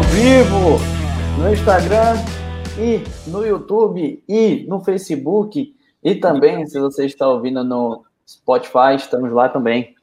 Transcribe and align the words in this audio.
ao 0.00 0.04
vivo 0.04 0.78
no 1.38 1.52
Instagram 1.52 2.14
e 2.78 3.02
no 3.30 3.44
YouTube 3.44 4.24
e 4.26 4.64
no 4.66 4.82
Facebook 4.82 5.74
e 6.02 6.14
também 6.14 6.66
se 6.66 6.80
você 6.80 7.04
está 7.04 7.28
ouvindo 7.28 7.62
no 7.62 8.02
Spotify, 8.26 8.96
estamos 8.96 9.30
lá 9.30 9.50
também. 9.50 9.94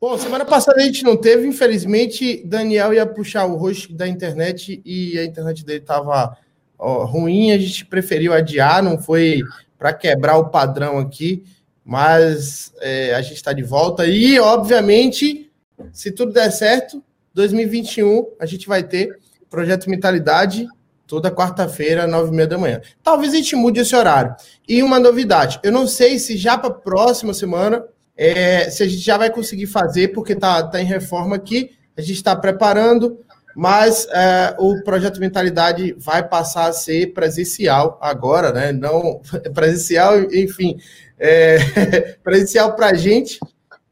Bom, 0.00 0.18
semana 0.18 0.44
passada 0.44 0.80
a 0.80 0.84
gente 0.84 1.04
não 1.04 1.16
teve, 1.16 1.46
infelizmente, 1.46 2.44
Daniel 2.44 2.92
ia 2.92 3.06
puxar 3.06 3.46
o 3.46 3.54
rosto 3.54 3.92
da 3.92 4.08
internet 4.08 4.82
e 4.84 5.16
a 5.16 5.24
internet 5.24 5.64
dele 5.64 5.78
estava 5.78 6.36
ruim, 6.76 7.52
a 7.52 7.58
gente 7.58 7.86
preferiu 7.86 8.32
adiar, 8.32 8.82
não 8.82 8.98
foi 8.98 9.40
para 9.78 9.92
quebrar 9.92 10.36
o 10.36 10.48
padrão 10.48 10.98
aqui, 10.98 11.44
mas 11.84 12.72
é, 12.80 13.14
a 13.14 13.22
gente 13.22 13.36
está 13.36 13.52
de 13.52 13.62
volta 13.62 14.04
e, 14.04 14.40
obviamente, 14.40 15.48
se 15.92 16.10
tudo 16.10 16.32
der 16.32 16.50
certo, 16.50 17.00
2021 17.34 18.26
a 18.40 18.46
gente 18.46 18.66
vai 18.66 18.82
ter 18.82 19.22
Projeto 19.54 19.88
Mentalidade 19.88 20.66
toda 21.06 21.30
quarta-feira, 21.30 22.08
nove 22.08 22.32
e 22.32 22.34
meia 22.34 22.48
da 22.48 22.58
manhã. 22.58 22.80
Talvez 23.04 23.32
a 23.32 23.36
gente 23.36 23.54
mude 23.54 23.78
esse 23.78 23.94
horário. 23.94 24.34
E 24.68 24.82
uma 24.82 24.98
novidade, 24.98 25.60
eu 25.62 25.70
não 25.70 25.86
sei 25.86 26.18
se 26.18 26.36
já 26.36 26.58
para 26.58 26.70
a 26.70 26.74
próxima 26.74 27.32
semana, 27.32 27.84
é, 28.16 28.68
se 28.68 28.82
a 28.82 28.88
gente 28.88 29.00
já 29.00 29.16
vai 29.16 29.30
conseguir 29.30 29.66
fazer, 29.66 30.08
porque 30.08 30.34
tá, 30.34 30.60
tá 30.64 30.80
em 30.80 30.86
reforma 30.86 31.36
aqui, 31.36 31.70
a 31.96 32.00
gente 32.00 32.14
está 32.14 32.34
preparando, 32.34 33.20
mas 33.54 34.08
é, 34.10 34.56
o 34.58 34.82
projeto 34.82 35.20
Mentalidade 35.20 35.94
vai 35.98 36.26
passar 36.26 36.66
a 36.66 36.72
ser 36.72 37.12
presencial 37.12 37.96
agora, 38.00 38.52
né? 38.52 38.72
Não 38.72 39.20
presencial, 39.54 40.20
enfim, 40.32 40.78
é, 41.16 42.16
presencial 42.24 42.74
para 42.74 42.88
a 42.88 42.94
gente, 42.94 43.38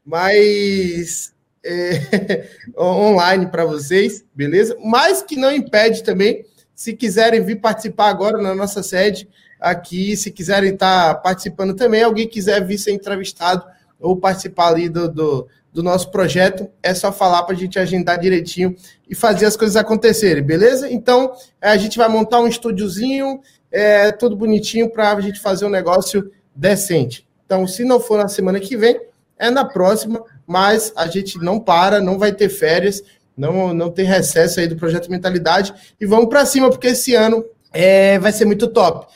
mas 0.05 1.32
é, 1.63 2.47
online 2.77 3.47
para 3.47 3.65
vocês, 3.65 4.23
beleza? 4.33 4.77
Mas 4.83 5.21
que 5.21 5.35
não 5.35 5.51
impede 5.51 6.03
também, 6.03 6.45
se 6.75 6.93
quiserem 6.93 7.41
vir 7.41 7.61
participar 7.61 8.09
agora 8.09 8.41
na 8.41 8.53
nossa 8.53 8.83
sede 8.83 9.29
aqui, 9.59 10.17
se 10.17 10.31
quiserem 10.31 10.73
estar 10.73 11.15
tá 11.15 11.19
participando 11.19 11.73
também, 11.73 12.03
alguém 12.03 12.27
quiser 12.27 12.65
vir 12.65 12.77
ser 12.77 12.91
entrevistado 12.91 13.63
ou 13.99 14.17
participar 14.17 14.67
ali 14.67 14.89
do, 14.89 15.07
do, 15.07 15.47
do 15.71 15.81
nosso 15.81 16.11
projeto, 16.11 16.69
é 16.81 16.93
só 16.93 17.11
falar 17.11 17.43
para 17.43 17.55
a 17.55 17.57
gente 17.57 17.79
agendar 17.79 18.19
direitinho 18.19 18.75
e 19.09 19.15
fazer 19.15 19.45
as 19.45 19.55
coisas 19.55 19.77
acontecerem, 19.77 20.43
beleza? 20.43 20.91
Então, 20.91 21.33
é, 21.61 21.69
a 21.69 21.77
gente 21.77 21.97
vai 21.97 22.09
montar 22.09 22.41
um 22.41 22.47
estúdiozinho, 22.47 23.39
é, 23.71 24.11
tudo 24.11 24.35
bonitinho 24.35 24.89
para 24.89 25.13
a 25.13 25.21
gente 25.21 25.39
fazer 25.39 25.65
um 25.65 25.69
negócio 25.69 26.29
decente. 26.53 27.25
Então, 27.45 27.65
se 27.65 27.85
não 27.85 27.99
for 27.99 28.17
na 28.17 28.27
semana 28.27 28.59
que 28.59 28.75
vem, 28.75 28.99
é 29.37 29.49
na 29.49 29.65
próxima 29.65 30.23
mas 30.45 30.91
a 30.95 31.07
gente 31.07 31.37
não 31.37 31.59
para, 31.59 32.01
não 32.01 32.17
vai 32.17 32.31
ter 32.31 32.49
férias, 32.49 33.01
não, 33.35 33.73
não 33.73 33.89
tem 33.89 34.05
recesso 34.05 34.59
aí 34.59 34.67
do 34.67 34.75
projeto 34.75 35.09
Mentalidade 35.09 35.73
e 35.99 36.05
vamos 36.05 36.29
para 36.29 36.45
cima, 36.45 36.69
porque 36.69 36.87
esse 36.87 37.15
ano 37.15 37.43
é, 37.71 38.19
vai 38.19 38.31
ser 38.31 38.45
muito 38.45 38.67
top. 38.67 39.07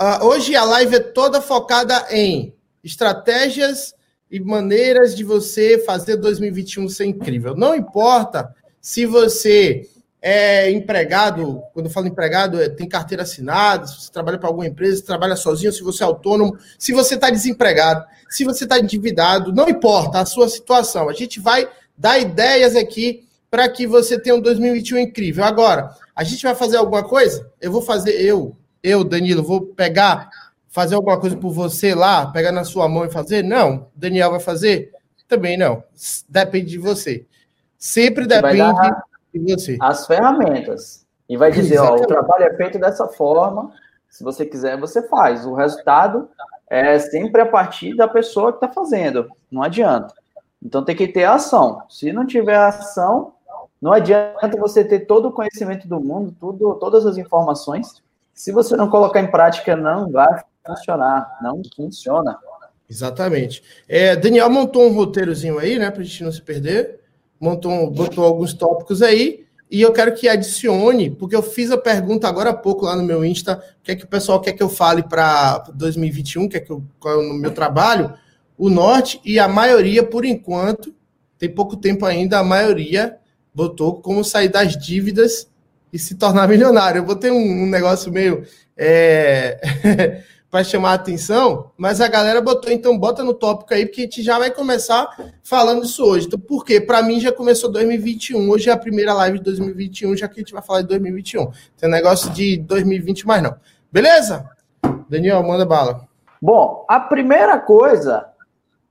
Uh, 0.00 0.24
hoje 0.26 0.54
a 0.54 0.64
live 0.64 0.96
é 0.96 1.00
toda 1.00 1.40
focada 1.40 2.06
em 2.10 2.54
estratégias 2.82 3.94
e 4.30 4.38
maneiras 4.40 5.16
de 5.16 5.24
você 5.24 5.78
fazer 5.78 6.16
2021 6.16 6.88
ser 6.88 7.06
incrível. 7.06 7.54
Não 7.56 7.74
importa 7.74 8.54
se 8.80 9.04
você 9.04 9.88
é 10.20 10.70
empregado, 10.70 11.62
quando 11.72 11.86
eu 11.86 11.92
falo 11.92 12.08
empregado, 12.08 12.60
é, 12.60 12.68
tem 12.68 12.88
carteira 12.88 13.22
assinada, 13.22 13.86
se 13.86 14.02
você 14.02 14.12
trabalha 14.12 14.38
para 14.38 14.48
alguma 14.48 14.66
empresa, 14.66 14.96
se 14.96 15.04
trabalha 15.04 15.36
sozinho, 15.36 15.72
se 15.72 15.82
você 15.82 16.02
é 16.02 16.06
autônomo, 16.06 16.58
se 16.78 16.92
você 16.92 17.14
está 17.14 17.30
desempregado, 17.30 18.04
se 18.28 18.44
você 18.44 18.64
está 18.64 18.78
endividado, 18.78 19.52
não 19.52 19.68
importa 19.68 20.20
a 20.20 20.26
sua 20.26 20.48
situação. 20.48 21.08
A 21.08 21.12
gente 21.12 21.38
vai 21.38 21.68
dar 21.96 22.18
ideias 22.18 22.74
aqui 22.74 23.28
para 23.50 23.68
que 23.68 23.86
você 23.86 24.18
tenha 24.18 24.34
um 24.34 24.40
2021 24.40 24.98
incrível. 24.98 25.44
Agora, 25.44 25.94
a 26.14 26.24
gente 26.24 26.42
vai 26.42 26.54
fazer 26.54 26.76
alguma 26.76 27.04
coisa? 27.04 27.50
Eu 27.60 27.70
vou 27.70 27.80
fazer, 27.80 28.20
eu, 28.20 28.56
eu, 28.82 29.04
Danilo, 29.04 29.42
vou 29.42 29.62
pegar, 29.62 30.28
fazer 30.68 30.96
alguma 30.96 31.18
coisa 31.18 31.36
por 31.36 31.50
você 31.52 31.94
lá, 31.94 32.26
pegar 32.26 32.52
na 32.52 32.64
sua 32.64 32.88
mão 32.88 33.04
e 33.04 33.10
fazer? 33.10 33.42
Não. 33.42 33.88
Daniel 33.94 34.32
vai 34.32 34.40
fazer? 34.40 34.90
Também 35.28 35.56
não. 35.56 35.82
Depende 36.28 36.70
de 36.70 36.78
você. 36.78 37.24
Sempre 37.78 38.26
depende 38.26 38.56
de 38.56 38.72
você. 38.72 39.08
As 39.80 40.06
ferramentas. 40.06 41.06
E 41.28 41.36
vai 41.36 41.50
dizer, 41.50 41.78
ó, 41.78 41.94
o 41.94 42.06
trabalho 42.06 42.44
é 42.44 42.54
feito 42.54 42.78
dessa 42.78 43.06
forma. 43.06 43.70
Se 44.08 44.24
você 44.24 44.46
quiser, 44.46 44.78
você 44.78 45.06
faz. 45.08 45.44
O 45.44 45.54
resultado 45.54 46.28
é 46.68 46.98
sempre 46.98 47.42
a 47.42 47.46
partir 47.46 47.94
da 47.94 48.08
pessoa 48.08 48.52
que 48.52 48.64
está 48.64 48.68
fazendo. 48.68 49.28
Não 49.50 49.62
adianta. 49.62 50.14
Então 50.62 50.84
tem 50.84 50.96
que 50.96 51.08
ter 51.08 51.24
ação. 51.24 51.82
Se 51.88 52.12
não 52.12 52.26
tiver 52.26 52.56
ação, 52.56 53.34
não 53.80 53.92
adianta 53.92 54.58
você 54.58 54.84
ter 54.84 55.00
todo 55.00 55.28
o 55.28 55.32
conhecimento 55.32 55.86
do 55.86 56.00
mundo, 56.00 56.34
tudo, 56.40 56.74
todas 56.74 57.06
as 57.06 57.16
informações. 57.16 58.02
Se 58.34 58.50
você 58.50 58.76
não 58.76 58.88
colocar 58.88 59.20
em 59.20 59.30
prática, 59.30 59.76
não 59.76 60.10
vai 60.10 60.42
funcionar. 60.66 61.38
Não 61.42 61.60
funciona. 61.76 62.38
Exatamente. 62.88 63.62
É, 63.88 64.16
Daniel 64.16 64.48
montou 64.48 64.86
um 64.86 64.94
roteirozinho 64.94 65.58
aí, 65.58 65.78
né, 65.78 65.90
para 65.90 66.00
a 66.00 66.04
gente 66.04 66.24
não 66.24 66.32
se 66.32 66.40
perder. 66.40 66.97
Montou, 67.40 67.90
botou 67.90 68.24
alguns 68.24 68.52
tópicos 68.52 69.02
aí. 69.02 69.46
E 69.70 69.82
eu 69.82 69.92
quero 69.92 70.14
que 70.14 70.28
adicione, 70.28 71.10
porque 71.10 71.36
eu 71.36 71.42
fiz 71.42 71.70
a 71.70 71.76
pergunta 71.76 72.26
agora 72.26 72.50
há 72.50 72.54
pouco 72.54 72.86
lá 72.86 72.96
no 72.96 73.02
meu 73.02 73.22
Insta, 73.22 73.62
o 73.80 73.84
que 73.84 73.92
é 73.92 73.96
que 73.96 74.04
o 74.04 74.08
pessoal 74.08 74.40
quer 74.40 74.52
que 74.52 74.62
eu 74.62 74.68
fale 74.68 75.02
para 75.02 75.58
2021, 75.74 76.48
que 76.48 76.56
é 76.56 76.60
que 76.60 76.70
eu, 76.70 76.82
qual 76.98 77.14
é 77.14 77.16
o 77.18 77.34
meu 77.34 77.50
trabalho, 77.50 78.14
o 78.56 78.70
norte, 78.70 79.20
e 79.24 79.38
a 79.38 79.46
maioria, 79.46 80.02
por 80.02 80.24
enquanto, 80.24 80.94
tem 81.38 81.50
pouco 81.50 81.76
tempo 81.76 82.06
ainda, 82.06 82.38
a 82.38 82.44
maioria 82.44 83.18
botou 83.54 84.00
como 84.00 84.24
sair 84.24 84.48
das 84.48 84.76
dívidas 84.76 85.48
e 85.92 85.98
se 85.98 86.14
tornar 86.14 86.48
milionário. 86.48 87.00
Eu 87.00 87.04
botei 87.04 87.30
um, 87.30 87.64
um 87.64 87.66
negócio 87.66 88.10
meio. 88.10 88.44
É... 88.76 90.22
para 90.50 90.64
chamar 90.64 90.92
a 90.92 90.94
atenção, 90.94 91.70
mas 91.76 92.00
a 92.00 92.08
galera 92.08 92.40
botou, 92.40 92.72
então 92.72 92.96
bota 92.98 93.22
no 93.22 93.34
tópico 93.34 93.74
aí, 93.74 93.84
porque 93.84 94.00
a 94.00 94.04
gente 94.04 94.22
já 94.22 94.38
vai 94.38 94.50
começar 94.50 95.06
falando 95.42 95.84
isso 95.84 96.02
hoje. 96.02 96.26
Então, 96.26 96.38
por 96.38 96.64
quê? 96.64 96.80
Para 96.80 97.02
mim 97.02 97.20
já 97.20 97.30
começou 97.30 97.70
2021, 97.70 98.48
hoje 98.48 98.70
é 98.70 98.72
a 98.72 98.76
primeira 98.76 99.12
live 99.12 99.38
de 99.38 99.44
2021, 99.44 100.16
já 100.16 100.26
que 100.26 100.40
a 100.40 100.42
gente 100.42 100.52
vai 100.52 100.62
falar 100.62 100.82
de 100.82 100.88
2021. 100.88 101.50
Tem 101.76 101.90
negócio 101.90 102.30
de 102.30 102.56
2020 102.56 103.26
mais 103.26 103.42
não. 103.42 103.54
Beleza? 103.92 104.48
Daniel, 105.08 105.42
manda 105.42 105.66
bala. 105.66 106.08
Bom, 106.40 106.84
a 106.88 106.98
primeira 106.98 107.58
coisa 107.58 108.26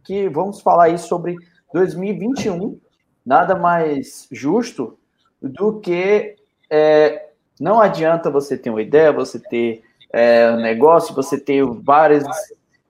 que 0.03 0.29
vamos 0.29 0.61
falar 0.61 0.85
aí 0.85 0.97
sobre 0.99 1.35
2021, 1.73 2.79
nada 3.25 3.55
mais 3.55 4.27
justo 4.31 4.97
do 5.41 5.79
que 5.79 6.35
é, 6.69 7.29
não 7.59 7.79
adianta 7.79 8.29
você 8.29 8.57
ter 8.57 8.69
uma 8.69 8.81
ideia, 8.81 9.11
você 9.11 9.39
ter 9.39 9.83
é, 10.11 10.55
negócio, 10.57 11.15
você 11.15 11.39
ter 11.39 11.63
várias 11.65 12.23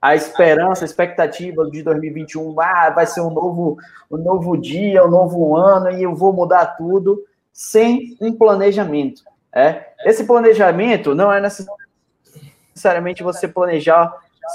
a 0.02 0.16
esperança, 0.16 0.84
a 0.84 0.86
expectativa 0.86 1.70
de 1.70 1.82
2021, 1.82 2.62
ah, 2.62 2.92
vai 2.92 3.06
ser 3.06 3.22
um 3.22 3.30
novo, 3.32 3.78
um 4.12 4.18
novo 4.18 4.56
dia, 4.56 5.04
um 5.04 5.10
novo 5.10 5.56
ano 5.56 5.92
e 5.92 6.04
eu 6.04 6.16
vou 6.16 6.32
mudar 6.32 6.78
tudo 6.78 7.24
sem 7.52 8.16
um 8.22 8.32
planejamento. 8.32 9.24
É? 9.54 9.88
Esse 10.06 10.24
planejamento 10.24 11.16
não 11.16 11.34
é 11.34 11.42
necessariamente 11.42 13.24
você 13.24 13.48
planejar 13.48 14.14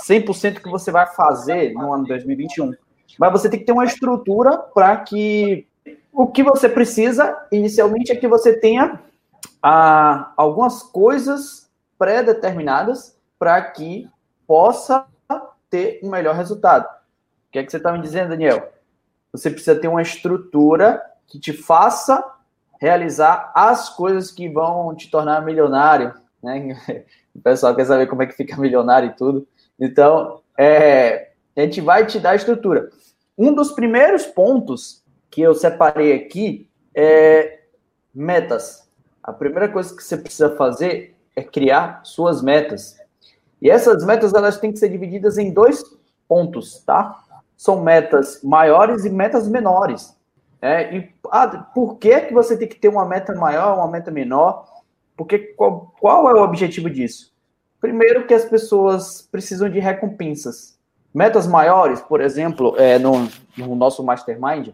100% 0.08 0.60
que 0.60 0.70
você 0.70 0.92
vai 0.92 1.06
fazer 1.06 1.72
no 1.72 1.92
ano 1.92 2.06
2021, 2.06 2.72
mas 3.18 3.32
você 3.32 3.50
tem 3.50 3.58
que 3.58 3.66
ter 3.66 3.72
uma 3.72 3.84
estrutura 3.84 4.56
para 4.56 4.96
que 4.98 5.66
o 6.12 6.28
que 6.28 6.42
você 6.42 6.68
precisa 6.68 7.36
inicialmente 7.50 8.12
é 8.12 8.16
que 8.16 8.28
você 8.28 8.52
tenha 8.52 9.00
ah, 9.60 10.32
algumas 10.36 10.82
coisas 10.82 11.68
pré-determinadas 12.02 13.16
para 13.38 13.62
que 13.62 14.10
possa 14.44 15.06
ter 15.70 16.00
um 16.02 16.10
melhor 16.10 16.34
resultado. 16.34 16.84
O 16.84 17.52
que 17.52 17.60
é 17.60 17.62
que 17.62 17.70
você 17.70 17.76
está 17.76 17.92
me 17.92 18.00
dizendo, 18.00 18.30
Daniel? 18.30 18.72
Você 19.30 19.48
precisa 19.48 19.76
ter 19.78 19.86
uma 19.86 20.02
estrutura 20.02 21.00
que 21.28 21.38
te 21.38 21.52
faça 21.52 22.28
realizar 22.80 23.52
as 23.54 23.88
coisas 23.88 24.32
que 24.32 24.48
vão 24.48 24.96
te 24.96 25.12
tornar 25.12 25.44
milionário, 25.44 26.12
né? 26.42 26.76
O 27.34 27.40
pessoal 27.40 27.74
quer 27.74 27.86
saber 27.86 28.08
como 28.08 28.24
é 28.24 28.26
que 28.26 28.34
fica 28.36 28.56
milionário 28.58 29.10
e 29.10 29.14
tudo. 29.14 29.46
Então, 29.78 30.42
é, 30.58 31.30
a 31.56 31.60
gente 31.60 31.80
vai 31.80 32.04
te 32.04 32.18
dar 32.18 32.30
a 32.30 32.34
estrutura. 32.34 32.90
Um 33.38 33.54
dos 33.54 33.70
primeiros 33.70 34.26
pontos 34.26 35.04
que 35.30 35.40
eu 35.40 35.54
separei 35.54 36.12
aqui 36.12 36.68
é 36.94 37.60
metas. 38.12 38.86
A 39.22 39.32
primeira 39.32 39.68
coisa 39.68 39.96
que 39.96 40.02
você 40.02 40.16
precisa 40.16 40.54
fazer 40.56 41.16
é 41.34 41.42
criar 41.42 42.00
suas 42.04 42.42
metas. 42.42 42.98
E 43.60 43.70
essas 43.70 44.04
metas 44.04 44.34
elas 44.34 44.58
têm 44.58 44.72
que 44.72 44.78
ser 44.78 44.88
divididas 44.88 45.38
em 45.38 45.52
dois 45.52 45.82
pontos, 46.28 46.82
tá? 46.84 47.22
São 47.56 47.82
metas 47.82 48.40
maiores 48.42 49.04
e 49.04 49.10
metas 49.10 49.48
menores. 49.48 50.16
É, 50.60 50.96
e 50.96 51.10
ah, 51.30 51.48
por 51.74 51.96
que, 51.98 52.20
que 52.20 52.34
você 52.34 52.56
tem 52.56 52.68
que 52.68 52.76
ter 52.76 52.88
uma 52.88 53.04
meta 53.04 53.34
maior, 53.34 53.76
uma 53.76 53.88
meta 53.88 54.10
menor? 54.10 54.66
Porque 55.16 55.38
qual, 55.38 55.92
qual 56.00 56.28
é 56.28 56.34
o 56.34 56.42
objetivo 56.42 56.88
disso? 56.88 57.32
Primeiro 57.80 58.26
que 58.26 58.34
as 58.34 58.44
pessoas 58.44 59.22
precisam 59.22 59.68
de 59.68 59.80
recompensas. 59.80 60.78
Metas 61.12 61.46
maiores, 61.46 62.00
por 62.00 62.20
exemplo, 62.20 62.74
é, 62.78 62.98
no, 62.98 63.28
no 63.56 63.74
nosso 63.74 64.02
mastermind, 64.02 64.68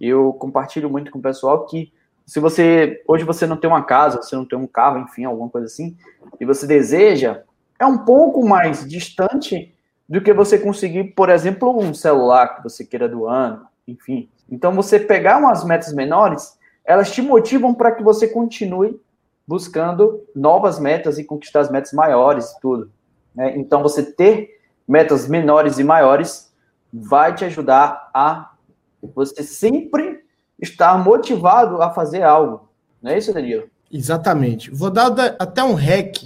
eu 0.00 0.32
compartilho 0.34 0.88
muito 0.88 1.10
com 1.10 1.18
o 1.18 1.22
pessoal 1.22 1.66
que 1.66 1.92
se 2.28 2.40
você 2.40 3.02
hoje 3.08 3.24
você 3.24 3.46
não 3.46 3.56
tem 3.56 3.70
uma 3.70 3.82
casa, 3.82 4.20
você 4.20 4.36
não 4.36 4.44
tem 4.44 4.58
um 4.58 4.66
carro, 4.66 4.98
enfim, 4.98 5.24
alguma 5.24 5.48
coisa 5.48 5.66
assim, 5.66 5.96
e 6.38 6.44
você 6.44 6.66
deseja, 6.66 7.42
é 7.78 7.86
um 7.86 8.04
pouco 8.04 8.46
mais 8.46 8.86
distante 8.86 9.74
do 10.06 10.20
que 10.20 10.34
você 10.34 10.58
conseguir, 10.58 11.04
por 11.14 11.30
exemplo, 11.30 11.74
um 11.74 11.94
celular 11.94 12.56
que 12.56 12.62
você 12.62 12.84
queira 12.84 13.08
do 13.08 13.26
ano, 13.26 13.66
enfim. 13.86 14.28
Então, 14.50 14.74
você 14.74 15.00
pegar 15.00 15.38
umas 15.38 15.64
metas 15.64 15.94
menores, 15.94 16.58
elas 16.84 17.10
te 17.10 17.22
motivam 17.22 17.72
para 17.72 17.92
que 17.92 18.02
você 18.02 18.28
continue 18.28 19.00
buscando 19.46 20.22
novas 20.36 20.78
metas 20.78 21.18
e 21.18 21.24
conquistar 21.24 21.60
as 21.60 21.70
metas 21.70 21.94
maiores 21.94 22.50
e 22.50 22.60
tudo. 22.60 22.92
Né? 23.34 23.56
Então, 23.56 23.82
você 23.82 24.02
ter 24.02 24.60
metas 24.86 25.26
menores 25.26 25.78
e 25.78 25.84
maiores 25.84 26.52
vai 26.92 27.34
te 27.34 27.46
ajudar 27.46 28.10
a 28.12 28.52
você 29.14 29.42
sempre 29.42 30.27
estar 30.60 30.96
motivado 30.98 31.80
a 31.82 31.90
fazer 31.90 32.22
algo. 32.22 32.68
Não 33.02 33.10
é 33.10 33.18
isso, 33.18 33.32
Danilo? 33.32 33.68
Exatamente. 33.90 34.70
Vou 34.70 34.90
dar 34.90 35.12
até 35.38 35.62
um 35.62 35.74
hack, 35.74 36.16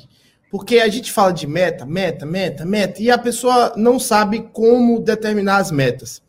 porque 0.50 0.78
a 0.78 0.88
gente 0.88 1.12
fala 1.12 1.32
de 1.32 1.46
meta, 1.46 1.86
meta, 1.86 2.26
meta, 2.26 2.64
meta, 2.64 3.02
e 3.02 3.10
a 3.10 3.18
pessoa 3.18 3.72
não 3.76 3.98
sabe 3.98 4.48
como 4.52 5.00
determinar 5.00 5.58
as 5.58 5.70
metas. 5.70 6.22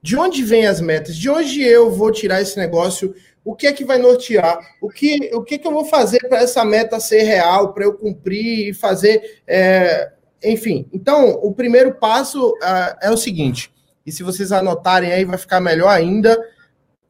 De 0.00 0.16
onde 0.16 0.44
vêm 0.44 0.66
as 0.66 0.80
metas? 0.80 1.16
De 1.16 1.28
onde 1.28 1.62
eu 1.62 1.90
vou 1.90 2.12
tirar 2.12 2.40
esse 2.40 2.56
negócio? 2.56 3.14
O 3.44 3.54
que 3.54 3.66
é 3.66 3.72
que 3.72 3.84
vai 3.84 3.98
nortear? 3.98 4.58
O 4.80 4.88
que, 4.88 5.30
o 5.34 5.42
que, 5.42 5.56
é 5.56 5.58
que 5.58 5.66
eu 5.66 5.72
vou 5.72 5.84
fazer 5.84 6.20
para 6.28 6.38
essa 6.38 6.64
meta 6.64 7.00
ser 7.00 7.22
real, 7.22 7.72
para 7.72 7.84
eu 7.84 7.94
cumprir 7.94 8.68
e 8.68 8.74
fazer. 8.74 9.40
É... 9.46 10.12
Enfim, 10.44 10.88
então, 10.92 11.30
o 11.42 11.52
primeiro 11.52 11.94
passo 11.94 12.50
uh, 12.50 12.96
é 13.02 13.10
o 13.10 13.16
seguinte: 13.16 13.72
e 14.06 14.12
se 14.12 14.22
vocês 14.22 14.52
anotarem 14.52 15.12
aí, 15.12 15.24
vai 15.24 15.36
ficar 15.36 15.60
melhor 15.60 15.88
ainda, 15.88 16.38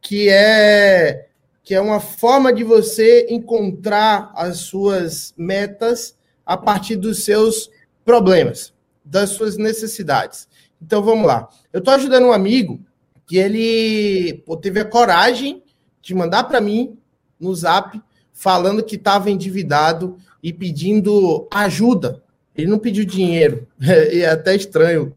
que 0.01 0.29
é 0.29 1.27
que 1.63 1.75
é 1.75 1.81
uma 1.81 2.01
forma 2.01 2.51
de 2.51 2.65
você 2.65 3.27
encontrar 3.29 4.33
as 4.35 4.59
suas 4.59 5.35
metas 5.37 6.17
a 6.47 6.57
partir 6.57 6.97
dos 6.97 7.25
seus 7.25 7.71
problemas, 8.07 8.73
das 9.05 9.31
suas 9.31 9.59
necessidades. 9.59 10.49
Então 10.81 11.03
vamos 11.03 11.27
lá. 11.27 11.47
Eu 11.71 11.81
estou 11.81 11.93
ajudando 11.93 12.25
um 12.25 12.33
amigo 12.33 12.81
que 13.27 13.37
ele 13.37 14.43
pô, 14.47 14.57
teve 14.57 14.81
a 14.81 14.85
coragem 14.85 15.63
de 16.01 16.15
mandar 16.15 16.45
para 16.45 16.59
mim 16.59 16.99
no 17.39 17.55
Zap 17.55 18.01
falando 18.33 18.83
que 18.83 18.97
estava 18.97 19.31
endividado 19.31 20.17
e 20.43 20.55
pedindo 20.55 21.47
ajuda. 21.53 22.23
Ele 22.57 22.69
não 22.69 22.79
pediu 22.79 23.05
dinheiro, 23.05 23.69
é 23.79 24.25
até 24.25 24.57
estranho 24.57 25.15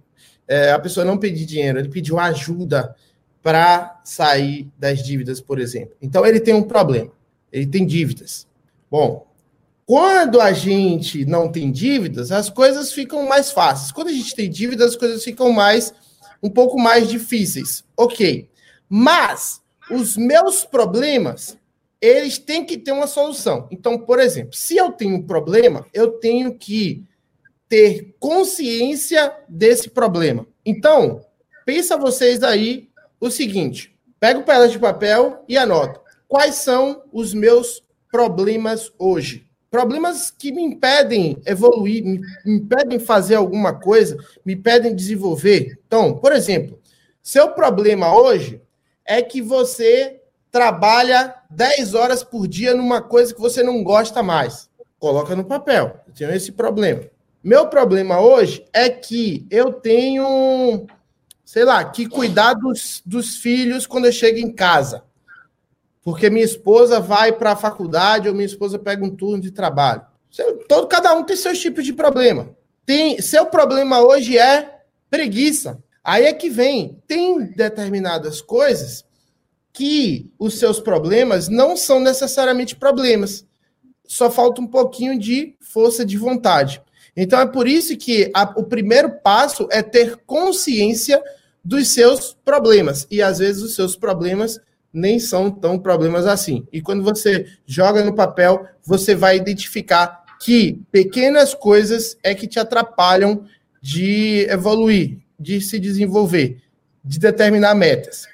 é, 0.51 0.73
a 0.73 0.79
pessoa 0.79 1.05
não 1.05 1.17
pedir 1.17 1.45
dinheiro, 1.45 1.79
ele 1.79 1.87
pediu 1.87 2.19
ajuda 2.19 2.93
para 3.41 3.99
sair 4.03 4.69
das 4.77 5.03
dívidas, 5.03 5.41
por 5.41 5.59
exemplo. 5.59 5.95
Então 6.01 6.25
ele 6.25 6.39
tem 6.39 6.53
um 6.53 6.63
problema, 6.63 7.11
ele 7.51 7.65
tem 7.65 7.85
dívidas. 7.85 8.47
Bom, 8.89 9.27
quando 9.85 10.39
a 10.39 10.53
gente 10.53 11.25
não 11.25 11.51
tem 11.51 11.71
dívidas, 11.71 12.31
as 12.31 12.49
coisas 12.49 12.93
ficam 12.93 13.27
mais 13.27 13.51
fáceis. 13.51 13.91
Quando 13.91 14.07
a 14.07 14.13
gente 14.13 14.35
tem 14.35 14.49
dívidas, 14.49 14.91
as 14.91 14.95
coisas 14.95 15.23
ficam 15.23 15.51
mais 15.51 15.93
um 16.41 16.49
pouco 16.49 16.79
mais 16.79 17.09
difíceis. 17.09 17.83
OK. 17.97 18.49
Mas 18.87 19.61
os 19.89 20.15
meus 20.15 20.63
problemas, 20.63 21.57
eles 21.99 22.37
têm 22.37 22.65
que 22.65 22.77
ter 22.77 22.91
uma 22.91 23.07
solução. 23.07 23.67
Então, 23.71 23.97
por 23.97 24.19
exemplo, 24.19 24.53
se 24.53 24.77
eu 24.77 24.91
tenho 24.91 25.15
um 25.15 25.23
problema, 25.23 25.85
eu 25.93 26.11
tenho 26.19 26.53
que 26.55 27.03
ter 27.67 28.15
consciência 28.19 29.33
desse 29.47 29.89
problema. 29.89 30.45
Então, 30.65 31.25
pensa 31.65 31.97
vocês 31.97 32.43
aí 32.43 32.90
o 33.21 33.29
seguinte: 33.29 33.95
pega 34.19 34.39
o 34.39 34.43
pedaço 34.43 34.71
de 34.71 34.79
papel 34.79 35.45
e 35.47 35.57
anota. 35.57 36.01
Quais 36.27 36.55
são 36.55 37.03
os 37.13 37.33
meus 37.33 37.83
problemas 38.11 38.91
hoje? 38.97 39.47
Problemas 39.69 40.29
que 40.29 40.51
me 40.51 40.61
impedem 40.61 41.41
evoluir, 41.45 42.03
me 42.03 42.21
impedem 42.45 42.99
fazer 42.99 43.35
alguma 43.35 43.79
coisa, 43.79 44.17
me 44.45 44.53
impedem 44.53 44.93
desenvolver. 44.93 45.79
Então, 45.87 46.17
por 46.17 46.33
exemplo, 46.33 46.77
seu 47.23 47.51
problema 47.51 48.13
hoje 48.13 48.61
é 49.05 49.21
que 49.21 49.41
você 49.41 50.19
trabalha 50.51 51.33
10 51.49 51.93
horas 51.93 52.23
por 52.23 52.47
dia 52.47 52.75
numa 52.75 53.01
coisa 53.01 53.33
que 53.33 53.39
você 53.39 53.63
não 53.63 53.83
gosta 53.83 54.21
mais. 54.21 54.69
Coloca 54.99 55.35
no 55.35 55.45
papel. 55.45 56.01
Eu 56.05 56.13
tenho 56.13 56.33
esse 56.33 56.51
problema. 56.51 57.03
Meu 57.43 57.67
problema 57.67 58.19
hoje 58.19 58.65
é 58.71 58.89
que 58.89 59.47
eu 59.49 59.73
tenho, 59.73 60.85
sei 61.51 61.65
lá, 61.65 61.83
que 61.83 62.07
cuidar 62.07 62.53
dos, 62.53 63.01
dos 63.05 63.35
filhos 63.35 63.85
quando 63.85 64.05
eu 64.05 64.11
chego 64.13 64.37
em 64.37 64.53
casa. 64.53 65.03
Porque 66.01 66.29
minha 66.29 66.45
esposa 66.45 66.97
vai 67.01 67.33
para 67.33 67.51
a 67.51 67.57
faculdade 67.57 68.29
ou 68.29 68.33
minha 68.33 68.45
esposa 68.45 68.79
pega 68.79 69.03
um 69.03 69.13
turno 69.13 69.41
de 69.41 69.51
trabalho. 69.51 70.01
Todo, 70.69 70.87
cada 70.87 71.13
um 71.13 71.25
tem 71.25 71.35
seus 71.35 71.59
tipos 71.59 71.83
de 71.83 71.91
problema. 71.91 72.55
Tem, 72.85 73.21
seu 73.21 73.47
problema 73.47 73.99
hoje 73.99 74.37
é 74.37 74.79
preguiça. 75.09 75.83
Aí 76.01 76.23
é 76.23 76.31
que 76.31 76.49
vem. 76.49 77.03
Tem 77.05 77.43
determinadas 77.47 78.39
coisas 78.39 79.03
que 79.73 80.31
os 80.39 80.57
seus 80.57 80.79
problemas 80.79 81.49
não 81.49 81.75
são 81.75 81.99
necessariamente 81.99 82.77
problemas. 82.77 83.45
Só 84.07 84.31
falta 84.31 84.61
um 84.61 84.67
pouquinho 84.67 85.19
de 85.19 85.57
força 85.59 86.05
de 86.05 86.15
vontade. 86.17 86.81
Então 87.13 87.41
é 87.41 87.45
por 87.45 87.67
isso 87.67 87.97
que 87.97 88.31
a, 88.33 88.43
o 88.55 88.63
primeiro 88.63 89.19
passo 89.19 89.67
é 89.69 89.83
ter 89.83 90.15
consciência 90.25 91.21
dos 91.63 91.89
seus 91.89 92.33
problemas. 92.33 93.07
E 93.09 93.21
às 93.21 93.39
vezes 93.39 93.61
os 93.61 93.75
seus 93.75 93.95
problemas 93.95 94.59
nem 94.93 95.19
são 95.19 95.49
tão 95.49 95.79
problemas 95.79 96.25
assim. 96.25 96.67
E 96.71 96.81
quando 96.81 97.03
você 97.03 97.45
joga 97.65 98.03
no 98.03 98.15
papel, 98.15 98.65
você 98.83 99.15
vai 99.15 99.37
identificar 99.37 100.25
que 100.39 100.81
pequenas 100.91 101.53
coisas 101.53 102.17
é 102.23 102.33
que 102.33 102.47
te 102.47 102.59
atrapalham 102.59 103.45
de 103.81 104.45
evoluir, 104.49 105.19
de 105.39 105.61
se 105.61 105.79
desenvolver, 105.79 106.61
de 107.03 107.19
determinar 107.19 107.75
metas. 107.75 108.27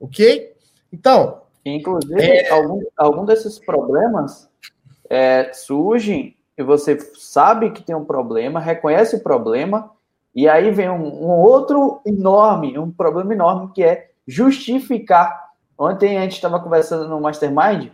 Ok? 0.00 0.52
Então. 0.92 1.42
Inclusive, 1.64 2.20
é... 2.20 2.50
algum, 2.50 2.82
algum 2.96 3.24
desses 3.24 3.58
problemas 3.58 4.48
é, 5.08 5.52
surgem 5.52 6.36
e 6.56 6.62
você 6.62 6.98
sabe 7.18 7.70
que 7.72 7.82
tem 7.82 7.96
um 7.96 8.04
problema, 8.04 8.60
reconhece 8.60 9.16
o 9.16 9.20
problema, 9.20 9.90
e 10.34 10.48
aí 10.48 10.70
vem 10.70 10.90
um, 10.90 11.24
um 11.24 11.30
outro 11.30 12.00
enorme, 12.04 12.78
um 12.78 12.90
problema 12.90 13.32
enorme 13.32 13.70
que 13.72 13.84
é 13.84 14.10
justificar. 14.26 15.50
Ontem 15.78 16.18
a 16.18 16.22
gente 16.22 16.32
estava 16.32 16.58
conversando 16.58 17.08
no 17.08 17.20
Mastermind 17.20 17.90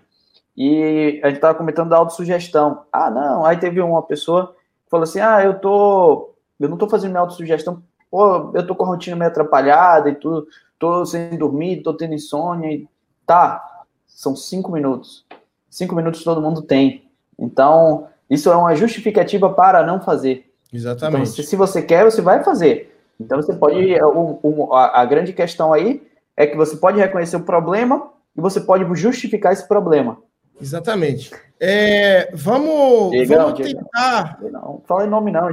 e 0.56 1.20
a 1.22 1.28
gente 1.28 1.36
estava 1.36 1.56
comentando 1.56 1.90
da 1.90 1.98
autossugestão. 1.98 2.84
Ah, 2.92 3.10
não. 3.10 3.44
Aí 3.44 3.58
teve 3.58 3.80
uma 3.80 4.02
pessoa 4.02 4.54
que 4.84 4.90
falou 4.90 5.04
assim: 5.04 5.20
Ah, 5.20 5.42
eu 5.44 5.58
tô. 5.58 6.34
Eu 6.58 6.68
não 6.68 6.76
tô 6.76 6.88
fazendo 6.88 7.10
minha 7.10 7.20
autossugestão, 7.20 7.82
pô, 8.10 8.52
eu 8.54 8.66
tô 8.66 8.74
com 8.74 8.84
a 8.84 8.88
rotina 8.88 9.16
meio 9.16 9.30
atrapalhada 9.30 10.10
e 10.10 10.14
tudo, 10.14 10.46
tô 10.78 11.06
sem 11.06 11.38
dormir, 11.38 11.82
tô 11.82 11.94
tendo 11.94 12.12
insônia. 12.12 12.70
E... 12.70 12.88
Tá, 13.26 13.84
são 14.06 14.36
cinco 14.36 14.70
minutos. 14.70 15.24
Cinco 15.70 15.94
minutos 15.94 16.22
todo 16.22 16.42
mundo 16.42 16.62
tem. 16.62 17.10
Então, 17.38 18.08
isso 18.28 18.50
é 18.50 18.56
uma 18.56 18.74
justificativa 18.74 19.50
para 19.50 19.86
não 19.86 20.02
fazer. 20.02 20.49
Exatamente. 20.72 21.22
Então, 21.22 21.34
se, 21.34 21.42
se 21.42 21.56
você 21.56 21.82
quer, 21.82 22.04
você 22.04 22.22
vai 22.22 22.42
fazer. 22.44 22.96
Então 23.18 23.40
você 23.40 23.52
pode. 23.52 23.76
Um, 24.02 24.38
um, 24.42 24.72
a, 24.72 25.02
a, 25.02 25.04
grande 25.04 25.32
questão 25.32 25.72
aí 25.72 26.02
é 26.36 26.46
que 26.46 26.56
você 26.56 26.76
pode 26.76 26.98
reconhecer 26.98 27.36
o 27.36 27.42
problema 27.44 28.10
e 28.36 28.40
você 28.40 28.60
pode 28.60 28.84
justificar 28.98 29.52
esse 29.52 29.68
problema. 29.68 30.18
Exatamente. 30.60 31.30
É, 31.58 32.30
vamos, 32.34 33.12
vamos 33.28 33.60
tentar. 33.60 34.38
Não, 34.50 34.82
fala 34.86 35.04
em 35.04 35.10
nome, 35.10 35.30
não. 35.30 35.48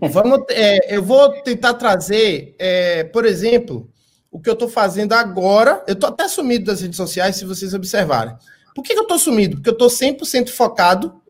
vamos, 0.10 0.44
é, 0.50 0.96
eu 0.96 1.02
vou 1.02 1.42
tentar 1.42 1.74
trazer, 1.74 2.56
é, 2.58 3.04
por 3.04 3.24
exemplo, 3.24 3.88
o 4.30 4.40
que 4.40 4.48
eu 4.48 4.54
estou 4.54 4.68
fazendo 4.68 5.12
agora. 5.12 5.84
Eu 5.86 5.94
estou 5.94 6.08
até 6.08 6.26
sumido 6.26 6.66
das 6.66 6.80
redes 6.80 6.96
sociais, 6.96 7.36
se 7.36 7.44
vocês 7.44 7.74
observarem. 7.74 8.34
Por 8.74 8.82
que, 8.82 8.94
que 8.94 8.98
eu 8.98 9.02
estou 9.02 9.18
sumido? 9.18 9.56
Porque 9.56 9.70
eu 9.70 9.74
estou 9.74 9.88
100% 9.88 10.48
focado 10.50 11.20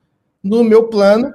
no 0.42 0.62
meu 0.62 0.88
plano 0.88 1.34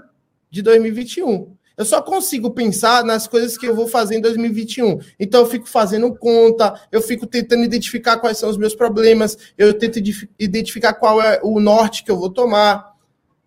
de 0.56 0.62
2021. 0.62 1.54
Eu 1.78 1.84
só 1.84 2.02
consigo 2.02 2.50
pensar 2.52 3.04
nas 3.04 3.28
coisas 3.28 3.58
que 3.58 3.68
eu 3.68 3.76
vou 3.76 3.90
fazer 3.90 4.16
em 4.16 4.22
2021. 4.22 5.00
Então, 5.20 5.42
eu 5.42 5.46
fico 5.46 5.68
fazendo 5.68 6.16
conta, 6.16 6.74
eu 6.90 7.02
fico 7.02 7.28
tentando 7.28 7.66
identificar 7.66 8.18
quais 8.18 8.38
são 8.38 8.50
os 8.50 8.56
meus 8.56 8.74
problemas, 8.74 9.38
eu 9.58 9.74
tento 9.74 10.00
identificar 10.40 10.94
qual 10.94 11.22
é 11.22 11.42
o 11.44 11.60
norte 11.60 12.06
que 12.06 12.10
eu 12.10 12.18
vou 12.18 12.30
tomar. 12.30 12.96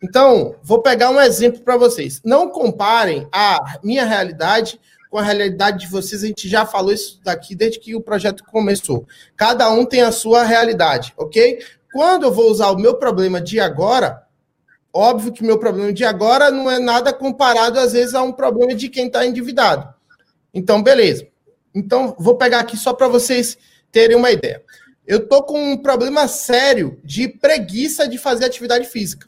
Então, 0.03 0.55
vou 0.63 0.83
pegar 0.83 1.09
um 1.09 1.19
exemplo 1.19 1.63
para 1.63 1.79
vocês. 1.79 2.21
Não 2.23 2.51
comparem 2.51 3.27
a 3.33 3.79
minha 3.83 4.05
realidade 4.05 4.79
com 5.11 5.17
a 5.17 5.23
realidade 5.23 5.87
de 5.87 5.87
vocês. 5.87 6.23
A 6.23 6.27
gente 6.27 6.47
já 6.47 6.67
falou 6.67 6.93
isso 6.93 7.19
daqui 7.25 7.55
desde 7.55 7.81
que 7.81 7.97
o 7.97 8.03
projeto 8.03 8.45
começou. 8.45 9.07
Cada 9.35 9.71
um 9.71 9.87
tem 9.87 10.03
a 10.03 10.13
sua 10.13 10.45
realidade, 10.45 11.15
ok? 11.17 11.61
Quando 11.91 12.25
eu 12.25 12.33
vou 12.33 12.51
usar 12.51 12.71
o 12.71 12.79
meu 12.79 12.97
problema 12.97 13.41
de 13.41 13.59
agora, 13.59 14.28
Óbvio 14.93 15.33
que 15.33 15.45
meu 15.45 15.59
problema 15.59 15.93
de 15.93 16.05
agora 16.05 16.51
não 16.51 16.71
é 16.71 16.79
nada 16.79 17.13
comparado, 17.13 17.79
às 17.79 17.93
vezes, 17.93 18.15
a 18.15 18.23
um 18.23 18.33
problema 18.33 18.75
de 18.75 18.89
quem 18.89 19.07
está 19.07 19.27
endividado. 19.27 19.93
Então, 20.53 20.83
beleza. 20.83 21.27
Então, 21.75 22.17
vou 22.19 22.37
pegar 22.37 22.61
aqui 22.61 22.77
só 22.77 22.93
para 22.93 23.09
vocês 23.09 23.59
terem 23.93 24.17
uma 24.17 24.31
ideia. 24.31 24.63
eu 25.07 25.27
tô 25.27 25.43
com 25.43 25.73
um 25.73 25.77
problema 25.77 26.29
sério 26.29 27.01
de 27.03 27.29
preguiça 27.29 28.07
de 28.07 28.19
fazer 28.19 28.45
atividade 28.45 28.87
física. 28.87 29.27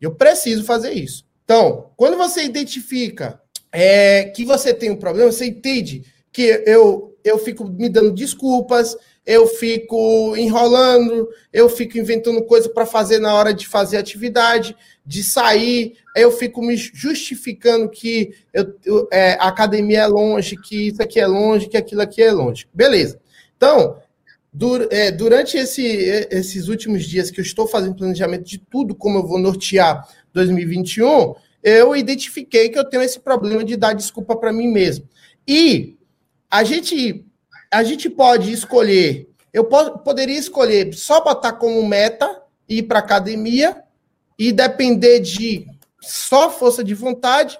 Eu 0.00 0.14
preciso 0.14 0.64
fazer 0.64 0.92
isso. 0.92 1.24
Então, 1.44 1.90
quando 1.96 2.16
você 2.16 2.44
identifica 2.44 3.40
é, 3.72 4.24
que 4.24 4.44
você 4.44 4.72
tem 4.72 4.90
um 4.90 4.96
problema, 4.96 5.32
você 5.32 5.46
entende 5.46 6.04
que 6.32 6.62
eu, 6.64 7.16
eu 7.24 7.38
fico 7.38 7.64
me 7.64 7.88
dando 7.88 8.12
desculpas, 8.12 8.96
eu 9.30 9.46
fico 9.46 10.36
enrolando, 10.36 11.28
eu 11.52 11.68
fico 11.68 11.96
inventando 11.96 12.42
coisa 12.42 12.68
para 12.68 12.84
fazer 12.84 13.20
na 13.20 13.32
hora 13.32 13.54
de 13.54 13.64
fazer 13.64 13.96
atividade, 13.96 14.76
de 15.06 15.22
sair, 15.22 15.98
eu 16.16 16.32
fico 16.32 16.60
me 16.60 16.76
justificando 16.76 17.88
que 17.88 18.34
eu, 18.52 18.74
eu, 18.84 19.08
é, 19.12 19.34
a 19.34 19.46
academia 19.46 20.00
é 20.00 20.06
longe, 20.08 20.56
que 20.56 20.88
isso 20.88 21.00
aqui 21.00 21.20
é 21.20 21.28
longe, 21.28 21.68
que 21.68 21.76
aquilo 21.76 22.02
aqui 22.02 22.20
é 22.20 22.32
longe. 22.32 22.66
Beleza. 22.74 23.20
Então, 23.56 23.98
dur, 24.52 24.88
é, 24.90 25.12
durante 25.12 25.56
esse, 25.56 25.80
esses 26.28 26.66
últimos 26.66 27.04
dias 27.04 27.30
que 27.30 27.38
eu 27.38 27.44
estou 27.44 27.68
fazendo 27.68 27.94
planejamento 27.94 28.42
de 28.42 28.58
tudo, 28.58 28.96
como 28.96 29.18
eu 29.18 29.26
vou 29.28 29.38
nortear 29.38 30.08
2021, 30.32 31.36
eu 31.62 31.94
identifiquei 31.94 32.68
que 32.68 32.78
eu 32.80 32.84
tenho 32.84 33.04
esse 33.04 33.20
problema 33.20 33.62
de 33.62 33.76
dar 33.76 33.92
desculpa 33.92 34.34
para 34.34 34.52
mim 34.52 34.66
mesmo. 34.66 35.08
E 35.46 35.96
a 36.50 36.64
gente, 36.64 37.24
a 37.70 37.82
gente 37.82 38.10
pode 38.10 38.52
escolher, 38.52 39.28
eu 39.52 39.64
poderia 39.64 40.38
escolher 40.38 40.92
só 40.94 41.22
botar 41.22 41.52
como 41.52 41.86
meta 41.86 42.42
ir 42.68 42.84
para 42.84 42.98
academia 43.00 43.82
e 44.38 44.52
depender 44.52 45.20
de 45.20 45.66
só 46.00 46.50
força 46.50 46.82
de 46.82 46.94
vontade, 46.94 47.58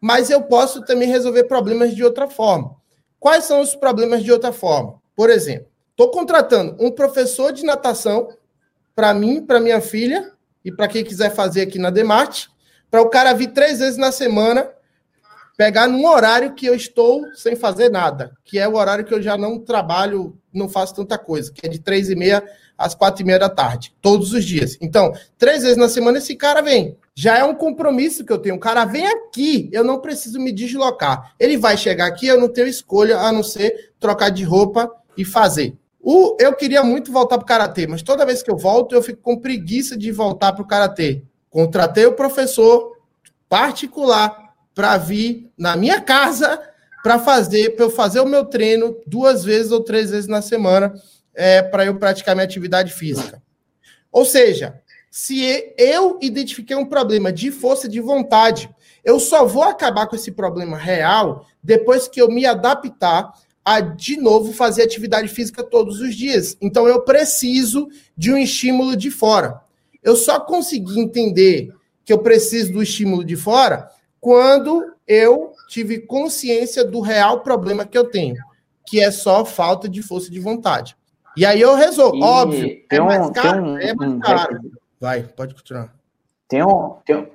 mas 0.00 0.30
eu 0.30 0.42
posso 0.42 0.82
também 0.84 1.08
resolver 1.08 1.44
problemas 1.44 1.94
de 1.94 2.02
outra 2.02 2.28
forma. 2.28 2.76
Quais 3.18 3.44
são 3.44 3.60
os 3.60 3.74
problemas 3.74 4.22
de 4.22 4.32
outra 4.32 4.52
forma? 4.52 5.00
Por 5.14 5.30
exemplo, 5.30 5.68
estou 5.90 6.10
contratando 6.10 6.76
um 6.78 6.90
professor 6.90 7.52
de 7.52 7.64
natação 7.64 8.28
para 8.94 9.12
mim, 9.14 9.44
para 9.44 9.60
minha 9.60 9.80
filha 9.80 10.32
e 10.64 10.72
para 10.72 10.88
quem 10.88 11.04
quiser 11.04 11.34
fazer 11.34 11.62
aqui 11.62 11.78
na 11.78 11.90
Demarte, 11.90 12.50
para 12.90 13.02
o 13.02 13.08
cara 13.08 13.32
vir 13.32 13.52
três 13.52 13.78
vezes 13.78 13.96
na 13.96 14.10
semana, 14.10 14.70
pegar 15.56 15.88
num 15.88 16.06
horário 16.06 16.54
que 16.54 16.66
eu 16.66 16.74
estou 16.74 17.24
sem 17.34 17.56
fazer 17.56 17.88
nada, 17.88 18.36
que 18.44 18.58
é 18.58 18.68
o 18.68 18.74
horário 18.74 19.04
que 19.04 19.14
eu 19.14 19.22
já 19.22 19.36
não 19.36 19.58
trabalho, 19.58 20.36
não 20.52 20.68
faço 20.68 20.94
tanta 20.94 21.16
coisa, 21.16 21.50
que 21.52 21.66
é 21.66 21.68
de 21.68 21.78
três 21.78 22.10
e 22.10 22.14
meia 22.14 22.44
às 22.76 22.94
quatro 22.94 23.22
e 23.22 23.24
meia 23.24 23.38
da 23.38 23.48
tarde, 23.48 23.94
todos 24.02 24.32
os 24.32 24.44
dias. 24.44 24.76
Então, 24.82 25.12
três 25.38 25.62
vezes 25.62 25.78
na 25.78 25.88
semana 25.88 26.18
esse 26.18 26.36
cara 26.36 26.60
vem. 26.60 26.96
Já 27.14 27.38
é 27.38 27.44
um 27.44 27.54
compromisso 27.54 28.22
que 28.22 28.32
eu 28.32 28.38
tenho. 28.38 28.56
O 28.56 28.60
cara 28.60 28.84
vem 28.84 29.06
aqui, 29.06 29.70
eu 29.72 29.82
não 29.82 30.00
preciso 30.00 30.38
me 30.38 30.52
deslocar. 30.52 31.32
Ele 31.40 31.56
vai 31.56 31.76
chegar 31.78 32.06
aqui, 32.06 32.26
eu 32.26 32.38
não 32.38 32.48
tenho 32.48 32.66
escolha 32.66 33.18
a 33.18 33.32
não 33.32 33.42
ser 33.42 33.92
trocar 33.98 34.28
de 34.28 34.44
roupa 34.44 34.90
e 35.16 35.24
fazer. 35.24 35.74
O, 35.98 36.36
eu 36.38 36.52
queria 36.52 36.84
muito 36.84 37.10
voltar 37.10 37.38
para 37.38 37.44
o 37.44 37.48
karatê, 37.48 37.86
mas 37.86 38.02
toda 38.02 38.26
vez 38.26 38.42
que 38.42 38.50
eu 38.50 38.56
volto, 38.56 38.94
eu 38.94 39.02
fico 39.02 39.22
com 39.22 39.38
preguiça 39.38 39.96
de 39.96 40.12
voltar 40.12 40.52
para 40.52 40.62
o 40.62 40.66
karatê. 40.66 41.22
Contratei 41.48 42.04
o 42.04 42.12
professor 42.12 42.92
particular 43.48 44.45
para 44.76 44.98
vir 44.98 45.50
na 45.56 45.74
minha 45.74 46.02
casa 46.02 46.60
para 47.02 47.18
fazer, 47.18 47.74
para 47.76 47.86
eu 47.86 47.90
fazer 47.90 48.20
o 48.20 48.26
meu 48.26 48.44
treino 48.44 48.94
duas 49.06 49.42
vezes 49.42 49.72
ou 49.72 49.80
três 49.80 50.10
vezes 50.10 50.28
na 50.28 50.42
semana 50.42 50.92
é, 51.34 51.62
para 51.62 51.86
eu 51.86 51.96
praticar 51.96 52.34
minha 52.34 52.44
atividade 52.44 52.92
física. 52.92 53.42
Ou 54.12 54.24
seja, 54.24 54.80
se 55.10 55.72
eu 55.78 56.18
identifiquei 56.20 56.76
um 56.76 56.84
problema 56.84 57.32
de 57.32 57.50
força 57.50 57.88
de 57.88 58.00
vontade, 58.00 58.68
eu 59.02 59.18
só 59.18 59.46
vou 59.46 59.62
acabar 59.62 60.08
com 60.08 60.16
esse 60.16 60.32
problema 60.32 60.76
real 60.76 61.46
depois 61.62 62.06
que 62.06 62.20
eu 62.20 62.28
me 62.28 62.44
adaptar 62.44 63.32
a 63.64 63.80
de 63.80 64.16
novo 64.16 64.52
fazer 64.52 64.82
atividade 64.82 65.28
física 65.28 65.64
todos 65.64 66.00
os 66.00 66.14
dias. 66.14 66.56
Então 66.60 66.86
eu 66.86 67.00
preciso 67.02 67.88
de 68.16 68.30
um 68.30 68.36
estímulo 68.36 68.94
de 68.94 69.10
fora. 69.10 69.60
Eu 70.02 70.16
só 70.16 70.38
consegui 70.38 71.00
entender 71.00 71.72
que 72.04 72.12
eu 72.12 72.18
preciso 72.18 72.72
do 72.72 72.82
estímulo 72.82 73.24
de 73.24 73.36
fora 73.36 73.88
quando 74.20 74.94
eu 75.06 75.52
tive 75.68 76.00
consciência 76.00 76.84
do 76.84 77.00
real 77.00 77.40
problema 77.40 77.84
que 77.84 77.96
eu 77.96 78.10
tenho, 78.10 78.36
que 78.86 79.00
é 79.00 79.10
só 79.10 79.44
falta 79.44 79.88
de 79.88 80.02
força 80.02 80.30
de 80.30 80.40
vontade. 80.40 80.96
E 81.36 81.44
aí 81.44 81.60
eu 81.60 81.74
resolvo. 81.74 82.16
E 82.16 82.22
Óbvio, 82.22 82.84
é 82.90 83.00
mais 83.00 83.30
caro, 83.30 83.64
um, 83.64 83.78
é 83.78 83.94
mais 83.94 84.18
caro. 84.20 84.60
Um... 84.64 84.70
Vai, 84.98 85.22
pode 85.22 85.54
continuar. 85.54 85.94
Tem 86.48 86.64
um, 86.64 86.96
tem, 87.04 87.16
um, 87.16 87.26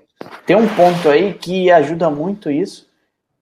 tem 0.45 0.55
um 0.55 0.67
ponto 0.75 1.09
aí 1.09 1.33
que 1.33 1.69
ajuda 1.69 2.09
muito 2.09 2.49
isso, 2.49 2.89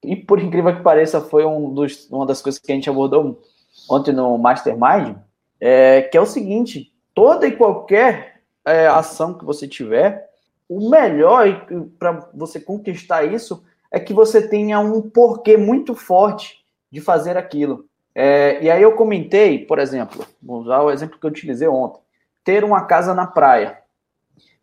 e 0.04 0.16
por 0.16 0.40
incrível 0.40 0.76
que 0.76 0.82
pareça, 0.82 1.22
foi 1.22 1.46
um 1.46 1.74
dos, 1.74 2.10
uma 2.10 2.26
das 2.26 2.42
coisas 2.42 2.60
que 2.60 2.72
a 2.72 2.76
gente 2.76 2.90
abordou 2.90 3.42
ontem 3.90 4.12
no 4.12 4.38
Mastermind, 4.38 5.16
é, 5.60 6.02
que 6.04 6.18
é 6.18 6.22
o 6.22 6.26
seguinte: 6.26 6.92
toda 7.14 7.48
e 7.48 7.56
qualquer 7.56 8.42
é, 8.66 8.88
ação 8.88 9.34
que 9.34 9.46
você 9.46 9.68
tiver, 9.68 10.29
o 10.70 10.88
melhor 10.88 11.66
para 11.98 12.30
você 12.34 12.60
conquistar 12.60 13.24
isso 13.24 13.66
é 13.92 14.00
que 14.00 14.14
você 14.14 14.48
tenha 14.48 14.80
um 14.80 15.02
porquê 15.02 15.58
muito 15.58 15.96
forte 15.96 16.64
de 16.92 17.02
fazer 17.02 17.36
aquilo. 17.36 17.86
É, 18.14 18.62
e 18.62 18.70
aí 18.70 18.82
eu 18.82 18.96
comentei, 18.96 19.66
por 19.66 19.80
exemplo, 19.80 20.24
vou 20.42 20.62
usar 20.62 20.82
o 20.82 20.92
exemplo 20.92 21.18
que 21.20 21.26
eu 21.26 21.30
utilizei 21.32 21.68
ontem, 21.68 22.00
ter 22.44 22.64
uma 22.64 22.86
casa 22.86 23.16
na 23.16 23.26
praia. 23.26 23.80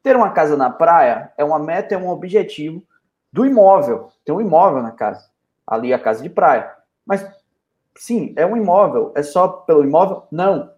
Ter 0.01 0.15
uma 0.15 0.31
casa 0.31 0.57
na 0.57 0.71
praia 0.71 1.33
é 1.37 1.45
uma 1.45 1.59
meta, 1.59 1.97
é 1.97 1.99
um 1.99 2.09
objetivo 2.09 2.81
do 3.33 3.45
imóvel. 3.45 4.09
Tem 4.25 4.33
um 4.33 4.41
imóvel 4.41 4.83
na 4.83 4.93
casa, 4.93 5.29
ali 5.67 5.93
a 5.93 5.99
casa 5.99 6.23
de 6.23 6.31
praia. 6.31 6.73
Mas 7.05 7.29
sim, 7.97 8.33
é 8.37 8.47
um 8.47 8.57
imóvel. 8.57 9.13
É 9.17 9.23
só 9.25 9.49
pelo 9.49 9.83
imóvel? 9.83 10.23
Não, 10.31 10.71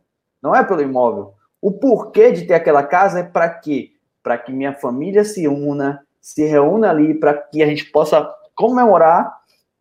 não 0.42 0.56
é 0.56 0.64
pelo 0.64 0.80
imóvel. 0.80 1.34
O 1.60 1.72
porquê 1.72 2.32
de 2.32 2.46
ter 2.46 2.54
aquela 2.54 2.82
casa 2.82 3.20
é 3.20 3.22
para 3.22 3.50
quê? 3.50 3.92
Para 4.28 4.36
que 4.36 4.52
minha 4.52 4.74
família 4.74 5.24
se 5.24 5.48
una, 5.48 6.04
se 6.20 6.44
reúna 6.44 6.90
ali, 6.90 7.14
para 7.14 7.32
que 7.32 7.62
a 7.62 7.66
gente 7.66 7.86
possa 7.86 8.30
comemorar 8.54 9.34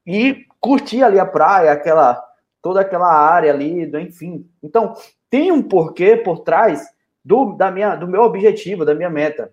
e 0.05 0.45
curtir 0.57 1.03
ali 1.03 1.19
a 1.19 1.25
praia, 1.25 1.73
aquela 1.73 2.23
toda 2.61 2.79
aquela 2.79 3.13
área 3.13 3.51
ali, 3.51 3.91
enfim. 4.01 4.49
Então, 4.63 4.95
tem 5.29 5.51
um 5.51 5.61
porquê 5.61 6.15
por 6.15 6.45
trás 6.45 6.87
do, 7.25 7.57
da 7.57 7.69
minha, 7.69 7.97
do 7.97 8.07
meu 8.07 8.21
objetivo, 8.21 8.85
da 8.85 8.95
minha 8.95 9.09
meta. 9.09 9.51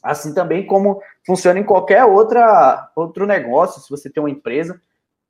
Assim 0.00 0.32
também 0.32 0.64
como 0.64 1.02
funciona 1.26 1.58
em 1.58 1.64
qualquer 1.64 2.04
outra, 2.04 2.88
outro 2.94 3.26
negócio, 3.26 3.82
se 3.82 3.90
você 3.90 4.08
tem 4.08 4.22
uma 4.22 4.30
empresa, 4.30 4.80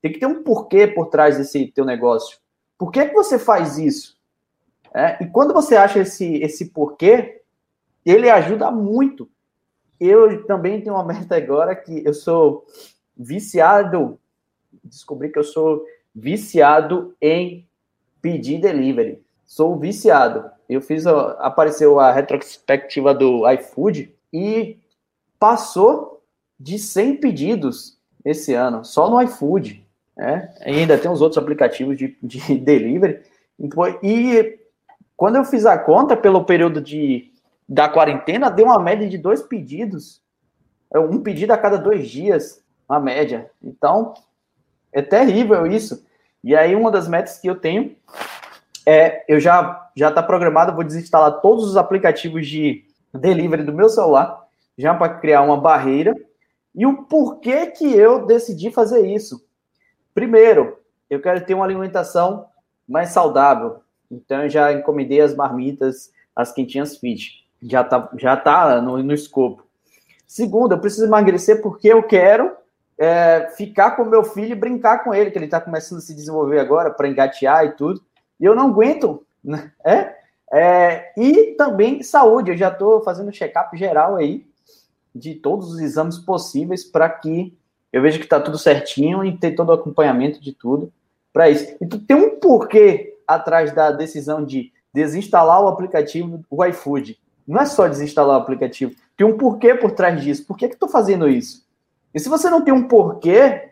tem 0.02 0.12
que 0.12 0.20
ter 0.20 0.26
um 0.26 0.42
porquê 0.42 0.86
por 0.86 1.06
trás 1.06 1.38
desse 1.38 1.68
teu 1.68 1.86
negócio. 1.86 2.36
Por 2.76 2.90
que, 2.90 3.06
que 3.06 3.14
você 3.14 3.38
faz 3.38 3.78
isso? 3.78 4.18
É, 4.92 5.24
e 5.24 5.26
quando 5.28 5.54
você 5.54 5.76
acha 5.76 6.00
esse, 6.00 6.42
esse 6.42 6.66
porquê, 6.66 7.40
ele 8.12 8.30
ajuda 8.30 8.70
muito. 8.70 9.28
Eu 9.98 10.46
também 10.46 10.80
tenho 10.80 10.94
uma 10.94 11.04
meta 11.04 11.36
agora 11.36 11.74
que 11.74 12.02
eu 12.04 12.14
sou 12.14 12.64
viciado, 13.16 14.18
descobri 14.84 15.30
que 15.30 15.38
eu 15.38 15.44
sou 15.44 15.84
viciado 16.14 17.14
em 17.20 17.66
pedir 18.22 18.60
delivery. 18.60 19.22
Sou 19.44 19.78
viciado. 19.78 20.50
Eu 20.68 20.80
fiz, 20.80 21.06
apareceu 21.06 22.00
a 22.00 22.12
retrospectiva 22.12 23.14
do 23.14 23.48
iFood 23.52 24.14
e 24.32 24.78
passou 25.38 26.22
de 26.58 26.78
100 26.78 27.16
pedidos 27.16 27.98
esse 28.24 28.54
ano, 28.54 28.84
só 28.84 29.08
no 29.08 29.20
iFood. 29.22 29.86
Né? 30.16 30.52
Ainda 30.62 30.98
tem 30.98 31.10
os 31.10 31.20
outros 31.20 31.38
aplicativos 31.38 31.96
de, 31.96 32.16
de 32.22 32.40
delivery. 32.58 33.20
E 34.02 34.58
quando 35.16 35.36
eu 35.36 35.44
fiz 35.44 35.64
a 35.64 35.78
conta 35.78 36.16
pelo 36.16 36.44
período 36.44 36.80
de, 36.80 37.30
da 37.68 37.88
quarentena, 37.88 38.50
deu 38.50 38.66
uma 38.66 38.80
média 38.80 39.08
de 39.08 39.18
dois 39.18 39.42
pedidos. 39.42 40.22
É 40.92 40.98
um 40.98 41.20
pedido 41.20 41.52
a 41.52 41.58
cada 41.58 41.76
dois 41.76 42.08
dias, 42.08 42.62
a 42.88 43.00
média. 43.00 43.50
Então, 43.62 44.14
é 44.92 45.02
terrível 45.02 45.66
isso. 45.66 46.06
E 46.42 46.54
aí, 46.54 46.74
uma 46.76 46.90
das 46.90 47.08
metas 47.08 47.38
que 47.38 47.48
eu 47.48 47.56
tenho 47.56 47.96
é, 48.86 49.24
eu 49.26 49.40
já 49.40 49.90
já 49.96 50.10
está 50.10 50.22
programado, 50.22 50.74
vou 50.74 50.84
desinstalar 50.84 51.40
todos 51.40 51.64
os 51.64 51.76
aplicativos 51.76 52.46
de 52.46 52.84
delivery 53.12 53.62
do 53.62 53.72
meu 53.72 53.88
celular, 53.88 54.46
já 54.76 54.94
para 54.94 55.14
criar 55.14 55.40
uma 55.40 55.56
barreira. 55.56 56.14
E 56.74 56.86
o 56.86 57.04
porquê 57.04 57.66
que 57.68 57.96
eu 57.96 58.26
decidi 58.26 58.70
fazer 58.70 59.06
isso? 59.06 59.42
Primeiro, 60.14 60.78
eu 61.08 61.20
quero 61.20 61.44
ter 61.44 61.54
uma 61.54 61.64
alimentação 61.64 62.46
mais 62.86 63.08
saudável. 63.08 63.80
Então 64.10 64.42
eu 64.42 64.50
já 64.50 64.70
encomendei 64.70 65.22
as 65.22 65.34
marmitas, 65.34 66.12
as 66.34 66.52
quentinhas 66.52 66.98
fit. 66.98 67.45
Já 67.62 67.82
tá, 67.84 68.08
já 68.16 68.36
tá 68.36 68.80
no, 68.80 69.02
no 69.02 69.14
escopo. 69.14 69.64
Segundo, 70.26 70.72
eu 70.72 70.78
preciso 70.78 71.06
emagrecer 71.06 71.62
porque 71.62 71.88
eu 71.88 72.02
quero 72.02 72.52
é, 72.98 73.48
ficar 73.56 73.92
com 73.92 74.04
meu 74.04 74.24
filho 74.24 74.52
e 74.52 74.58
brincar 74.58 75.04
com 75.04 75.14
ele, 75.14 75.30
que 75.30 75.38
ele 75.38 75.44
está 75.44 75.60
começando 75.60 75.98
a 75.98 76.02
se 76.02 76.14
desenvolver 76.14 76.58
agora 76.58 76.90
para 76.90 77.08
engatear 77.08 77.64
e 77.64 77.72
tudo. 77.72 78.02
E 78.40 78.44
eu 78.44 78.54
não 78.54 78.68
aguento, 78.68 79.24
né? 79.42 79.72
É? 79.84 80.14
é 80.52 81.12
e 81.16 81.54
também 81.56 82.02
saúde, 82.02 82.50
eu 82.50 82.56
já 82.56 82.68
estou 82.68 83.02
fazendo 83.02 83.32
check-up 83.32 83.76
geral 83.76 84.16
aí 84.16 84.46
de 85.14 85.34
todos 85.34 85.72
os 85.72 85.80
exames 85.80 86.18
possíveis 86.18 86.84
para 86.84 87.08
que 87.08 87.56
eu 87.92 88.02
veja 88.02 88.18
que 88.18 88.24
está 88.24 88.38
tudo 88.38 88.58
certinho 88.58 89.24
e 89.24 89.38
ter 89.38 89.52
todo 89.52 89.70
o 89.70 89.72
acompanhamento 89.72 90.40
de 90.40 90.52
tudo 90.52 90.92
para 91.32 91.48
isso. 91.48 91.76
Então 91.80 91.98
tem 91.98 92.16
um 92.16 92.38
porquê 92.38 93.18
atrás 93.26 93.72
da 93.72 93.90
decisão 93.90 94.44
de 94.44 94.72
desinstalar 94.92 95.62
o 95.62 95.68
aplicativo, 95.68 96.44
o 96.50 96.64
iFood. 96.64 97.18
Não 97.46 97.60
é 97.60 97.66
só 97.66 97.86
desinstalar 97.86 98.38
o 98.38 98.40
aplicativo. 98.40 98.94
Tem 99.16 99.26
um 99.26 99.36
porquê 99.36 99.74
por 99.74 99.92
trás 99.92 100.20
disso. 100.20 100.46
Por 100.46 100.56
que, 100.56 100.68
que 100.68 100.74
estou 100.74 100.88
fazendo 100.88 101.28
isso? 101.28 101.64
E 102.12 102.18
se 102.18 102.28
você 102.28 102.50
não 102.50 102.62
tem 102.62 102.74
um 102.74 102.88
porquê, 102.88 103.70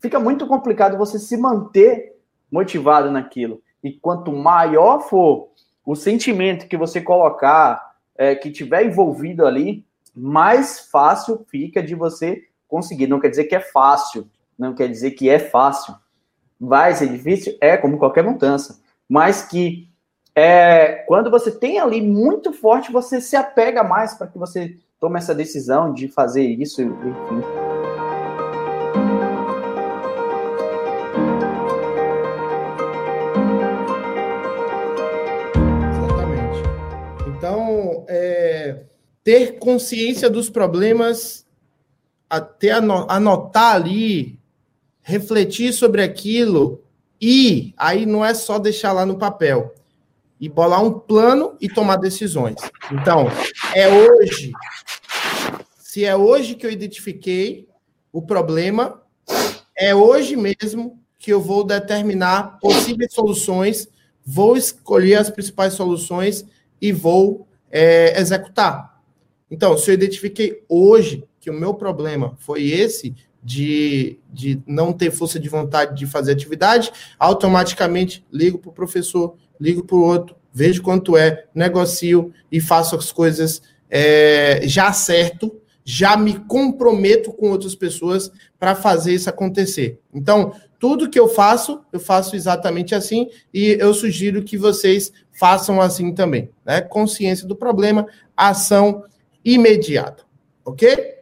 fica 0.00 0.20
muito 0.20 0.46
complicado 0.46 0.98
você 0.98 1.18
se 1.18 1.36
manter 1.36 2.16
motivado 2.50 3.10
naquilo. 3.10 3.62
E 3.82 3.92
quanto 3.92 4.32
maior 4.32 5.00
for 5.00 5.48
o 5.84 5.96
sentimento 5.96 6.68
que 6.68 6.76
você 6.76 7.00
colocar, 7.00 7.94
é, 8.16 8.34
que 8.34 8.50
tiver 8.50 8.84
envolvido 8.84 9.46
ali, 9.46 9.84
mais 10.14 10.80
fácil 10.90 11.44
fica 11.48 11.82
de 11.82 11.94
você 11.94 12.42
conseguir. 12.68 13.06
Não 13.06 13.18
quer 13.18 13.30
dizer 13.30 13.44
que 13.44 13.54
é 13.54 13.60
fácil, 13.60 14.28
não 14.58 14.74
quer 14.74 14.88
dizer 14.88 15.12
que 15.12 15.28
é 15.28 15.38
fácil. 15.38 15.94
Vai 16.60 16.94
ser 16.94 17.08
difícil? 17.08 17.56
É, 17.60 17.76
como 17.76 17.98
qualquer 17.98 18.22
mudança. 18.22 18.80
Mas 19.08 19.42
que 19.42 19.91
é, 20.34 21.04
quando 21.06 21.30
você 21.30 21.50
tem 21.50 21.78
ali 21.78 22.00
muito 22.00 22.52
forte, 22.52 22.92
você 22.92 23.20
se 23.20 23.36
apega 23.36 23.82
mais 23.82 24.14
para 24.14 24.26
que 24.26 24.38
você 24.38 24.76
tome 24.98 25.18
essa 25.18 25.34
decisão 25.34 25.92
de 25.92 26.08
fazer 26.08 26.44
isso, 26.44 26.80
enfim. 26.82 27.42
ter 39.24 39.58
consciência 39.58 40.28
dos 40.28 40.50
problemas, 40.50 41.46
até 42.28 42.70
anotar 42.70 43.74
ali, 43.74 44.38
refletir 45.00 45.72
sobre 45.72 46.02
aquilo 46.02 46.82
e 47.20 47.72
aí 47.76 48.04
não 48.04 48.24
é 48.24 48.34
só 48.34 48.58
deixar 48.58 48.92
lá 48.92 49.06
no 49.06 49.18
papel 49.18 49.74
e 50.42 50.48
bolar 50.48 50.82
um 50.82 50.92
plano 50.92 51.56
e 51.60 51.68
tomar 51.68 51.94
decisões. 51.94 52.56
Então, 52.90 53.28
é 53.72 53.88
hoje. 53.88 54.50
Se 55.78 56.04
é 56.04 56.16
hoje 56.16 56.56
que 56.56 56.66
eu 56.66 56.70
identifiquei 56.70 57.68
o 58.12 58.20
problema, 58.20 59.00
é 59.76 59.94
hoje 59.94 60.34
mesmo 60.34 61.00
que 61.16 61.32
eu 61.32 61.40
vou 61.40 61.62
determinar 61.62 62.58
possíveis 62.58 63.14
soluções, 63.14 63.86
vou 64.26 64.56
escolher 64.56 65.14
as 65.14 65.30
principais 65.30 65.74
soluções 65.74 66.44
e 66.80 66.90
vou 66.90 67.46
é, 67.70 68.20
executar. 68.20 69.00
Então, 69.48 69.78
se 69.78 69.92
eu 69.92 69.94
identifiquei 69.94 70.64
hoje 70.68 71.22
que 71.38 71.50
o 71.50 71.54
meu 71.54 71.72
problema 71.72 72.36
foi 72.40 72.64
esse, 72.64 73.14
de, 73.40 74.18
de 74.28 74.60
não 74.66 74.92
ter 74.92 75.12
força 75.12 75.38
de 75.38 75.48
vontade 75.48 75.96
de 75.96 76.06
fazer 76.06 76.32
atividade, 76.32 76.90
automaticamente 77.16 78.24
ligo 78.32 78.58
para 78.58 78.70
o 78.70 78.74
professor, 78.74 79.36
ligo 79.60 79.84
para 79.84 79.96
o 79.96 80.02
outro, 80.02 80.36
vejo 80.52 80.82
quanto 80.82 81.16
é, 81.16 81.44
negocio 81.54 82.32
e 82.50 82.60
faço 82.60 82.96
as 82.96 83.10
coisas 83.10 83.62
é, 83.90 84.60
já 84.64 84.92
certo, 84.92 85.60
já 85.84 86.16
me 86.16 86.38
comprometo 86.38 87.32
com 87.32 87.50
outras 87.50 87.74
pessoas 87.74 88.30
para 88.58 88.74
fazer 88.74 89.14
isso 89.14 89.28
acontecer. 89.28 90.00
Então, 90.14 90.54
tudo 90.78 91.08
que 91.08 91.18
eu 91.18 91.28
faço, 91.28 91.80
eu 91.92 92.00
faço 92.00 92.34
exatamente 92.36 92.94
assim 92.94 93.28
e 93.52 93.76
eu 93.78 93.92
sugiro 93.94 94.42
que 94.42 94.56
vocês 94.56 95.12
façam 95.30 95.80
assim 95.80 96.14
também. 96.14 96.50
Né? 96.64 96.80
Consciência 96.80 97.46
do 97.46 97.56
problema, 97.56 98.06
ação 98.36 99.04
imediata. 99.44 100.24
Ok? 100.64 101.14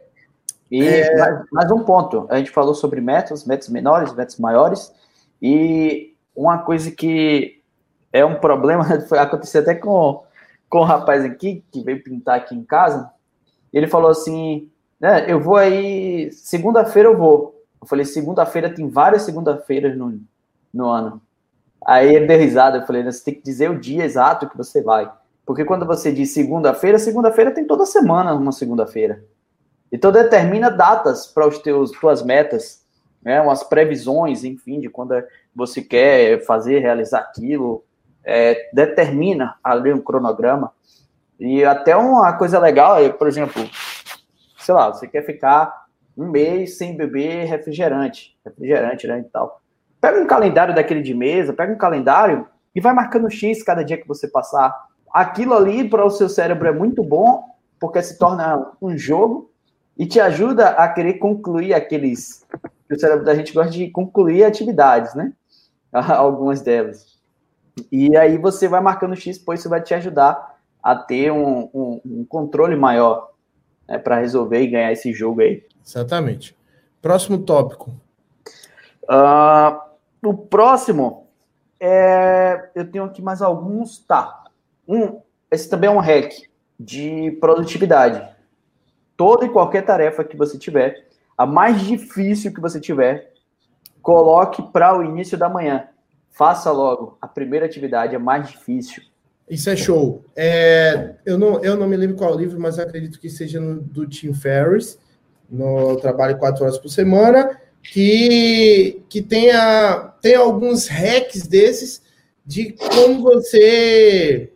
E 0.69 0.81
é... 0.81 1.17
mais, 1.17 1.45
mais, 1.51 1.71
um 1.71 1.83
ponto. 1.83 2.25
A 2.29 2.37
gente 2.37 2.51
falou 2.51 2.73
sobre 2.73 3.01
metas, 3.01 3.45
metas 3.45 3.69
menores, 3.69 4.13
metas 4.15 4.37
maiores. 4.37 4.91
E 5.41 6.15
uma 6.35 6.59
coisa 6.59 6.89
que 6.91 7.60
é 8.11 8.25
um 8.25 8.35
problema, 8.35 9.01
foi 9.07 9.19
acontecer 9.19 9.59
até 9.59 9.75
com, 9.75 10.23
com 10.69 10.79
o 10.79 10.81
um 10.81 10.85
rapaz 10.85 11.23
aqui, 11.23 11.63
que 11.71 11.83
veio 11.83 12.03
pintar 12.03 12.37
aqui 12.37 12.55
em 12.55 12.63
casa. 12.63 13.09
Ele 13.71 13.87
falou 13.87 14.09
assim: 14.09 14.69
né, 14.99 15.25
eu 15.31 15.39
vou 15.39 15.55
aí, 15.55 16.31
segunda-feira 16.31 17.09
eu 17.09 17.17
vou. 17.17 17.59
Eu 17.81 17.87
falei: 17.87 18.05
segunda-feira 18.05 18.73
tem 18.73 18.89
várias 18.89 19.23
segunda-feiras 19.23 19.97
no, 19.97 20.19
no 20.73 20.87
ano. 20.87 21.21
Aí 21.85 22.15
ele 22.15 22.27
deu 22.27 22.37
risada. 22.37 22.77
Eu 22.77 22.85
falei: 22.85 23.03
você 23.03 23.23
tem 23.23 23.33
que 23.33 23.41
dizer 23.41 23.69
o 23.71 23.79
dia 23.79 24.03
exato 24.03 24.49
que 24.49 24.57
você 24.57 24.81
vai. 24.81 25.11
Porque 25.45 25.65
quando 25.65 25.85
você 25.85 26.11
diz 26.11 26.33
segunda-feira, 26.33 26.99
segunda-feira 26.99 27.51
tem 27.51 27.65
toda 27.65 27.85
semana 27.85 28.33
uma 28.33 28.51
segunda-feira. 28.51 29.23
Então 29.91 30.11
determina 30.11 30.69
datas 30.69 31.27
para 31.27 31.47
os 31.47 31.57
teus 31.57 31.91
tuas 31.91 32.23
metas, 32.23 32.85
né, 33.21 33.41
umas 33.41 33.63
previsões, 33.63 34.43
enfim, 34.43 34.79
de 34.79 34.89
quando 34.89 35.21
você 35.53 35.81
quer 35.81 36.45
fazer, 36.45 36.79
realizar 36.79 37.19
aquilo. 37.19 37.83
É, 38.23 38.69
determina 38.73 39.55
ali 39.63 39.91
um 39.91 40.01
cronograma. 40.01 40.71
E 41.39 41.65
até 41.65 41.95
uma 41.95 42.33
coisa 42.33 42.59
legal 42.59 42.99
é, 42.99 43.09
por 43.09 43.27
exemplo, 43.27 43.67
sei 44.59 44.75
lá, 44.75 44.93
você 44.93 45.07
quer 45.07 45.25
ficar 45.25 45.85
um 46.15 46.29
mês 46.29 46.77
sem 46.77 46.95
beber 46.95 47.45
refrigerante, 47.45 48.37
refrigerante, 48.45 49.07
né, 49.07 49.19
e 49.19 49.23
tal. 49.23 49.61
Pega 49.99 50.19
um 50.19 50.27
calendário 50.27 50.75
daquele 50.75 51.01
de 51.01 51.13
mesa, 51.13 51.53
pega 51.53 51.73
um 51.73 51.77
calendário 51.77 52.47
e 52.75 52.81
vai 52.81 52.93
marcando 52.93 53.29
X 53.29 53.63
cada 53.63 53.83
dia 53.83 53.97
que 53.97 54.07
você 54.07 54.27
passar 54.27 54.91
aquilo 55.13 55.53
ali 55.53 55.87
para 55.87 56.05
o 56.05 56.09
seu 56.09 56.29
cérebro 56.29 56.67
é 56.67 56.71
muito 56.71 57.03
bom, 57.03 57.43
porque 57.79 58.01
se 58.01 58.17
torna 58.17 58.71
um 58.81 58.97
jogo 58.97 59.51
e 59.97 60.05
te 60.05 60.19
ajuda 60.19 60.69
a 60.69 60.87
querer 60.87 61.15
concluir 61.15 61.73
aqueles. 61.73 62.45
O 62.89 62.99
cérebro 62.99 63.25
da 63.25 63.35
gente 63.35 63.53
gosta 63.53 63.71
de 63.71 63.89
concluir 63.89 64.43
atividades, 64.43 65.13
né? 65.13 65.33
Algumas 65.91 66.61
delas. 66.61 67.10
E 67.91 68.15
aí 68.17 68.37
você 68.37 68.67
vai 68.67 68.81
marcando 68.81 69.15
X, 69.15 69.37
pois 69.37 69.59
isso 69.59 69.69
vai 69.69 69.81
te 69.81 69.93
ajudar 69.93 70.59
a 70.81 70.95
ter 70.95 71.31
um, 71.31 71.69
um, 71.73 72.01
um 72.05 72.25
controle 72.25 72.75
maior 72.75 73.31
né, 73.87 73.97
para 73.97 74.19
resolver 74.19 74.61
e 74.61 74.67
ganhar 74.67 74.91
esse 74.91 75.13
jogo 75.13 75.41
aí. 75.41 75.63
Exatamente. 75.85 76.57
Próximo 77.01 77.39
tópico. 77.39 77.91
Uh, 79.03 79.79
o 80.23 80.33
próximo 80.33 81.27
é. 81.79 82.69
Eu 82.75 82.89
tenho 82.89 83.05
aqui 83.05 83.21
mais 83.21 83.41
alguns. 83.41 83.99
Tá. 83.99 84.45
Um, 84.87 85.19
esse 85.49 85.69
também 85.69 85.89
é 85.89 85.93
um 85.93 85.99
hack 85.99 86.31
de 86.79 87.37
produtividade. 87.39 88.27
Toda 89.17 89.45
e 89.45 89.49
qualquer 89.49 89.83
tarefa 89.83 90.23
que 90.23 90.37
você 90.37 90.57
tiver, 90.57 91.07
a 91.37 91.45
mais 91.45 91.81
difícil 91.81 92.53
que 92.53 92.61
você 92.61 92.79
tiver, 92.79 93.33
coloque 94.01 94.61
para 94.71 94.97
o 94.97 95.03
início 95.03 95.37
da 95.37 95.49
manhã. 95.49 95.87
Faça 96.31 96.71
logo. 96.71 97.17
A 97.21 97.27
primeira 97.27 97.65
atividade 97.65 98.15
é 98.15 98.17
mais 98.17 98.49
difícil. 98.49 99.03
Isso 99.49 99.69
é 99.69 99.75
show. 99.75 100.23
É, 100.35 101.15
eu, 101.25 101.37
não, 101.37 101.61
eu 101.61 101.75
não 101.75 101.87
me 101.87 101.97
lembro 101.97 102.15
qual 102.15 102.37
livro, 102.37 102.59
mas 102.59 102.79
acredito 102.79 103.19
que 103.19 103.29
seja 103.29 103.59
no, 103.59 103.81
do 103.81 104.07
Tim 104.07 104.33
Ferriss, 104.33 104.97
no 105.49 105.97
Trabalho 105.97 106.37
quatro 106.37 106.63
horas 106.63 106.77
por 106.77 106.87
semana, 106.87 107.59
que, 107.83 109.03
que 109.09 109.21
tenha, 109.21 110.13
tem 110.21 110.35
alguns 110.35 110.87
hacks 110.87 111.45
desses 111.45 112.01
de 112.45 112.71
como 112.71 113.21
você 113.21 114.53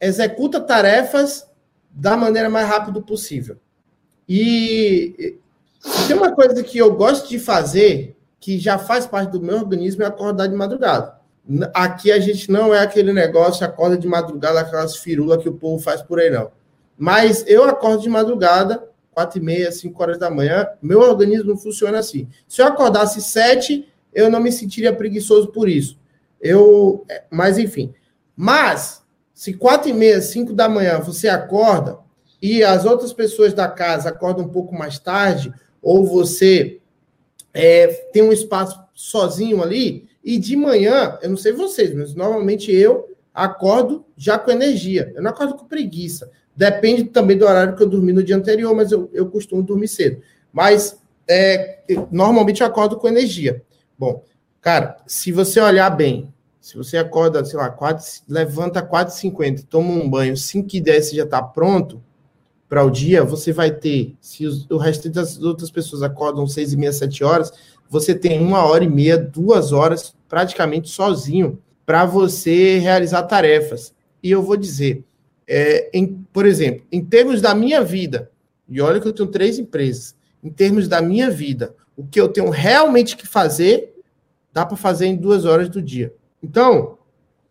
executa 0.00 0.60
tarefas 0.60 1.46
da 1.90 2.16
maneira 2.16 2.48
mais 2.48 2.66
rápida 2.66 3.00
possível. 3.00 3.56
E 4.28 5.36
tem 6.08 6.16
uma 6.16 6.32
coisa 6.32 6.62
que 6.62 6.78
eu 6.78 6.94
gosto 6.94 7.28
de 7.28 7.38
fazer, 7.38 8.13
que 8.44 8.58
já 8.58 8.76
faz 8.76 9.06
parte 9.06 9.30
do 9.30 9.40
meu 9.40 9.56
organismo, 9.56 10.02
é 10.02 10.06
acordar 10.06 10.48
de 10.48 10.54
madrugada. 10.54 11.16
Aqui 11.72 12.12
a 12.12 12.20
gente 12.20 12.52
não 12.52 12.74
é 12.74 12.80
aquele 12.80 13.10
negócio, 13.10 13.64
acorda 13.64 13.96
de 13.96 14.06
madrugada, 14.06 14.60
aquelas 14.60 14.98
firulas 14.98 15.42
que 15.42 15.48
o 15.48 15.54
povo 15.54 15.82
faz 15.82 16.02
por 16.02 16.20
aí, 16.20 16.28
não. 16.28 16.50
Mas 16.94 17.42
eu 17.46 17.64
acordo 17.64 18.02
de 18.02 18.08
madrugada, 18.10 18.86
quatro 19.12 19.38
e 19.38 19.42
meia, 19.42 19.72
cinco 19.72 20.02
horas 20.02 20.18
da 20.18 20.28
manhã, 20.28 20.68
meu 20.82 21.00
organismo 21.00 21.56
funciona 21.56 21.98
assim. 22.00 22.28
Se 22.46 22.60
eu 22.60 22.66
acordasse 22.66 23.22
sete, 23.22 23.88
eu 24.12 24.30
não 24.30 24.40
me 24.40 24.52
sentiria 24.52 24.92
preguiçoso 24.92 25.48
por 25.50 25.66
isso. 25.66 25.98
Eu, 26.38 27.06
mas 27.30 27.56
enfim. 27.56 27.94
Mas 28.36 29.02
se 29.32 29.54
quatro 29.54 29.88
e 29.88 29.94
meia, 29.94 30.20
cinco 30.20 30.52
da 30.52 30.68
manhã 30.68 30.98
você 30.98 31.28
acorda 31.28 31.96
e 32.42 32.62
as 32.62 32.84
outras 32.84 33.14
pessoas 33.14 33.54
da 33.54 33.68
casa 33.68 34.10
acordam 34.10 34.44
um 34.44 34.50
pouco 34.50 34.74
mais 34.74 34.98
tarde, 34.98 35.50
ou 35.80 36.04
você 36.04 36.82
é, 37.54 37.86
tem 38.12 38.22
um 38.22 38.32
espaço 38.32 38.78
sozinho 38.92 39.62
ali, 39.62 40.08
e 40.24 40.38
de 40.38 40.56
manhã, 40.56 41.18
eu 41.22 41.30
não 41.30 41.36
sei 41.36 41.52
vocês, 41.52 41.94
mas 41.94 42.14
normalmente 42.14 42.72
eu 42.72 43.14
acordo 43.32 44.04
já 44.16 44.38
com 44.38 44.50
energia. 44.50 45.12
Eu 45.14 45.22
não 45.22 45.30
acordo 45.30 45.54
com 45.54 45.66
preguiça. 45.66 46.30
Depende 46.56 47.04
também 47.04 47.36
do 47.36 47.44
horário 47.44 47.76
que 47.76 47.82
eu 47.82 47.88
dormi 47.88 48.12
no 48.12 48.22
dia 48.22 48.36
anterior, 48.36 48.74
mas 48.74 48.90
eu, 48.90 49.10
eu 49.12 49.28
costumo 49.28 49.62
dormir 49.62 49.88
cedo. 49.88 50.22
Mas 50.52 50.98
é, 51.28 51.80
normalmente 52.10 52.62
eu 52.62 52.66
acordo 52.66 52.96
com 52.96 53.08
energia. 53.08 53.62
Bom, 53.98 54.22
cara, 54.60 54.96
se 55.06 55.30
você 55.30 55.60
olhar 55.60 55.90
bem, 55.90 56.32
se 56.60 56.76
você 56.76 56.96
acorda, 56.96 57.44
sei 57.44 57.58
lá, 57.58 57.68
4, 57.68 58.04
levanta 58.28 58.82
4h50, 58.82 59.66
toma 59.68 59.90
um 59.90 60.08
banho, 60.08 60.36
5 60.36 60.68
e 60.72 60.80
10 60.80 61.04
você 61.04 61.16
já 61.16 61.24
está 61.24 61.42
pronto 61.42 62.02
para 62.74 62.84
o 62.84 62.90
dia, 62.90 63.22
você 63.22 63.52
vai 63.52 63.70
ter, 63.70 64.16
se 64.20 64.44
o 64.68 64.76
resto 64.76 65.08
das 65.08 65.40
outras 65.40 65.70
pessoas 65.70 66.02
acordam 66.02 66.44
6 66.44 66.72
e 66.72 66.76
meia, 66.76 66.92
7 66.92 67.22
horas, 67.22 67.52
você 67.88 68.12
tem 68.12 68.40
uma 68.40 68.64
hora 68.64 68.82
e 68.82 68.88
meia, 68.88 69.16
duas 69.16 69.70
horas 69.70 70.12
praticamente 70.28 70.88
sozinho 70.90 71.62
para 71.86 72.04
você 72.04 72.78
realizar 72.78 73.22
tarefas. 73.22 73.94
E 74.20 74.28
eu 74.28 74.42
vou 74.42 74.56
dizer, 74.56 75.04
é, 75.46 75.88
em, 75.96 76.26
por 76.32 76.44
exemplo, 76.44 76.84
em 76.90 77.00
termos 77.04 77.40
da 77.40 77.54
minha 77.54 77.80
vida, 77.80 78.28
e 78.68 78.80
olha 78.80 79.00
que 79.00 79.06
eu 79.06 79.12
tenho 79.12 79.28
três 79.28 79.56
empresas, 79.56 80.16
em 80.42 80.50
termos 80.50 80.88
da 80.88 81.00
minha 81.00 81.30
vida, 81.30 81.76
o 81.96 82.04
que 82.04 82.20
eu 82.20 82.26
tenho 82.26 82.50
realmente 82.50 83.16
que 83.16 83.24
fazer, 83.24 83.94
dá 84.52 84.66
para 84.66 84.76
fazer 84.76 85.06
em 85.06 85.14
duas 85.14 85.44
horas 85.44 85.68
do 85.68 85.80
dia. 85.80 86.12
Então, 86.42 86.98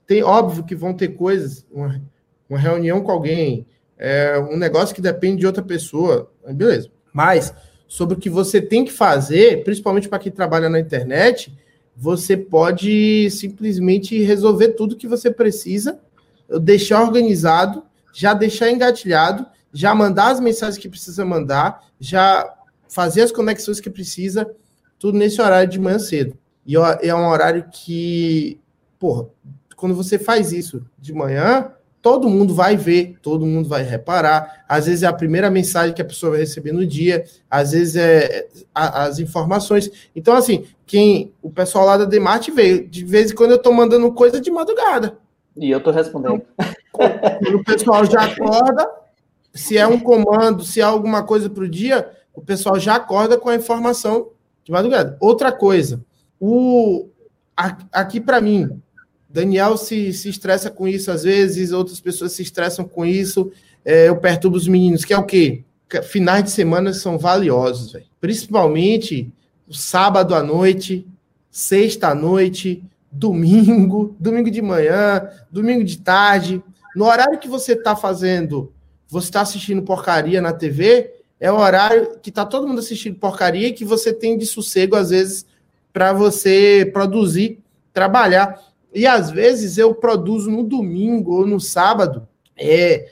tem 0.05 0.21
óbvio 0.21 0.65
que 0.65 0.75
vão 0.75 0.93
ter 0.93 1.15
coisas, 1.15 1.65
uma, 1.71 2.01
uma 2.49 2.59
reunião 2.59 3.01
com 3.01 3.09
alguém, 3.13 3.65
é, 4.03 4.37
um 4.37 4.57
negócio 4.57 4.93
que 4.93 5.01
depende 5.01 5.37
de 5.37 5.47
outra 5.47 5.63
pessoa, 5.63 6.29
beleza. 6.49 6.89
Mas 7.13 7.53
sobre 7.87 8.17
o 8.17 8.19
que 8.19 8.29
você 8.29 8.61
tem 8.61 8.83
que 8.83 8.91
fazer, 8.91 9.63
principalmente 9.63 10.09
para 10.09 10.19
quem 10.19 10.29
trabalha 10.29 10.69
na 10.69 10.77
internet, 10.77 11.57
você 11.95 12.35
pode 12.35 13.29
simplesmente 13.31 14.21
resolver 14.21 14.73
tudo 14.73 14.97
que 14.97 15.07
você 15.07 15.31
precisa, 15.31 16.01
deixar 16.61 17.01
organizado, 17.01 17.81
já 18.13 18.33
deixar 18.33 18.69
engatilhado, 18.69 19.45
já 19.71 19.95
mandar 19.95 20.31
as 20.31 20.41
mensagens 20.41 20.77
que 20.77 20.89
precisa 20.89 21.23
mandar, 21.23 21.81
já 21.97 22.53
fazer 22.89 23.21
as 23.21 23.31
conexões 23.31 23.79
que 23.79 23.89
precisa, 23.89 24.53
tudo 24.99 25.17
nesse 25.17 25.41
horário 25.41 25.69
de 25.69 25.79
manhã 25.79 25.97
cedo. 25.97 26.37
E 26.65 26.75
é 26.75 27.15
um 27.15 27.27
horário 27.29 27.67
que, 27.71 28.59
porra, 28.99 29.27
quando 29.77 29.95
você 29.95 30.19
faz 30.19 30.51
isso 30.51 30.85
de 30.99 31.13
manhã, 31.13 31.71
todo 32.03 32.29
mundo 32.29 32.53
vai 32.53 32.75
ver, 32.75 33.17
todo 33.21 33.45
mundo 33.45 33.69
vai 33.69 33.81
reparar. 33.81 34.65
Às 34.67 34.87
vezes 34.87 35.03
é 35.03 35.07
a 35.07 35.13
primeira 35.13 35.49
mensagem 35.49 35.95
que 35.95 36.01
a 36.01 36.05
pessoa 36.05 36.31
vai 36.31 36.41
receber 36.41 36.73
no 36.73 36.85
dia, 36.85 37.23
às 37.49 37.71
vezes 37.71 37.95
é 37.95 38.45
a, 38.75 39.05
as 39.05 39.19
informações. 39.19 39.89
Então, 40.13 40.35
assim, 40.35 40.65
quem 40.85 41.31
o 41.41 41.49
pessoal 41.49 41.85
lá 41.85 41.97
da 41.97 42.03
Demart 42.03 42.45
veio, 42.49 42.85
de 42.89 43.05
vez 43.05 43.31
em 43.31 43.35
quando 43.35 43.51
eu 43.51 43.55
estou 43.57 43.73
mandando 43.73 44.11
coisa 44.11 44.41
de 44.41 44.51
madrugada. 44.51 45.17
E 45.55 45.71
eu 45.71 45.77
estou 45.77 45.93
respondendo. 45.93 46.41
Então, 47.41 47.55
o 47.55 47.63
pessoal 47.63 48.05
já 48.05 48.25
acorda, 48.25 48.85
se 49.53 49.77
é 49.77 49.87
um 49.87 49.97
comando, 49.97 50.61
se 50.61 50.81
é 50.81 50.83
alguma 50.83 51.23
coisa 51.23 51.49
para 51.49 51.63
o 51.63 51.69
dia, 51.69 52.11
o 52.33 52.41
pessoal 52.41 52.77
já 52.77 52.95
acorda 52.95 53.37
com 53.37 53.47
a 53.47 53.55
informação 53.55 54.27
de 54.65 54.73
madrugada. 54.73 55.15
Outra 55.21 55.53
coisa, 55.53 56.03
o 56.37 57.07
aqui 57.55 58.19
para 58.19 58.41
mim, 58.41 58.81
Daniel 59.33 59.75
se, 59.75 60.13
se 60.13 60.29
estressa 60.29 60.69
com 60.69 60.87
isso 60.87 61.09
às 61.09 61.23
vezes, 61.23 61.71
outras 61.71 61.99
pessoas 61.99 62.33
se 62.33 62.43
estressam 62.43 62.85
com 62.85 63.03
isso. 63.03 63.51
É, 63.83 64.07
eu 64.07 64.17
perturbo 64.17 64.55
os 64.55 64.67
meninos, 64.67 65.03
que 65.03 65.13
é 65.13 65.17
o 65.17 65.25
quê? 65.25 65.63
Finais 66.03 66.43
de 66.43 66.51
semana 66.51 66.93
são 66.93 67.17
valiosos, 67.17 67.91
véio. 67.91 68.05
principalmente 68.21 69.31
sábado 69.71 70.35
à 70.35 70.43
noite, 70.43 71.05
sexta 71.49 72.09
à 72.09 72.15
noite, 72.15 72.83
domingo, 73.11 74.15
domingo 74.19 74.49
de 74.49 74.61
manhã, 74.61 75.27
domingo 75.51 75.83
de 75.83 75.97
tarde. 75.97 76.63
No 76.95 77.05
horário 77.05 77.39
que 77.39 77.47
você 77.47 77.73
está 77.73 77.95
fazendo, 77.95 78.71
você 79.07 79.27
está 79.27 79.41
assistindo 79.41 79.81
porcaria 79.81 80.41
na 80.41 80.53
TV, 80.53 81.11
é 81.39 81.51
o 81.51 81.57
horário 81.57 82.19
que 82.21 82.29
está 82.29 82.45
todo 82.45 82.67
mundo 82.67 82.79
assistindo 82.79 83.17
porcaria 83.17 83.67
e 83.67 83.73
que 83.73 83.83
você 83.83 84.13
tem 84.13 84.37
de 84.37 84.45
sossego, 84.45 84.95
às 84.95 85.09
vezes, 85.09 85.45
para 85.91 86.13
você 86.13 86.89
produzir, 86.93 87.59
trabalhar. 87.91 88.59
E 88.93 89.07
às 89.07 89.31
vezes 89.31 89.77
eu 89.77 89.95
produzo 89.95 90.51
no 90.51 90.63
domingo 90.63 91.35
ou 91.35 91.47
no 91.47 91.59
sábado 91.59 92.27
é 92.55 93.09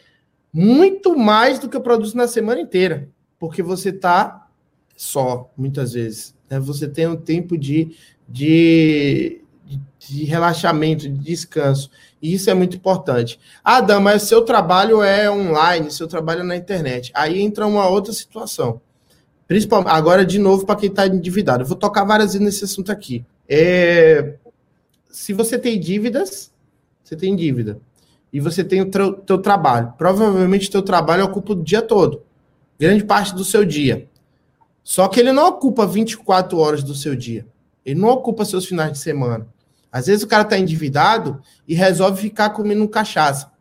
muito 0.53 1.17
mais 1.17 1.59
do 1.59 1.69
que 1.69 1.77
eu 1.77 1.81
produzo 1.81 2.15
na 2.15 2.27
semana 2.27 2.61
inteira, 2.61 3.09
porque 3.39 3.63
você 3.63 3.89
está 3.89 4.47
só, 4.95 5.49
muitas 5.57 5.93
vezes. 5.93 6.35
Né? 6.49 6.59
Você 6.59 6.87
tem 6.87 7.07
um 7.07 7.15
tempo 7.15 7.57
de, 7.57 7.95
de, 8.27 9.41
de 9.97 10.23
relaxamento, 10.25 11.09
de 11.09 11.17
descanso. 11.17 11.89
E 12.21 12.33
isso 12.33 12.49
é 12.49 12.53
muito 12.53 12.75
importante. 12.75 13.39
Ah, 13.63 13.81
Dan, 13.81 14.01
mas 14.01 14.23
seu 14.23 14.43
trabalho 14.43 15.01
é 15.01 15.31
online, 15.31 15.89
seu 15.89 16.07
trabalho 16.07 16.41
é 16.41 16.43
na 16.43 16.55
internet. 16.55 17.11
Aí 17.15 17.41
entra 17.41 17.65
uma 17.65 17.87
outra 17.87 18.13
situação. 18.13 18.79
Principalmente, 19.47 19.91
agora, 19.91 20.25
de 20.25 20.37
novo, 20.37 20.65
para 20.65 20.79
quem 20.79 20.89
está 20.89 21.07
endividado. 21.07 21.63
Eu 21.63 21.67
vou 21.67 21.77
tocar 21.77 22.03
várias 22.03 22.33
vezes 22.33 22.45
nesse 22.45 22.63
assunto 22.63 22.91
aqui. 22.91 23.25
É, 23.49 24.35
se 25.11 25.33
você 25.33 25.57
tem 25.57 25.79
dívidas, 25.79 26.51
você 27.03 27.15
tem 27.15 27.35
dívida. 27.35 27.79
E 28.31 28.39
você 28.39 28.63
tem 28.63 28.81
o 28.81 28.89
teu, 28.89 29.13
teu 29.13 29.37
trabalho. 29.37 29.93
Provavelmente 29.97 30.69
o 30.69 30.71
teu 30.71 30.81
trabalho 30.81 31.25
ocupa 31.25 31.53
o 31.53 31.63
dia 31.63 31.81
todo. 31.81 32.23
Grande 32.79 33.03
parte 33.03 33.35
do 33.35 33.43
seu 33.43 33.65
dia. 33.65 34.07
Só 34.83 35.07
que 35.07 35.19
ele 35.19 35.31
não 35.31 35.49
ocupa 35.49 35.85
24 35.85 36.57
horas 36.57 36.83
do 36.83 36.95
seu 36.95 37.15
dia. 37.15 37.45
Ele 37.85 37.99
não 37.99 38.09
ocupa 38.09 38.45
seus 38.45 38.65
finais 38.65 38.93
de 38.93 38.99
semana. 38.99 39.47
Às 39.91 40.07
vezes 40.07 40.23
o 40.23 40.27
cara 40.27 40.43
está 40.43 40.57
endividado 40.57 41.41
e 41.67 41.75
resolve 41.75 42.21
ficar 42.21 42.51
comendo 42.51 42.87
cachaça 42.87 43.51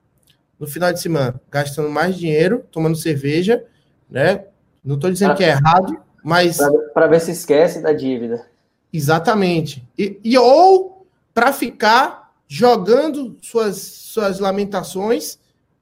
no 0.59 0.67
final 0.67 0.93
de 0.93 1.01
semana, 1.01 1.41
gastando 1.51 1.89
mais 1.89 2.17
dinheiro, 2.17 2.65
tomando 2.71 2.95
cerveja, 2.95 3.65
né? 4.09 4.45
Não 4.85 4.97
estou 4.97 5.11
dizendo 5.11 5.35
que 5.35 5.43
é 5.43 5.49
errado, 5.49 5.97
mas. 6.23 6.59
Para 6.93 7.07
ver 7.07 7.21
se 7.21 7.31
esquece 7.31 7.83
da 7.83 7.93
dívida. 7.93 8.47
Exatamente. 8.93 9.87
E, 9.99 10.21
e 10.23 10.37
ou 10.37 11.00
para 11.41 11.55
ficar 11.55 12.35
jogando 12.47 13.35
suas, 13.41 13.79
suas 13.79 14.39
lamentações 14.41 15.39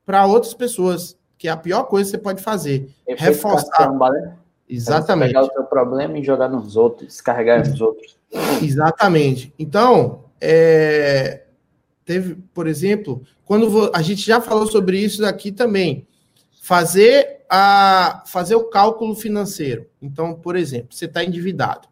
para 0.06 0.24
outras 0.24 0.54
pessoas, 0.54 1.18
que 1.36 1.48
é 1.48 1.50
a 1.50 1.56
pior 1.56 1.82
coisa 1.82 2.04
que 2.04 2.10
você 2.12 2.22
pode 2.22 2.40
fazer. 2.40 2.88
Reforçar. 3.08 3.92
Né? 3.92 4.36
Exatamente. 4.68 5.30
Pegar 5.30 5.42
o 5.42 5.52
seu 5.52 5.64
problema 5.64 6.16
e 6.16 6.22
jogar 6.22 6.48
nos 6.48 6.76
outros, 6.76 7.08
descarregar 7.08 7.68
nos 7.68 7.80
outros. 7.80 8.16
Exatamente. 8.62 9.52
Então, 9.58 10.26
é, 10.40 11.42
teve, 12.04 12.36
por 12.54 12.68
exemplo, 12.68 13.24
quando 13.44 13.90
a 13.92 14.00
gente 14.00 14.24
já 14.24 14.40
falou 14.40 14.68
sobre 14.68 15.00
isso 15.00 15.26
aqui 15.26 15.50
também, 15.50 16.06
fazer 16.62 17.44
a 17.50 18.22
fazer 18.26 18.54
o 18.54 18.70
cálculo 18.70 19.16
financeiro. 19.16 19.88
Então, 20.00 20.34
por 20.34 20.54
exemplo, 20.54 20.94
você 20.94 21.06
está 21.06 21.24
endividado. 21.24 21.88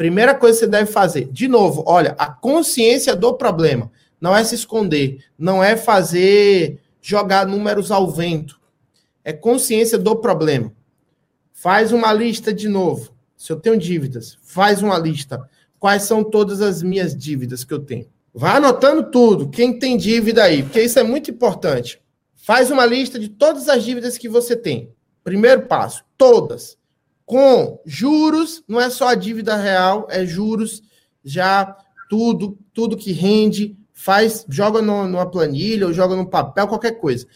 Primeira 0.00 0.34
coisa 0.34 0.58
que 0.58 0.64
você 0.64 0.70
deve 0.70 0.90
fazer, 0.90 1.28
de 1.30 1.46
novo, 1.46 1.84
olha, 1.86 2.14
a 2.16 2.24
consciência 2.24 3.14
do 3.14 3.34
problema. 3.34 3.92
Não 4.18 4.34
é 4.34 4.42
se 4.42 4.54
esconder, 4.54 5.22
não 5.38 5.62
é 5.62 5.76
fazer 5.76 6.80
jogar 7.02 7.46
números 7.46 7.90
ao 7.90 8.10
vento. 8.10 8.58
É 9.22 9.30
consciência 9.30 9.98
do 9.98 10.16
problema. 10.16 10.72
Faz 11.52 11.92
uma 11.92 12.14
lista 12.14 12.50
de 12.50 12.66
novo. 12.66 13.14
Se 13.36 13.52
eu 13.52 13.60
tenho 13.60 13.76
dívidas, 13.76 14.38
faz 14.42 14.82
uma 14.82 14.96
lista. 14.96 15.46
Quais 15.78 16.04
são 16.04 16.24
todas 16.24 16.62
as 16.62 16.82
minhas 16.82 17.14
dívidas 17.14 17.62
que 17.62 17.74
eu 17.74 17.80
tenho? 17.80 18.06
Vai 18.32 18.56
anotando 18.56 19.10
tudo. 19.10 19.50
Quem 19.50 19.78
tem 19.78 19.98
dívida 19.98 20.44
aí, 20.44 20.62
porque 20.62 20.80
isso 20.80 20.98
é 20.98 21.02
muito 21.02 21.30
importante. 21.30 22.00
Faz 22.36 22.70
uma 22.70 22.86
lista 22.86 23.18
de 23.18 23.28
todas 23.28 23.68
as 23.68 23.84
dívidas 23.84 24.16
que 24.16 24.30
você 24.30 24.56
tem. 24.56 24.94
Primeiro 25.22 25.66
passo, 25.66 26.02
todas 26.16 26.79
com 27.30 27.80
juros, 27.86 28.60
não 28.66 28.80
é 28.80 28.90
só 28.90 29.06
a 29.06 29.14
dívida 29.14 29.54
real, 29.54 30.08
é 30.10 30.26
juros, 30.26 30.82
já 31.22 31.76
tudo, 32.08 32.58
tudo 32.74 32.96
que 32.96 33.12
rende, 33.12 33.78
faz, 33.92 34.44
joga 34.48 34.82
no, 34.82 35.06
numa 35.06 35.30
planilha 35.30 35.86
ou 35.86 35.92
joga 35.92 36.16
no 36.16 36.28
papel, 36.28 36.66
qualquer 36.66 36.98
coisa. 36.98 37.28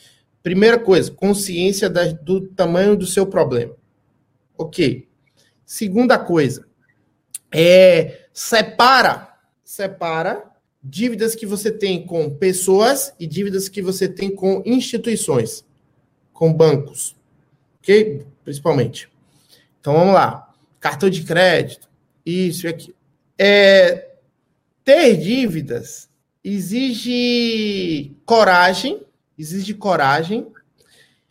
Primeira 0.42 0.80
coisa, 0.80 1.12
consciência 1.12 1.88
da, 1.88 2.06
do 2.06 2.40
tamanho 2.40 2.96
do 2.96 3.06
seu 3.06 3.24
problema. 3.24 3.76
Ok. 4.58 5.06
Segunda 5.64 6.18
coisa, 6.18 6.66
é 7.52 8.26
separa, 8.32 9.28
separa 9.62 10.42
dívidas 10.82 11.36
que 11.36 11.46
você 11.46 11.70
tem 11.70 12.04
com 12.04 12.28
pessoas 12.30 13.14
e 13.20 13.28
dívidas 13.28 13.68
que 13.68 13.80
você 13.80 14.08
tem 14.08 14.34
com 14.34 14.60
instituições, 14.66 15.64
com 16.32 16.52
bancos, 16.52 17.14
ok? 17.78 18.26
Principalmente. 18.42 19.13
Então 19.84 19.92
vamos 19.92 20.14
lá. 20.14 20.50
Cartão 20.80 21.10
de 21.10 21.22
crédito, 21.22 21.90
isso 22.24 22.66
e 22.66 22.70
aquilo. 22.70 22.96
É, 23.38 24.12
ter 24.82 25.18
dívidas 25.18 26.08
exige 26.42 28.16
coragem, 28.24 29.02
exige 29.38 29.74
coragem 29.74 30.50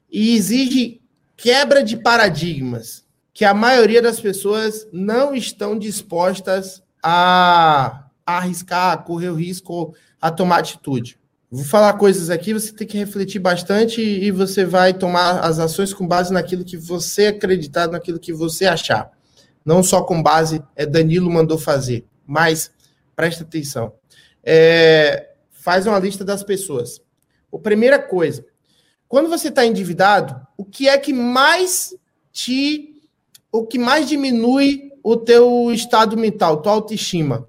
e 0.07 0.35
exige 0.35 1.01
quebra 1.35 1.83
de 1.83 1.97
paradigmas 1.97 3.03
que 3.33 3.43
a 3.43 3.55
maioria 3.55 4.03
das 4.03 4.19
pessoas 4.19 4.87
não 4.93 5.33
estão 5.33 5.75
dispostas 5.75 6.83
a, 7.01 8.07
a 8.23 8.37
arriscar, 8.37 8.91
a 8.91 8.97
correr 8.97 9.29
o 9.29 9.35
risco, 9.35 9.95
a 10.21 10.29
tomar 10.29 10.59
atitude. 10.59 11.19
Vou 11.53 11.63
falar 11.63 11.93
coisas 11.93 12.31
aqui, 12.31 12.51
você 12.51 12.73
tem 12.73 12.87
que 12.87 12.97
refletir 12.97 13.37
bastante 13.37 14.01
e 14.01 14.31
você 14.31 14.65
vai 14.65 14.91
tomar 14.91 15.41
as 15.41 15.59
ações 15.59 15.93
com 15.93 16.07
base 16.07 16.33
naquilo 16.33 16.65
que 16.65 16.75
você 16.75 17.27
acreditar, 17.27 17.87
naquilo 17.87 18.19
que 18.19 18.33
você 18.33 18.65
achar. 18.65 19.11
Não 19.63 19.83
só 19.83 20.01
com 20.01 20.23
base, 20.23 20.63
é 20.75 20.83
Danilo 20.83 21.29
mandou 21.29 21.59
fazer, 21.59 22.07
mas 22.25 22.71
presta 23.15 23.43
atenção. 23.43 23.93
É, 24.43 25.29
faz 25.51 25.85
uma 25.85 25.99
lista 25.99 26.25
das 26.25 26.41
pessoas. 26.41 26.99
A 27.53 27.59
primeira 27.59 27.99
coisa, 27.99 28.43
quando 29.07 29.29
você 29.29 29.49
está 29.49 29.63
endividado, 29.63 30.35
o 30.57 30.65
que 30.65 30.89
é 30.89 30.97
que 30.97 31.13
mais 31.13 31.95
te, 32.31 32.99
o 33.51 33.63
que 33.63 33.77
mais 33.77 34.09
diminui 34.09 34.91
o 35.03 35.15
teu 35.15 35.71
estado 35.71 36.17
mental, 36.17 36.63
tua 36.63 36.71
autoestima? 36.71 37.47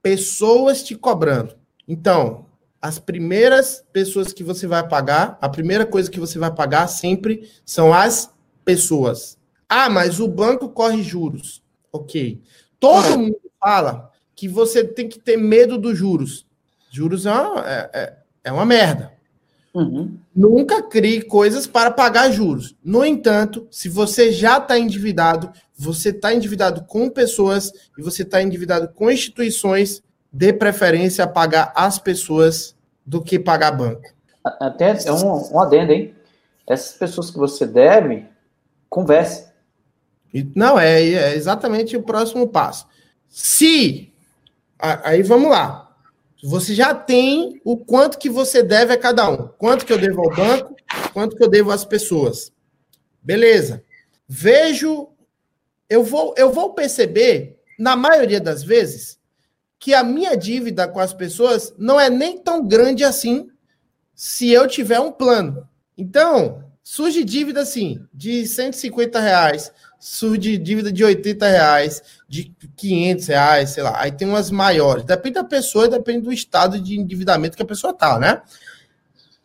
Pessoas 0.00 0.82
te 0.82 0.94
cobrando. 0.94 1.54
Então, 1.86 2.48
as 2.80 2.98
primeiras 2.98 3.84
pessoas 3.92 4.32
que 4.32 4.42
você 4.42 4.66
vai 4.66 4.86
pagar, 4.86 5.38
a 5.40 5.48
primeira 5.48 5.84
coisa 5.84 6.10
que 6.10 6.20
você 6.20 6.38
vai 6.38 6.50
pagar 6.50 6.86
sempre 6.88 7.48
são 7.64 7.92
as 7.92 8.32
pessoas. 8.64 9.38
Ah, 9.68 9.90
mas 9.90 10.18
o 10.18 10.26
banco 10.26 10.68
corre 10.70 11.02
juros. 11.02 11.62
Ok. 11.92 12.40
Todo 12.78 13.18
mundo 13.18 13.40
fala 13.60 14.10
que 14.34 14.48
você 14.48 14.82
tem 14.82 15.08
que 15.08 15.18
ter 15.18 15.36
medo 15.36 15.76
dos 15.76 15.98
juros. 15.98 16.46
Juros 16.90 17.26
é 17.26 17.32
uma, 17.32 17.70
é, 17.70 17.90
é, 17.92 18.16
é 18.44 18.52
uma 18.52 18.64
merda. 18.64 19.12
Uhum. 19.72 20.18
Nunca 20.34 20.82
crie 20.82 21.22
coisas 21.22 21.66
para 21.66 21.90
pagar 21.90 22.32
juros. 22.32 22.74
No 22.82 23.04
entanto, 23.04 23.68
se 23.70 23.88
você 23.88 24.32
já 24.32 24.58
está 24.58 24.78
endividado, 24.78 25.52
você 25.76 26.08
está 26.08 26.34
endividado 26.34 26.84
com 26.84 27.08
pessoas 27.08 27.70
e 27.96 28.02
você 28.02 28.22
está 28.22 28.42
endividado 28.42 28.88
com 28.88 29.10
instituições, 29.10 30.02
dê 30.32 30.52
preferência 30.52 31.24
a 31.24 31.28
pagar 31.28 31.72
as 31.74 31.98
pessoas 31.98 32.76
do 33.04 33.22
que 33.22 33.38
pagar 33.38 33.72
banco. 33.72 34.08
Até 34.44 34.96
é 35.04 35.12
um, 35.12 35.54
um 35.54 35.60
adendo, 35.60 35.92
hein? 35.92 36.14
Essas 36.66 36.96
pessoas 36.96 37.30
que 37.30 37.38
você 37.38 37.66
deve, 37.66 38.26
converse. 38.88 39.48
Não, 40.54 40.78
é, 40.78 41.02
é 41.02 41.34
exatamente 41.34 41.96
o 41.96 42.02
próximo 42.02 42.48
passo. 42.48 42.86
Se. 43.28 44.12
Aí 44.78 45.22
vamos 45.22 45.50
lá. 45.50 45.94
Você 46.42 46.74
já 46.74 46.94
tem 46.94 47.60
o 47.64 47.76
quanto 47.76 48.18
que 48.18 48.30
você 48.30 48.62
deve 48.62 48.92
a 48.92 48.96
cada 48.96 49.28
um. 49.28 49.48
Quanto 49.58 49.84
que 49.84 49.92
eu 49.92 49.98
devo 49.98 50.22
ao 50.22 50.34
banco, 50.34 50.74
quanto 51.12 51.36
que 51.36 51.44
eu 51.44 51.48
devo 51.48 51.70
às 51.70 51.84
pessoas. 51.84 52.52
Beleza. 53.22 53.84
Vejo. 54.26 55.08
Eu 55.88 56.04
vou, 56.04 56.34
eu 56.38 56.52
vou 56.52 56.72
perceber, 56.72 57.58
na 57.76 57.96
maioria 57.96 58.40
das 58.40 58.62
vezes, 58.62 59.18
que 59.80 59.94
a 59.94 60.04
minha 60.04 60.36
dívida 60.36 60.86
com 60.86 61.00
as 61.00 61.14
pessoas 61.14 61.74
não 61.78 61.98
é 61.98 62.10
nem 62.10 62.38
tão 62.38 62.68
grande 62.68 63.02
assim 63.02 63.48
se 64.14 64.50
eu 64.50 64.68
tiver 64.68 65.00
um 65.00 65.10
plano. 65.10 65.66
Então, 65.96 66.62
surge 66.84 67.24
dívida 67.24 67.62
assim, 67.62 68.06
de 68.12 68.46
150 68.46 69.18
reais, 69.18 69.72
surge 69.98 70.58
dívida 70.58 70.92
de 70.92 71.02
80 71.02 71.48
reais, 71.48 72.02
de 72.28 72.54
500 72.76 73.26
reais, 73.26 73.70
sei 73.70 73.82
lá. 73.82 73.98
Aí 73.98 74.12
tem 74.12 74.28
umas 74.28 74.50
maiores. 74.50 75.04
Depende 75.04 75.36
da 75.36 75.44
pessoa, 75.44 75.88
depende 75.88 76.20
do 76.20 76.32
estado 76.32 76.78
de 76.78 77.00
endividamento 77.00 77.56
que 77.56 77.62
a 77.62 77.66
pessoa 77.66 77.94
tá, 77.94 78.18
né? 78.18 78.42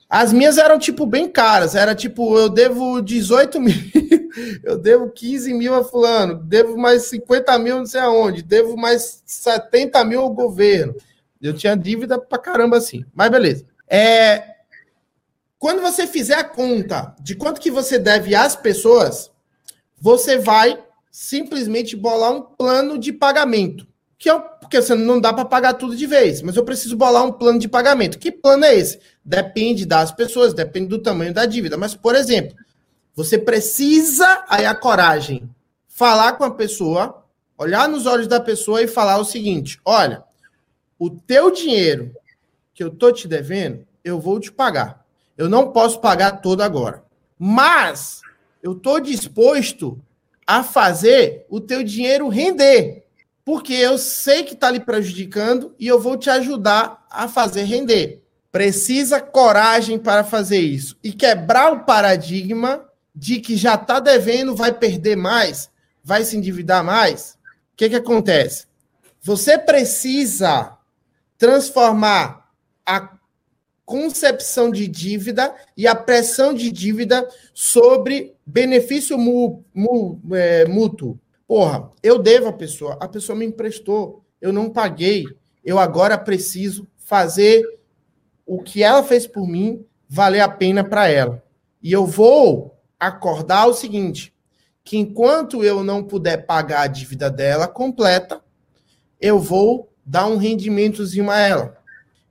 As 0.10 0.34
minhas 0.34 0.58
eram, 0.58 0.78
tipo, 0.78 1.06
bem 1.06 1.30
caras. 1.30 1.76
Era, 1.76 1.95
tipo, 1.95 2.38
eu 2.38 2.50
devo 2.50 3.02
18 3.02 3.60
mil, 3.62 3.74
eu 4.63 4.78
devo 4.78 5.10
15 5.10 5.54
mil 5.54 5.74
a 5.74 5.84
fulano, 5.84 6.36
devo 6.36 6.78
mais 6.78 7.04
50 7.04 7.58
mil 7.60 7.78
não 7.78 7.86
sei 7.86 8.02
aonde, 8.02 8.41
devo 8.41 8.76
mais 8.76 9.21
70 9.26 10.04
mil 10.06 10.21
ao 10.21 10.34
governo. 10.34 10.95
Eu 11.41 11.54
tinha 11.54 11.76
dívida 11.76 12.19
pra 12.19 12.38
caramba 12.38 12.78
assim. 12.78 13.06
Mas 13.13 13.30
beleza. 13.30 13.65
É, 13.88 14.56
quando 15.60 15.82
você 15.82 16.08
fizer 16.08 16.36
a 16.36 16.43
conta 16.43 17.15
de 17.19 17.36
quanto 17.36 17.62
que 17.62 17.71
você 17.71 18.00
deve 18.00 18.36
às 18.36 18.56
pessoas, 18.56 19.32
você 20.00 20.38
vai 20.38 20.80
simplesmente 21.12 21.95
bolar 21.95 22.32
um 22.32 22.41
plano 22.41 22.98
de 22.98 23.13
pagamento. 23.13 23.88
Que 24.17 24.30
é, 24.30 24.39
porque 24.39 24.82
você 24.82 24.95
não 24.95 25.19
dá 25.19 25.34
para 25.34 25.45
pagar 25.45 25.74
tudo 25.74 25.95
de 25.95 26.06
vez, 26.06 26.41
mas 26.41 26.56
eu 26.56 26.63
preciso 26.63 26.98
bolar 26.98 27.26
um 27.26 27.32
plano 27.32 27.60
de 27.60 27.67
pagamento. 27.67 28.17
Que 28.17 28.32
plano 28.32 28.65
é 28.65 28.76
esse? 28.76 29.00
Depende 29.24 29.86
das 29.86 30.12
pessoas, 30.12 30.54
depende 30.54 30.88
do 30.88 31.00
tamanho 31.00 31.34
da 31.34 31.45
dívida. 31.45 31.78
Mas, 31.78 31.95
por 31.95 32.15
exemplo, 32.15 32.56
você 33.15 33.38
precisa, 33.38 34.43
aí 34.49 34.65
a 34.65 34.75
coragem, 34.75 35.49
falar 35.88 36.34
com 36.34 36.43
a 36.43 36.51
pessoa, 36.51 37.23
olhar 37.58 37.88
nos 37.88 38.06
olhos 38.06 38.28
da 38.28 38.41
pessoa 38.41 38.82
e 38.82 38.88
falar 38.88 39.17
o 39.17 39.25
seguinte: 39.25 39.80
olha, 39.86 40.23
o 40.99 41.10
teu 41.10 41.49
dinheiro 41.49 42.13
que 42.73 42.84
eu 42.84 42.91
tô 42.91 43.12
te 43.13 43.25
devendo, 43.28 43.88
eu 44.04 44.19
vou 44.19 44.39
te 44.39 44.51
pagar. 44.51 45.06
Eu 45.38 45.47
não 45.47 45.71
posso 45.71 45.99
pagar 46.01 46.41
todo 46.41 46.62
agora. 46.62 47.04
Mas 47.39 48.21
eu 48.62 48.75
tô 48.75 48.99
disposto 48.99 49.99
a 50.45 50.62
fazer 50.62 51.45
o 51.49 51.62
teu 51.62 51.84
dinheiro 51.84 52.28
render. 52.28 53.06
Porque 53.45 53.73
eu 53.73 53.97
sei 53.97 54.43
que 54.43 54.54
está 54.54 54.69
lhe 54.69 54.80
prejudicando 54.80 55.73
e 55.80 55.88
eu 55.88 55.99
vou 55.99 56.17
te 56.17 56.30
ajudar 56.30 57.06
a 57.10 57.28
fazer 57.28 57.63
render. 57.63 58.23
Precisa 58.51 59.21
coragem 59.21 59.99
para 59.99 60.23
fazer 60.23 60.60
isso 60.60 60.97
e 61.04 61.12
quebrar 61.12 61.71
o 61.73 61.86
paradigma 61.86 62.86
de 63.15 63.39
que 63.39 63.56
já 63.56 63.75
está 63.75 63.99
devendo, 63.99 64.56
vai 64.56 64.73
perder 64.73 65.15
mais, 65.15 65.69
vai 66.04 66.23
se 66.25 66.36
endividar 66.36 66.84
mais. 66.84 67.38
O 67.73 67.78
que, 67.78 67.89
que 67.89 67.95
acontece? 67.95 68.67
Você 69.21 69.58
precisa 69.58 70.78
transformar 71.38 72.51
a 72.86 73.15
concepção 73.86 74.71
de 74.71 74.88
dívida 74.88 75.56
e 75.78 75.88
a 75.88 75.95
pressão 75.95 76.54
de 76.54 76.71
dívida 76.71 77.28
sobre 77.54 78.36
benefício 78.45 79.15
é, 80.34 80.65
mútuo. 80.65 81.19
Porra, 81.47 81.91
eu 82.01 82.17
devo 82.17 82.47
a 82.47 82.54
pessoa, 82.54 82.97
a 82.99 83.08
pessoa 83.08 83.38
me 83.38 83.45
emprestou, 83.45 84.23
eu 84.41 84.51
não 84.51 84.69
paguei, 84.69 85.25
eu 85.63 85.80
agora 85.80 86.17
preciso 86.17 86.88
fazer 86.97 87.63
o 88.45 88.62
que 88.62 88.84
ela 88.84 89.04
fez 89.04 89.25
por 89.28 89.47
mim 89.47 89.86
valer 90.08 90.41
a 90.41 90.49
pena 90.49 90.84
para 90.84 91.08
ela. 91.08 91.43
E 91.82 91.91
eu 91.91 92.06
vou 92.06 92.74
acordar 92.99 93.67
o 93.67 93.73
seguinte: 93.73 94.34
que 94.84 94.97
enquanto 94.97 95.63
eu 95.63 95.84
não 95.84 96.03
puder 96.03 96.45
pagar 96.45 96.81
a 96.81 96.88
dívida 96.88 97.29
dela 97.29 97.67
completa, 97.67 98.41
eu 99.19 99.39
vou 99.39 99.91
dar 100.05 100.27
um 100.27 100.38
rendimentozinho 100.38 101.29
a 101.31 101.38
ela 101.38 101.77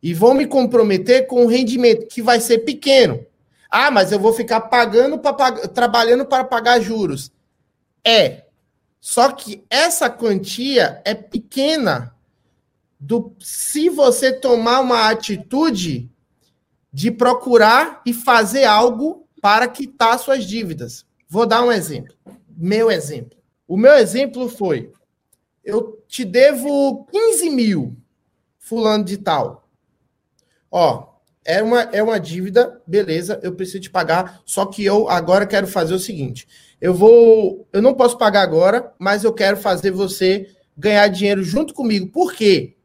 e 0.02 0.14
vou 0.14 0.34
me 0.34 0.46
comprometer 0.46 1.26
com 1.26 1.44
um 1.44 1.48
rendimento 1.48 2.06
que 2.06 2.20
vai 2.20 2.38
ser 2.38 2.58
pequeno. 2.58 3.26
Ah, 3.70 3.90
mas 3.90 4.12
eu 4.12 4.20
vou 4.20 4.32
ficar 4.32 4.60
pagando 4.60 5.18
para 5.18 5.68
trabalhando 5.68 6.24
para 6.26 6.44
pagar 6.44 6.80
juros. 6.80 7.32
É. 8.04 8.44
Só 9.00 9.32
que 9.32 9.64
essa 9.68 10.08
quantia 10.08 11.02
é 11.04 11.14
pequena 11.14 12.14
do 13.00 13.34
se 13.40 13.88
você 13.88 14.32
tomar 14.32 14.80
uma 14.80 15.10
atitude 15.10 16.10
de 16.92 17.10
procurar 17.10 18.00
e 18.06 18.12
fazer 18.12 18.64
algo 18.64 19.23
para 19.44 19.68
quitar 19.68 20.18
suas 20.18 20.46
dívidas. 20.46 21.04
Vou 21.28 21.44
dar 21.44 21.62
um 21.62 21.70
exemplo. 21.70 22.14
Meu 22.56 22.90
exemplo. 22.90 23.36
O 23.68 23.76
meu 23.76 23.92
exemplo 23.92 24.48
foi: 24.48 24.90
eu 25.62 26.02
te 26.08 26.24
devo 26.24 27.06
15 27.12 27.50
mil, 27.50 27.94
fulano 28.58 29.04
de 29.04 29.18
tal. 29.18 29.68
Ó, 30.70 31.08
é 31.44 31.62
uma, 31.62 31.82
é 31.82 32.02
uma 32.02 32.18
dívida, 32.18 32.80
beleza, 32.86 33.38
eu 33.42 33.54
preciso 33.54 33.80
te 33.80 33.90
pagar, 33.90 34.40
só 34.46 34.64
que 34.64 34.82
eu 34.82 35.10
agora 35.10 35.46
quero 35.46 35.66
fazer 35.66 35.92
o 35.92 35.98
seguinte: 35.98 36.48
eu 36.80 36.94
vou. 36.94 37.68
Eu 37.70 37.82
não 37.82 37.92
posso 37.92 38.16
pagar 38.16 38.40
agora, 38.40 38.94
mas 38.98 39.24
eu 39.24 39.32
quero 39.34 39.58
fazer 39.58 39.90
você 39.90 40.48
ganhar 40.74 41.06
dinheiro 41.08 41.42
junto 41.44 41.74
comigo. 41.74 42.06
Por 42.06 42.32
quê? 42.32 42.76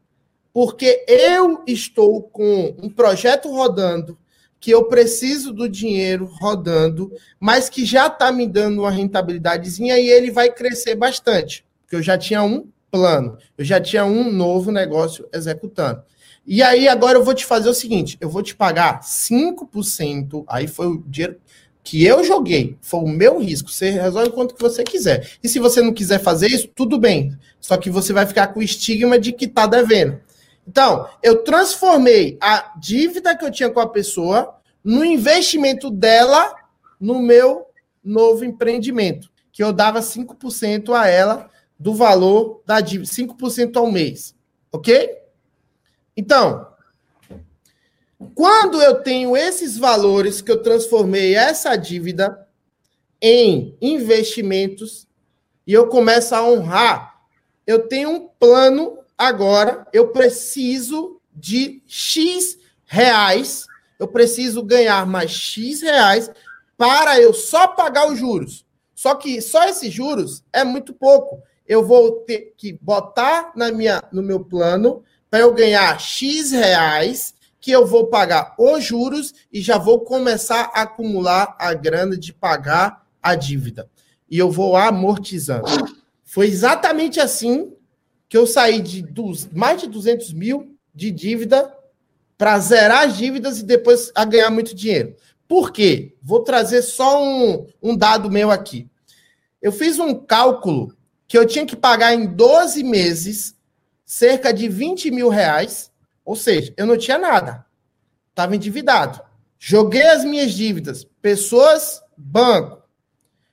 Porque 0.52 1.06
eu 1.08 1.64
estou 1.66 2.22
com 2.24 2.76
um 2.82 2.90
projeto 2.90 3.50
rodando, 3.50 4.18
que 4.60 4.70
eu 4.70 4.84
preciso 4.84 5.52
do 5.52 5.68
dinheiro 5.68 6.26
rodando, 6.26 7.10
mas 7.40 7.70
que 7.70 7.84
já 7.84 8.08
está 8.08 8.30
me 8.30 8.46
dando 8.46 8.82
uma 8.82 8.90
rentabilidadezinha 8.90 9.98
e 9.98 10.08
ele 10.08 10.30
vai 10.30 10.52
crescer 10.52 10.94
bastante. 10.94 11.64
Porque 11.82 11.96
eu 11.96 12.02
já 12.02 12.18
tinha 12.18 12.42
um 12.42 12.68
plano, 12.90 13.38
eu 13.56 13.64
já 13.64 13.80
tinha 13.80 14.04
um 14.04 14.30
novo 14.30 14.70
negócio 14.70 15.26
executando. 15.32 16.02
E 16.46 16.62
aí, 16.62 16.88
agora 16.88 17.18
eu 17.18 17.24
vou 17.24 17.34
te 17.34 17.44
fazer 17.44 17.68
o 17.68 17.74
seguinte: 17.74 18.18
eu 18.20 18.28
vou 18.28 18.42
te 18.42 18.54
pagar 18.54 19.00
5%. 19.00 20.44
Aí 20.48 20.66
foi 20.66 20.86
o 20.88 21.02
dinheiro 21.06 21.36
que 21.82 22.04
eu 22.04 22.22
joguei, 22.22 22.76
foi 22.80 23.00
o 23.00 23.08
meu 23.08 23.38
risco. 23.38 23.70
Você 23.70 23.90
resolve 23.90 24.30
quanto 24.30 24.54
que 24.54 24.60
você 24.60 24.82
quiser. 24.82 25.30
E 25.42 25.48
se 25.48 25.58
você 25.58 25.80
não 25.80 25.92
quiser 25.92 26.18
fazer 26.18 26.48
isso, 26.48 26.68
tudo 26.68 26.98
bem. 26.98 27.36
Só 27.60 27.76
que 27.76 27.90
você 27.90 28.12
vai 28.12 28.26
ficar 28.26 28.48
com 28.48 28.60
o 28.60 28.62
estigma 28.62 29.18
de 29.18 29.32
que 29.32 29.46
tá 29.46 29.66
devendo. 29.66 30.20
Então, 30.66 31.08
eu 31.22 31.42
transformei 31.42 32.38
a 32.40 32.72
dívida 32.78 33.36
que 33.36 33.44
eu 33.44 33.50
tinha 33.50 33.70
com 33.70 33.80
a 33.80 33.88
pessoa 33.88 34.56
no 34.84 35.04
investimento 35.04 35.90
dela 35.90 36.54
no 37.00 37.20
meu 37.20 37.66
novo 38.02 38.44
empreendimento, 38.44 39.30
que 39.52 39.62
eu 39.62 39.72
dava 39.72 40.00
5% 40.00 40.94
a 40.94 41.06
ela 41.06 41.50
do 41.78 41.94
valor 41.94 42.62
da 42.66 42.80
dívida, 42.80 43.10
5% 43.10 43.76
ao 43.76 43.90
mês. 43.90 44.34
OK? 44.70 45.18
Então, 46.16 46.68
quando 48.34 48.82
eu 48.82 49.02
tenho 49.02 49.36
esses 49.36 49.78
valores 49.78 50.40
que 50.40 50.50
eu 50.50 50.62
transformei 50.62 51.34
essa 51.34 51.74
dívida 51.76 52.46
em 53.20 53.76
investimentos 53.80 55.08
e 55.66 55.72
eu 55.72 55.88
começo 55.88 56.34
a 56.34 56.44
honrar, 56.44 57.22
eu 57.66 57.86
tenho 57.86 58.10
um 58.10 58.28
plano 58.28 58.98
agora, 59.20 59.86
eu 59.92 60.08
preciso 60.08 61.20
de 61.30 61.82
X 61.86 62.56
reais, 62.86 63.66
eu 63.98 64.08
preciso 64.08 64.62
ganhar 64.62 65.04
mais 65.06 65.30
X 65.30 65.82
reais 65.82 66.30
para 66.74 67.20
eu 67.20 67.34
só 67.34 67.68
pagar 67.68 68.10
os 68.10 68.18
juros. 68.18 68.64
Só 68.94 69.14
que 69.14 69.42
só 69.42 69.68
esses 69.68 69.92
juros 69.92 70.42
é 70.50 70.64
muito 70.64 70.94
pouco. 70.94 71.42
Eu 71.68 71.84
vou 71.84 72.12
ter 72.22 72.54
que 72.56 72.72
botar 72.80 73.52
na 73.54 73.70
minha, 73.70 74.02
no 74.10 74.22
meu 74.22 74.40
plano 74.40 75.04
para 75.30 75.40
eu 75.40 75.52
ganhar 75.52 76.00
X 76.00 76.50
reais 76.50 77.34
que 77.60 77.70
eu 77.70 77.86
vou 77.86 78.06
pagar 78.06 78.54
os 78.58 78.82
juros 78.82 79.34
e 79.52 79.60
já 79.60 79.76
vou 79.76 80.00
começar 80.00 80.70
a 80.74 80.82
acumular 80.82 81.54
a 81.58 81.74
grana 81.74 82.16
de 82.16 82.32
pagar 82.32 83.06
a 83.22 83.34
dívida. 83.34 83.88
E 84.30 84.38
eu 84.38 84.50
vou 84.50 84.76
amortizando. 84.76 85.68
Foi 86.24 86.46
exatamente 86.46 87.20
assim 87.20 87.74
que 88.30 88.38
eu 88.38 88.46
saí 88.46 88.80
de 88.80 89.02
dos, 89.02 89.48
mais 89.48 89.80
de 89.80 89.88
200 89.88 90.32
mil 90.32 90.78
de 90.94 91.10
dívida 91.10 91.76
para 92.38 92.58
zerar 92.60 93.08
as 93.08 93.16
dívidas 93.16 93.58
e 93.58 93.64
depois 93.64 94.12
a 94.14 94.24
ganhar 94.24 94.50
muito 94.50 94.72
dinheiro. 94.72 95.16
Por 95.48 95.72
quê? 95.72 96.14
Vou 96.22 96.44
trazer 96.44 96.80
só 96.82 97.20
um, 97.22 97.66
um 97.82 97.96
dado 97.96 98.30
meu 98.30 98.52
aqui. 98.52 98.88
Eu 99.60 99.72
fiz 99.72 99.98
um 99.98 100.14
cálculo 100.14 100.96
que 101.26 101.36
eu 101.36 101.44
tinha 101.44 101.66
que 101.66 101.74
pagar 101.74 102.14
em 102.14 102.24
12 102.24 102.84
meses 102.84 103.56
cerca 104.04 104.54
de 104.54 104.68
20 104.68 105.10
mil 105.10 105.28
reais, 105.28 105.90
ou 106.24 106.36
seja, 106.36 106.72
eu 106.76 106.86
não 106.86 106.96
tinha 106.96 107.18
nada, 107.18 107.66
estava 108.30 108.54
endividado. 108.54 109.20
Joguei 109.58 110.06
as 110.06 110.24
minhas 110.24 110.52
dívidas, 110.52 111.04
pessoas, 111.20 112.00
banco. 112.16 112.80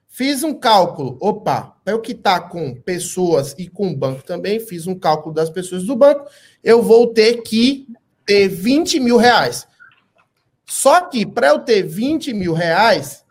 Fiz 0.07 0.43
um 0.43 0.53
cálculo, 0.53 1.17
opa, 1.19 1.76
para 1.87 1.93
eu 1.93 2.01
quitar 2.01 2.49
com 2.49 2.75
pessoas 2.75 3.55
e 3.57 3.69
com 3.69 3.95
banco 3.95 4.21
também, 4.21 4.59
fiz 4.59 4.87
um 4.87 4.99
cálculo 4.99 5.33
das 5.33 5.49
pessoas 5.49 5.85
do 5.85 5.95
banco, 5.95 6.29
eu 6.61 6.83
vou 6.83 7.13
ter 7.13 7.43
que 7.43 7.87
ter 8.25 8.49
20 8.49 8.99
mil 8.99 9.15
reais. 9.15 9.65
Só 10.65 11.05
que 11.05 11.25
para 11.25 11.47
eu 11.47 11.59
ter 11.59 11.83
20 11.83 12.33
mil 12.33 12.51
reais, 12.51 13.23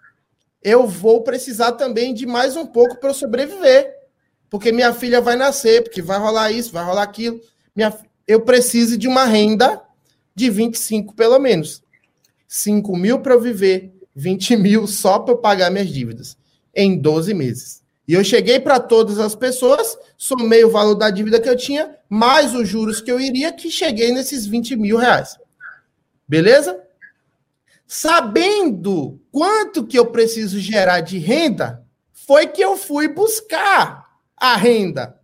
eu 0.62 0.86
vou 0.86 1.22
precisar 1.22 1.72
também 1.72 2.14
de 2.14 2.24
mais 2.24 2.56
um 2.56 2.64
pouco 2.64 2.96
para 2.98 3.10
eu 3.10 3.14
sobreviver. 3.14 3.94
Porque 4.48 4.72
minha 4.72 4.94
filha 4.94 5.20
vai 5.20 5.36
nascer, 5.36 5.82
porque 5.82 6.00
vai 6.00 6.18
rolar 6.18 6.50
isso, 6.50 6.72
vai 6.72 6.82
rolar 6.82 7.02
aquilo. 7.02 7.38
Minha, 7.74 7.94
eu 8.26 8.40
preciso 8.40 8.96
de 8.96 9.06
uma 9.06 9.26
renda 9.26 9.82
de 10.34 10.48
25 10.48 11.14
pelo 11.14 11.38
menos. 11.38 11.82
5 12.48 12.96
mil 12.96 13.20
para 13.20 13.34
eu 13.34 13.40
viver, 13.42 13.92
20 14.14 14.56
mil 14.56 14.86
só 14.86 15.18
para 15.18 15.34
eu 15.34 15.38
pagar 15.38 15.70
minhas 15.70 15.90
dívidas 15.90 16.38
em 16.74 16.96
12 16.96 17.34
meses. 17.34 17.84
E 18.06 18.14
eu 18.14 18.22
cheguei 18.22 18.60
para 18.60 18.78
todas 18.78 19.18
as 19.18 19.34
pessoas, 19.34 19.98
somei 20.16 20.64
o 20.64 20.70
valor 20.70 20.94
da 20.94 21.10
dívida 21.10 21.40
que 21.40 21.48
eu 21.48 21.56
tinha, 21.56 21.96
mais 22.08 22.54
os 22.54 22.68
juros 22.68 23.00
que 23.00 23.10
eu 23.10 23.20
iria, 23.20 23.52
que 23.52 23.70
cheguei 23.70 24.12
nesses 24.12 24.46
20 24.46 24.76
mil 24.76 24.96
reais. 24.96 25.36
Beleza? 26.28 26.80
Sabendo 27.86 29.20
quanto 29.32 29.86
que 29.86 29.98
eu 29.98 30.06
preciso 30.06 30.58
gerar 30.58 31.00
de 31.00 31.18
renda, 31.18 31.84
foi 32.12 32.46
que 32.46 32.62
eu 32.62 32.76
fui 32.76 33.08
buscar 33.08 34.04
a 34.36 34.56
renda. 34.56 35.18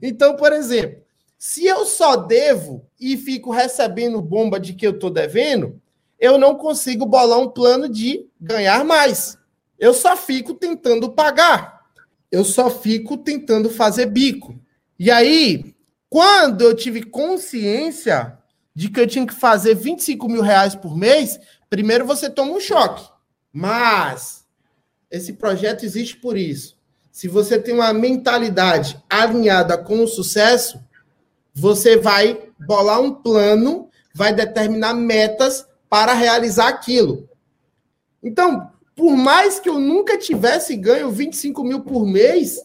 Então, 0.00 0.36
por 0.36 0.52
exemplo, 0.52 1.02
se 1.38 1.66
eu 1.66 1.84
só 1.84 2.16
devo 2.16 2.86
e 3.00 3.16
fico 3.16 3.50
recebendo 3.50 4.22
bomba 4.22 4.60
de 4.60 4.74
que 4.74 4.86
eu 4.86 4.92
estou 4.92 5.10
devendo, 5.10 5.80
eu 6.18 6.38
não 6.38 6.54
consigo 6.54 7.04
bolar 7.04 7.38
um 7.38 7.48
plano 7.48 7.88
de 7.88 8.26
ganhar 8.40 8.84
mais. 8.84 9.36
Eu 9.78 9.92
só 9.92 10.16
fico 10.16 10.54
tentando 10.54 11.10
pagar. 11.10 11.81
Eu 12.32 12.44
só 12.44 12.70
fico 12.70 13.18
tentando 13.18 13.68
fazer 13.68 14.06
bico. 14.06 14.58
E 14.98 15.10
aí, 15.10 15.74
quando 16.08 16.62
eu 16.62 16.74
tive 16.74 17.02
consciência 17.02 18.38
de 18.74 18.88
que 18.88 18.98
eu 18.98 19.06
tinha 19.06 19.26
que 19.26 19.34
fazer 19.34 19.74
25 19.74 20.28
mil 20.28 20.40
reais 20.40 20.74
por 20.74 20.96
mês, 20.96 21.38
primeiro 21.68 22.06
você 22.06 22.30
toma 22.30 22.52
um 22.52 22.60
choque. 22.60 23.06
Mas 23.52 24.46
esse 25.10 25.34
projeto 25.34 25.84
existe 25.84 26.16
por 26.16 26.38
isso. 26.38 26.80
Se 27.10 27.28
você 27.28 27.58
tem 27.58 27.74
uma 27.74 27.92
mentalidade 27.92 28.98
alinhada 29.10 29.76
com 29.76 30.02
o 30.02 30.08
sucesso, 30.08 30.82
você 31.52 31.98
vai 31.98 32.48
bolar 32.66 33.02
um 33.02 33.12
plano, 33.12 33.90
vai 34.14 34.34
determinar 34.34 34.94
metas 34.94 35.66
para 35.90 36.14
realizar 36.14 36.68
aquilo. 36.68 37.28
Então, 38.22 38.72
por 38.94 39.16
mais 39.16 39.58
que 39.58 39.68
eu 39.68 39.78
nunca 39.78 40.18
tivesse 40.18 40.76
ganho 40.76 41.10
25 41.10 41.64
mil 41.64 41.80
por 41.80 42.06
mês, 42.06 42.60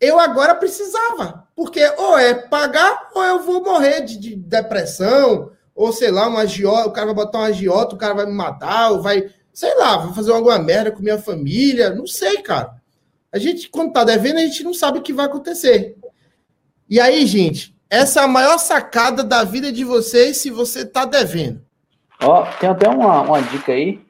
eu 0.00 0.18
agora 0.18 0.54
precisava. 0.54 1.46
Porque 1.54 1.82
ou 1.98 2.18
é 2.18 2.34
pagar, 2.34 3.10
ou 3.14 3.22
eu 3.22 3.42
vou 3.42 3.62
morrer 3.62 4.02
de, 4.02 4.18
de 4.18 4.36
depressão, 4.36 5.50
ou 5.74 5.92
sei 5.92 6.10
lá, 6.10 6.28
uma 6.28 6.40
agiota, 6.40 6.88
o 6.88 6.92
cara 6.92 7.06
vai 7.06 7.14
botar 7.14 7.38
uma 7.38 7.46
agiota, 7.46 7.94
o 7.94 7.98
cara 7.98 8.14
vai 8.14 8.26
me 8.26 8.32
matar, 8.32 8.90
ou 8.90 9.02
vai, 9.02 9.30
sei 9.52 9.74
lá, 9.76 9.96
vai 9.96 10.14
fazer 10.14 10.32
alguma 10.32 10.58
merda 10.58 10.90
com 10.90 11.02
minha 11.02 11.18
família, 11.18 11.90
não 11.90 12.06
sei, 12.06 12.42
cara. 12.42 12.74
A 13.32 13.38
gente, 13.38 13.68
quando 13.68 13.92
tá 13.92 14.04
devendo, 14.04 14.38
a 14.38 14.42
gente 14.42 14.64
não 14.64 14.74
sabe 14.74 14.98
o 14.98 15.02
que 15.02 15.12
vai 15.12 15.26
acontecer. 15.26 15.96
E 16.88 16.98
aí, 16.98 17.24
gente, 17.26 17.74
essa 17.88 18.20
é 18.20 18.24
a 18.24 18.28
maior 18.28 18.58
sacada 18.58 19.22
da 19.22 19.44
vida 19.44 19.70
de 19.70 19.84
vocês 19.84 20.38
se 20.38 20.50
você 20.50 20.84
tá 20.84 21.04
devendo. 21.04 21.62
Ó, 22.20 22.44
tem 22.58 22.68
até 22.68 22.88
uma, 22.88 23.22
uma 23.22 23.40
dica 23.40 23.72
aí 23.72 24.00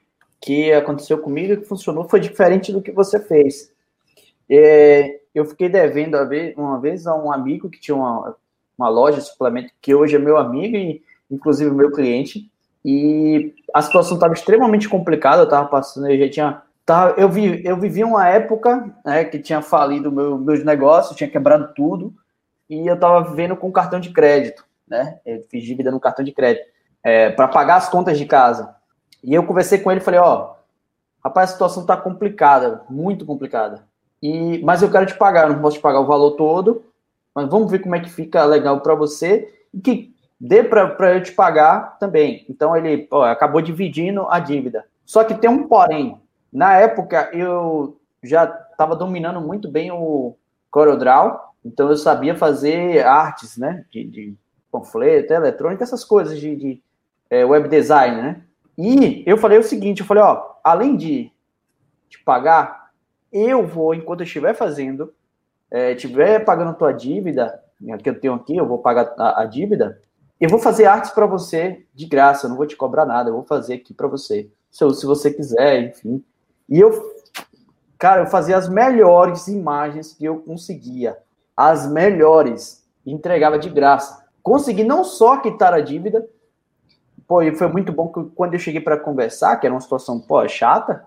que 0.40 0.72
aconteceu 0.72 1.18
comigo 1.18 1.56
que 1.60 1.66
funcionou, 1.66 2.08
foi 2.08 2.20
diferente 2.20 2.72
do 2.72 2.80
que 2.80 2.90
você 2.90 3.20
fez. 3.20 3.72
É, 4.48 5.20
eu 5.34 5.44
fiquei 5.44 5.68
devendo 5.68 6.16
uma 6.56 6.80
vez 6.80 7.06
a 7.06 7.14
um 7.14 7.32
amigo 7.32 7.68
que 7.68 7.78
tinha 7.78 7.96
uma, 7.96 8.34
uma 8.76 8.88
loja 8.88 9.18
de 9.18 9.26
suplemento, 9.26 9.72
que 9.80 9.94
hoje 9.94 10.16
é 10.16 10.18
meu 10.18 10.36
amigo 10.36 10.76
e 10.76 11.02
inclusive 11.30 11.70
meu 11.70 11.92
cliente, 11.92 12.50
e 12.84 13.54
a 13.74 13.82
situação 13.82 14.14
estava 14.14 14.32
extremamente 14.32 14.88
complicada, 14.88 15.42
eu 15.42 15.44
estava 15.44 15.68
passando, 15.68 16.10
eu 16.10 16.18
já 16.18 16.30
tinha. 16.30 16.62
Tava, 16.84 17.20
eu, 17.20 17.28
vi, 17.28 17.62
eu 17.64 17.76
vivi 17.76 18.02
uma 18.02 18.26
época 18.26 18.92
né, 19.04 19.24
que 19.24 19.38
tinha 19.38 19.62
falido 19.62 20.10
meu, 20.10 20.38
meus 20.38 20.64
negócios, 20.64 21.16
tinha 21.16 21.30
quebrado 21.30 21.72
tudo, 21.74 22.12
e 22.68 22.86
eu 22.86 22.94
estava 22.94 23.28
vivendo 23.28 23.54
com 23.54 23.70
cartão 23.70 24.00
de 24.00 24.10
crédito, 24.10 24.64
né? 24.88 25.20
Eu 25.24 25.44
fiz 25.48 25.62
dívida 25.62 25.90
no 25.90 26.00
cartão 26.00 26.24
de 26.24 26.32
crédito, 26.32 26.66
é, 27.04 27.30
para 27.30 27.46
pagar 27.46 27.76
as 27.76 27.88
contas 27.88 28.18
de 28.18 28.24
casa. 28.24 28.74
E 29.22 29.34
eu 29.34 29.44
conversei 29.44 29.78
com 29.78 29.90
ele 29.90 30.00
e 30.00 30.04
falei, 30.04 30.20
ó, 30.20 30.54
rapaz, 31.22 31.50
a 31.50 31.52
situação 31.52 31.82
está 31.82 31.96
complicada, 31.96 32.82
muito 32.88 33.24
complicada. 33.24 33.84
E, 34.22 34.62
mas 34.62 34.82
eu 34.82 34.90
quero 34.90 35.06
te 35.06 35.14
pagar, 35.14 35.48
eu 35.48 35.54
não 35.54 35.62
posso 35.62 35.76
te 35.76 35.82
pagar 35.82 36.00
o 36.00 36.06
valor 36.06 36.32
todo, 36.32 36.84
mas 37.34 37.48
vamos 37.48 37.70
ver 37.70 37.80
como 37.80 37.94
é 37.94 38.00
que 38.00 38.10
fica 38.10 38.44
legal 38.44 38.80
para 38.80 38.94
você 38.94 39.52
e 39.72 39.80
que 39.80 40.14
dê 40.40 40.62
para 40.62 41.14
eu 41.14 41.22
te 41.22 41.32
pagar 41.32 41.98
também. 41.98 42.44
Então 42.48 42.76
ele 42.76 43.08
acabou 43.30 43.60
dividindo 43.60 44.26
a 44.28 44.38
dívida. 44.38 44.84
Só 45.04 45.24
que 45.24 45.34
tem 45.34 45.50
um 45.50 45.66
porém. 45.68 46.18
Na 46.52 46.76
época 46.76 47.30
eu 47.32 47.98
já 48.22 48.44
estava 48.44 48.96
dominando 48.96 49.40
muito 49.40 49.68
bem 49.68 49.90
o 49.90 50.36
CorelDRAW, 50.70 51.54
então 51.64 51.88
eu 51.88 51.96
sabia 51.96 52.34
fazer 52.34 53.04
artes, 53.04 53.56
né, 53.56 53.84
de, 53.90 54.04
de 54.04 54.34
panfleto, 54.70 55.32
eletrônica, 55.32 55.82
essas 55.82 56.04
coisas 56.04 56.38
de, 56.38 56.56
de 56.56 56.82
é, 57.28 57.44
web 57.44 57.68
design, 57.68 58.22
né? 58.22 58.42
E 58.82 59.22
eu 59.26 59.36
falei 59.36 59.58
o 59.58 59.62
seguinte, 59.62 60.00
eu 60.00 60.06
falei, 60.06 60.22
ó, 60.22 60.54
além 60.64 60.96
de 60.96 61.30
te 62.08 62.18
pagar, 62.24 62.90
eu 63.30 63.66
vou, 63.66 63.94
enquanto 63.94 64.20
eu 64.20 64.24
estiver 64.24 64.54
fazendo, 64.54 65.12
é, 65.70 65.92
estiver 65.92 66.42
pagando 66.46 66.78
tua 66.78 66.90
dívida, 66.90 67.62
né, 67.78 67.98
que 67.98 68.08
eu 68.08 68.18
tenho 68.18 68.32
aqui, 68.32 68.56
eu 68.56 68.66
vou 68.66 68.78
pagar 68.78 69.12
a, 69.18 69.42
a 69.42 69.44
dívida, 69.44 70.00
eu 70.40 70.48
vou 70.48 70.58
fazer 70.58 70.86
artes 70.86 71.10
para 71.10 71.26
você 71.26 71.84
de 71.94 72.06
graça, 72.06 72.46
eu 72.46 72.48
não 72.48 72.56
vou 72.56 72.66
te 72.66 72.74
cobrar 72.74 73.04
nada, 73.04 73.28
eu 73.28 73.34
vou 73.34 73.44
fazer 73.44 73.74
aqui 73.74 73.92
para 73.92 74.08
você. 74.08 74.48
Se, 74.70 74.90
se 74.94 75.04
você 75.04 75.30
quiser, 75.30 75.82
enfim. 75.82 76.24
E 76.66 76.80
eu, 76.80 76.90
cara, 77.98 78.22
eu 78.22 78.26
fazia 78.28 78.56
as 78.56 78.66
melhores 78.66 79.46
imagens 79.46 80.14
que 80.14 80.24
eu 80.24 80.38
conseguia. 80.38 81.18
As 81.54 81.86
melhores. 81.86 82.82
Entregava 83.04 83.58
de 83.58 83.68
graça. 83.68 84.24
Consegui 84.42 84.84
não 84.84 85.04
só 85.04 85.36
quitar 85.36 85.74
a 85.74 85.80
dívida, 85.80 86.26
pô, 87.30 87.42
e 87.42 87.54
foi 87.54 87.68
muito 87.68 87.92
bom 87.92 88.08
que 88.08 88.24
quando 88.34 88.54
eu 88.54 88.58
cheguei 88.58 88.80
para 88.80 88.96
conversar, 88.96 89.56
que 89.56 89.64
era 89.64 89.72
uma 89.72 89.80
situação, 89.80 90.18
pô, 90.18 90.48
chata, 90.48 91.06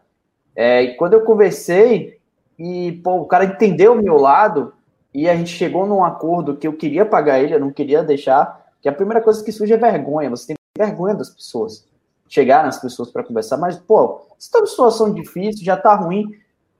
é, 0.56 0.82
e 0.82 0.96
quando 0.96 1.16
eu 1.16 1.26
conversei, 1.26 2.18
e, 2.58 2.94
pô, 3.04 3.18
o 3.18 3.26
cara 3.26 3.44
entendeu 3.44 3.92
o 3.92 4.02
meu 4.02 4.16
lado, 4.16 4.74
e 5.14 5.28
a 5.28 5.36
gente 5.36 5.50
chegou 5.50 5.86
num 5.86 6.02
acordo 6.02 6.56
que 6.56 6.66
eu 6.66 6.78
queria 6.78 7.06
pagar 7.06 7.42
ele, 7.42 7.54
eu 7.54 7.60
não 7.60 7.74
queria 7.74 8.02
deixar, 8.02 8.72
que 8.82 8.88
a 8.88 8.94
primeira 8.94 9.22
coisa 9.22 9.44
que 9.44 9.52
surge 9.52 9.74
é 9.74 9.78
vergonha. 9.78 10.30
Você 10.30 10.48
tem 10.48 10.56
vergonha 10.78 11.14
das 11.14 11.30
pessoas. 11.30 11.86
Chegar 12.30 12.64
nas 12.64 12.80
pessoas 12.80 13.12
para 13.12 13.26
conversar. 13.26 13.58
Mas, 13.58 13.76
pô, 13.76 14.22
se 14.40 14.48
está 14.48 14.60
uma 14.60 14.66
situação 14.66 15.14
difícil, 15.14 15.66
já 15.66 15.74
está 15.74 15.94
ruim, 15.94 16.32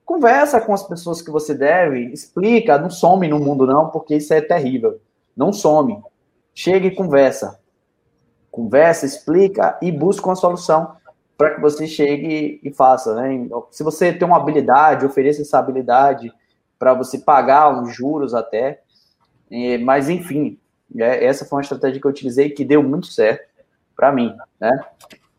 conversa 0.06 0.58
com 0.58 0.72
as 0.72 0.88
pessoas 0.88 1.20
que 1.20 1.30
você 1.30 1.54
deve, 1.54 2.06
explica, 2.14 2.78
não 2.78 2.88
some 2.88 3.28
no 3.28 3.38
mundo 3.38 3.66
não, 3.66 3.90
porque 3.90 4.16
isso 4.16 4.32
é 4.32 4.40
terrível. 4.40 4.98
Não 5.36 5.52
some. 5.52 6.02
Chega 6.54 6.86
e 6.86 6.94
conversa. 6.94 7.62
Conversa, 8.54 9.04
explica 9.04 9.76
e 9.82 9.90
busca 9.90 10.28
uma 10.28 10.36
solução 10.36 10.94
para 11.36 11.56
que 11.56 11.60
você 11.60 11.88
chegue 11.88 12.60
e 12.62 12.72
faça, 12.72 13.12
né? 13.16 13.48
Se 13.72 13.82
você 13.82 14.12
tem 14.12 14.24
uma 14.28 14.36
habilidade, 14.36 15.04
ofereça 15.04 15.42
essa 15.42 15.58
habilidade 15.58 16.32
para 16.78 16.94
você 16.94 17.18
pagar 17.18 17.68
uns 17.70 17.92
juros 17.92 18.32
até. 18.32 18.80
Mas, 19.82 20.08
enfim, 20.08 20.56
é, 20.96 21.24
essa 21.24 21.44
foi 21.44 21.56
uma 21.56 21.62
estratégia 21.62 22.00
que 22.00 22.06
eu 22.06 22.10
utilizei 22.12 22.48
que 22.48 22.64
deu 22.64 22.80
muito 22.80 23.08
certo 23.08 23.44
para 23.96 24.12
mim, 24.12 24.32
né? 24.60 24.78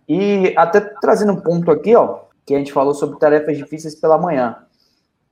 E 0.09 0.53
até 0.57 0.81
trazendo 0.81 1.31
um 1.31 1.39
ponto 1.39 1.71
aqui, 1.71 1.95
ó, 1.95 2.19
que 2.45 2.53
a 2.53 2.57
gente 2.57 2.73
falou 2.73 2.93
sobre 2.93 3.17
tarefas 3.17 3.57
difíceis 3.57 3.95
pela 3.95 4.17
manhã. 4.17 4.57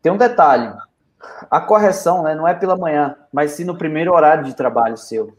Tem 0.02 0.10
um 0.10 0.18
detalhe. 0.18 0.74
A 1.52 1.60
correção, 1.60 2.24
né, 2.24 2.34
não 2.34 2.48
é 2.48 2.54
pela 2.54 2.78
manhã, 2.78 3.18
mas 3.32 3.52
sim 3.52 3.66
no 3.66 3.78
primeiro 3.78 4.14
horário 4.14 4.46
de 4.46 4.56
trabalho 4.56 4.96
seu. 4.96 5.34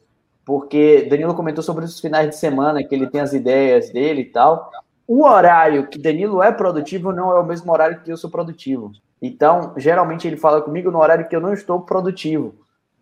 Porque 0.44 1.06
Danilo 1.08 1.34
comentou 1.34 1.62
sobre 1.62 1.84
os 1.84 1.98
finais 1.98 2.28
de 2.28 2.36
semana, 2.36 2.84
que 2.84 2.94
ele 2.94 3.08
tem 3.08 3.20
as 3.20 3.32
ideias 3.32 3.90
dele 3.90 4.22
e 4.22 4.26
tal. 4.26 4.70
O 5.06 5.24
horário 5.24 5.86
que 5.86 5.98
Danilo 5.98 6.42
é 6.42 6.52
produtivo 6.52 7.12
não 7.12 7.30
é 7.36 7.40
o 7.40 7.46
mesmo 7.46 7.72
horário 7.72 8.00
que 8.00 8.10
eu 8.10 8.16
sou 8.16 8.30
produtivo. 8.30 8.92
Então, 9.20 9.72
geralmente 9.76 10.26
ele 10.26 10.36
fala 10.36 10.60
comigo 10.60 10.90
no 10.90 10.98
horário 10.98 11.28
que 11.28 11.34
eu 11.34 11.40
não 11.40 11.52
estou 11.52 11.80
produtivo. 11.80 12.54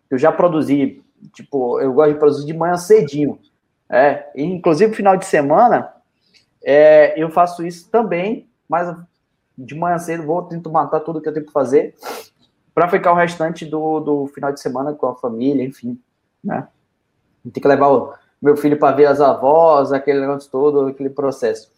Eu 0.09 0.17
já 0.17 0.31
produzi, 0.31 1.03
tipo, 1.33 1.79
eu 1.79 1.93
gosto 1.93 2.13
de 2.13 2.19
produzir 2.19 2.45
de 2.45 2.53
manhã 2.53 2.77
cedinho. 2.77 3.39
É, 3.89 4.31
inclusive 4.35 4.93
final 4.93 5.17
de 5.17 5.25
semana, 5.25 5.91
é, 6.63 7.13
eu 7.21 7.29
faço 7.29 7.65
isso 7.65 7.89
também, 7.89 8.47
mas 8.67 8.95
de 9.57 9.75
manhã 9.75 9.97
cedo 9.99 10.23
vou 10.23 10.41
tento 10.43 10.71
matar 10.71 11.01
tudo 11.01 11.21
que 11.21 11.27
eu 11.27 11.33
tenho 11.33 11.45
que 11.45 11.51
fazer 11.51 11.93
para 12.73 12.89
ficar 12.89 13.11
o 13.11 13.15
restante 13.15 13.65
do, 13.65 13.99
do 13.99 14.27
final 14.27 14.51
de 14.51 14.59
semana 14.59 14.93
com 14.93 15.07
a 15.07 15.15
família, 15.15 15.63
enfim, 15.63 15.99
né? 16.43 16.67
Tem 17.51 17.61
que 17.61 17.67
levar 17.67 17.89
o 17.89 18.13
meu 18.41 18.55
filho 18.57 18.77
para 18.77 18.95
ver 18.95 19.05
as 19.05 19.21
avós, 19.21 19.91
aquele 19.91 20.21
negócio 20.21 20.49
todo, 20.51 20.87
aquele 20.87 21.09
processo. 21.09 21.71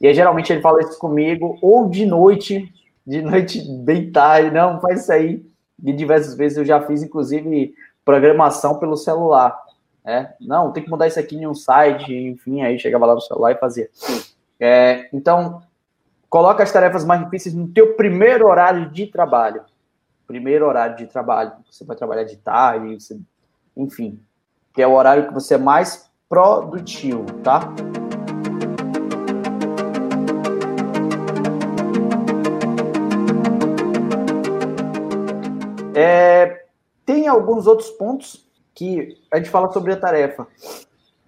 E 0.00 0.06
aí, 0.06 0.14
geralmente 0.14 0.52
ele 0.52 0.60
fala 0.60 0.80
isso 0.80 0.98
comigo, 0.98 1.58
ou 1.62 1.88
de 1.88 2.04
noite, 2.04 2.72
de 3.06 3.22
noite 3.22 3.62
bem 3.84 4.10
tarde, 4.10 4.50
não, 4.50 4.80
faz 4.80 5.02
isso 5.02 5.12
aí. 5.12 5.46
E 5.82 5.92
diversas 5.92 6.34
vezes 6.34 6.58
eu 6.58 6.64
já 6.64 6.80
fiz, 6.80 7.02
inclusive, 7.02 7.74
programação 8.04 8.78
pelo 8.78 8.96
celular. 8.96 9.58
É, 10.04 10.34
não, 10.40 10.70
tem 10.72 10.84
que 10.84 10.88
mudar 10.88 11.08
isso 11.08 11.18
aqui 11.18 11.36
em 11.36 11.46
um 11.46 11.54
site, 11.54 12.14
enfim, 12.14 12.62
aí 12.62 12.78
chegava 12.78 13.04
lá 13.06 13.14
no 13.14 13.20
celular 13.20 13.52
e 13.52 13.58
fazia. 13.58 13.90
É, 14.60 15.08
então, 15.12 15.60
coloca 16.30 16.62
as 16.62 16.72
tarefas 16.72 17.04
mais 17.04 17.24
difíceis 17.24 17.54
no 17.54 17.66
teu 17.68 17.94
primeiro 17.94 18.46
horário 18.46 18.88
de 18.90 19.06
trabalho. 19.06 19.62
Primeiro 20.26 20.66
horário 20.66 20.96
de 20.96 21.06
trabalho. 21.06 21.52
Você 21.70 21.84
vai 21.84 21.96
trabalhar 21.96 22.22
de 22.24 22.36
tarde, 22.36 22.94
você, 22.94 23.18
enfim, 23.76 24.20
que 24.76 24.82
é 24.82 24.86
o 24.86 24.92
horário 24.92 25.26
que 25.26 25.32
você 25.32 25.54
é 25.54 25.58
mais 25.58 26.06
produtivo, 26.28 27.24
tá? 27.42 27.72
É, 35.94 36.66
tem 37.06 37.26
alguns 37.26 37.66
outros 37.66 37.88
pontos 37.88 38.46
que 38.74 39.16
a 39.32 39.38
gente 39.38 39.48
fala 39.48 39.72
sobre 39.72 39.94
a 39.94 39.96
tarefa. 39.96 40.46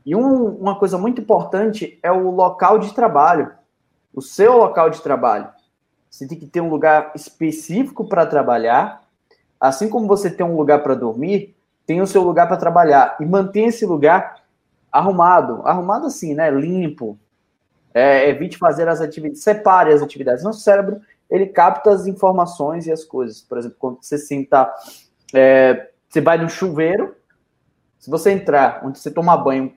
E 0.04 0.14
um, 0.14 0.48
uma 0.56 0.78
coisa 0.78 0.98
muito 0.98 1.22
importante 1.22 1.98
é 2.02 2.12
o 2.12 2.30
local 2.30 2.78
de 2.78 2.92
trabalho, 2.92 3.50
o 4.14 4.20
seu 4.20 4.58
local 4.58 4.90
de 4.90 5.00
trabalho. 5.00 5.48
Você 6.10 6.28
tem 6.28 6.38
que 6.38 6.46
ter 6.46 6.60
um 6.60 6.68
lugar 6.68 7.12
específico 7.14 8.06
para 8.06 8.26
trabalhar, 8.26 9.02
assim 9.58 9.88
como 9.88 10.06
você 10.06 10.30
tem 10.30 10.44
um 10.44 10.54
lugar 10.54 10.82
para 10.82 10.94
dormir, 10.94 11.56
tem 11.88 12.02
o 12.02 12.06
seu 12.06 12.22
lugar 12.22 12.46
para 12.46 12.58
trabalhar 12.58 13.16
e 13.18 13.24
mantenha 13.24 13.68
esse 13.68 13.86
lugar 13.86 14.42
arrumado, 14.92 15.62
arrumado 15.66 16.06
assim, 16.06 16.34
né, 16.34 16.50
limpo. 16.50 17.18
É, 17.94 18.28
evite 18.28 18.58
fazer 18.58 18.86
as 18.86 19.00
atividades, 19.00 19.42
separe 19.42 19.94
as 19.94 20.02
atividades. 20.02 20.44
Nosso 20.44 20.60
cérebro 20.60 21.00
ele 21.30 21.46
capta 21.46 21.90
as 21.90 22.06
informações 22.06 22.86
e 22.86 22.92
as 22.92 23.04
coisas. 23.04 23.40
Por 23.40 23.56
exemplo, 23.56 23.78
quando 23.80 23.98
você 24.02 24.18
senta, 24.18 24.70
é, 25.34 25.88
você 26.06 26.20
vai 26.20 26.36
no 26.36 26.50
chuveiro, 26.50 27.16
se 27.98 28.10
você 28.10 28.32
entrar 28.32 28.82
onde 28.84 28.98
você 28.98 29.10
toma 29.10 29.34
banho 29.34 29.74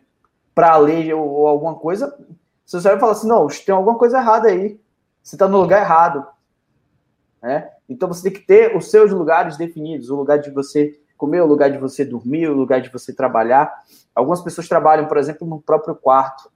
para 0.54 0.76
ler 0.76 1.14
ou, 1.14 1.26
ou, 1.26 1.48
alguma 1.48 1.76
coisa, 1.76 2.14
seu 2.66 2.82
cérebro 2.82 3.00
fala 3.00 3.14
assim, 3.14 3.28
não, 3.28 3.48
tem 3.48 3.74
alguma 3.74 3.98
coisa 3.98 4.18
errada 4.18 4.50
aí. 4.50 4.78
Você 5.24 5.38
está 5.38 5.48
no 5.48 5.62
lugar 5.62 5.82
errado. 5.82 6.28
Né? 7.42 7.70
Então 7.88 8.10
você 8.10 8.24
tem 8.24 8.34
que 8.34 8.46
ter 8.46 8.76
os 8.76 8.92
seus 8.92 9.12
lugares 9.12 9.56
definidos, 9.56 10.10
o 10.10 10.16
lugar 10.18 10.40
de 10.40 10.52
você 10.52 11.01
comer, 11.22 11.42
o 11.42 11.46
lugar 11.46 11.70
de 11.70 11.78
você 11.78 12.04
dormir, 12.04 12.50
o 12.50 12.56
lugar 12.56 12.82
de 12.82 12.90
você 12.90 13.14
trabalhar. 13.14 13.72
Algumas 14.16 14.42
pessoas 14.42 14.68
trabalham, 14.68 15.06
por 15.06 15.18
exemplo, 15.18 15.48
no 15.48 15.62
próprio 15.62 15.94
quarto. 15.94 16.52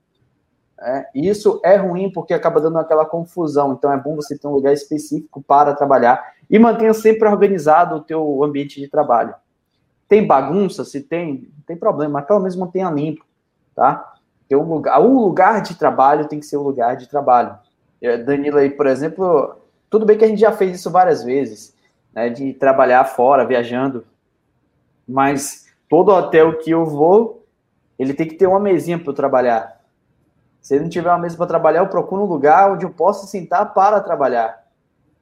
É, 0.81 1.05
isso 1.13 1.61
é 1.63 1.75
ruim 1.75 2.11
porque 2.11 2.33
acaba 2.33 2.59
dando 2.59 2.79
aquela 2.79 3.05
confusão. 3.05 3.73
Então 3.73 3.93
é 3.93 3.97
bom 3.97 4.15
você 4.15 4.35
ter 4.35 4.47
um 4.47 4.51
lugar 4.51 4.73
específico 4.73 5.39
para 5.43 5.75
trabalhar 5.75 6.33
e 6.49 6.57
mantenha 6.57 6.95
sempre 6.95 7.29
organizado 7.29 7.95
o 7.95 8.01
teu 8.01 8.43
ambiente 8.43 8.81
de 8.81 8.87
trabalho. 8.87 9.35
Tem 10.07 10.25
bagunça? 10.25 10.83
Se 10.83 10.99
tem, 10.99 11.47
não 11.55 11.63
tem 11.67 11.77
problema, 11.77 12.13
mas 12.15 12.25
pelo 12.25 12.39
menos 12.39 12.55
mantenha 12.55 12.89
limpo, 12.89 13.23
tá? 13.75 14.15
Tem 14.49 14.57
um 14.57 14.63
lugar, 14.63 14.99
o 14.99 15.25
lugar 15.25 15.61
de 15.61 15.75
trabalho 15.75 16.27
tem 16.27 16.39
que 16.39 16.45
ser 16.45 16.57
o 16.57 16.63
lugar 16.63 16.97
de 16.97 17.07
trabalho. 17.07 17.55
É, 18.01 18.17
Danilo 18.17 18.57
aí, 18.57 18.69
por 18.69 18.87
exemplo, 18.87 19.57
tudo 19.89 20.05
bem 20.05 20.17
que 20.17 20.25
a 20.25 20.27
gente 20.27 20.41
já 20.41 20.51
fez 20.51 20.79
isso 20.79 20.91
várias 20.91 21.23
vezes, 21.23 21.75
né, 22.13 22.29
de 22.29 22.53
trabalhar 22.53 23.03
fora, 23.05 23.45
viajando, 23.45 24.05
mas 25.07 25.67
todo 25.89 26.11
hotel 26.11 26.57
que 26.57 26.71
eu 26.71 26.85
vou, 26.85 27.45
ele 27.97 28.13
tem 28.13 28.27
que 28.27 28.35
ter 28.35 28.47
uma 28.47 28.59
mesinha 28.59 28.99
para 28.99 29.09
eu 29.09 29.13
trabalhar. 29.15 29.81
Se 30.61 30.75
ele 30.75 30.83
não 30.83 30.89
tiver 30.89 31.09
uma 31.09 31.19
mesa 31.19 31.37
para 31.37 31.45
trabalhar, 31.45 31.79
eu 31.79 31.87
procuro 31.87 32.23
um 32.23 32.27
lugar 32.27 32.71
onde 32.71 32.85
eu 32.85 32.89
possa 32.89 33.27
sentar 33.27 33.73
para 33.73 34.01
trabalhar. 34.01 34.65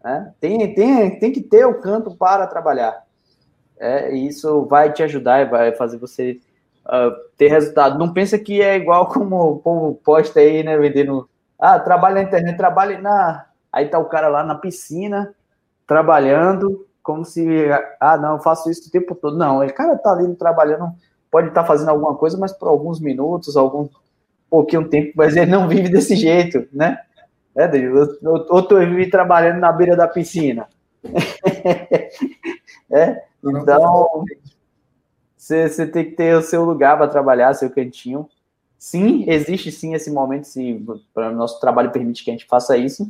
Né? 0.04 0.34
Tem, 0.40 0.74
tem, 0.74 1.20
tem 1.20 1.32
que 1.32 1.42
ter 1.42 1.66
o 1.66 1.82
canto 1.82 2.16
para 2.16 2.48
trabalhar. 2.48 3.04
É, 3.78 4.14
isso 4.14 4.66
vai 4.66 4.94
te 4.94 5.04
ajudar 5.04 5.42
e 5.42 5.50
vai 5.50 5.74
fazer 5.74 5.98
você 5.98 6.40
uh, 6.86 7.12
ter 7.38 7.50
resultado. 7.50 7.98
Não 7.98 8.14
pensa 8.14 8.38
que 8.40 8.62
é 8.62 8.76
igual 8.76 9.08
como 9.10 9.52
o 9.52 9.60
povo 9.60 9.96
posta 9.96 10.40
aí, 10.40 10.64
né? 10.64 10.78
Vendendo. 10.78 11.30
Ah, 11.60 11.80
trabalha 11.80 12.16
na 12.16 12.24
internet, 12.24 12.58
trabalha 12.58 13.00
na. 13.00 13.46
Aí 13.72 13.88
tá 13.88 13.98
o 14.00 14.06
cara 14.06 14.28
lá 14.28 14.44
na 14.44 14.56
piscina, 14.56 15.34
trabalhando, 15.88 16.86
como 17.04 17.26
se, 17.26 17.45
ah, 17.99 18.18
não, 18.18 18.34
eu 18.34 18.39
faço 18.39 18.72
isso 18.72 18.88
o 18.88 18.91
tempo 18.91 19.14
todo. 19.14 19.38
Não, 19.38 19.64
o 19.64 19.74
cara 19.74 19.97
tá 19.97 20.14
ali 20.14 20.34
trabalhando, 20.36 20.91
pode 21.30 21.49
estar 21.49 21.62
tá 21.62 21.68
fazendo 21.68 21.89
alguma 21.89 22.16
coisa, 22.16 22.38
mas 22.38 22.54
por 22.54 22.70
alguns 22.70 22.99
minutos, 23.01 23.58
algum 23.58 23.89
pouquinho 24.49 24.88
tempo, 24.88 25.12
mas 25.16 25.36
ele 25.36 25.51
não 25.51 25.68
vive 25.68 25.89
desse 25.89 26.16
jeito, 26.16 26.66
né? 26.72 26.99
É, 27.56 27.70
ou 28.24 28.64
tu 28.64 28.80
vive 28.80 29.10
trabalhando 29.10 29.60
na 29.60 29.72
beira 29.72 29.95
da 29.95 30.08
piscina. 30.08 30.68
é, 32.89 33.24
então, 33.43 34.26
você 35.38 35.86
tem 35.86 36.06
que 36.06 36.12
ter 36.12 36.36
o 36.36 36.41
seu 36.41 36.64
lugar 36.64 36.97
para 36.97 37.08
trabalhar, 37.08 37.54
seu 37.54 37.70
cantinho. 37.70 38.28
Sim, 38.80 39.26
existe 39.30 39.72
sim 39.72 39.93
esse 39.93 40.10
momento, 40.10 40.45
se 40.45 40.84
o 41.16 41.32
nosso 41.32 41.60
trabalho 41.60 41.91
permite 41.91 42.24
que 42.24 42.32
a 42.32 42.34
gente 42.34 42.45
faça 42.45 42.78
isso, 42.78 43.10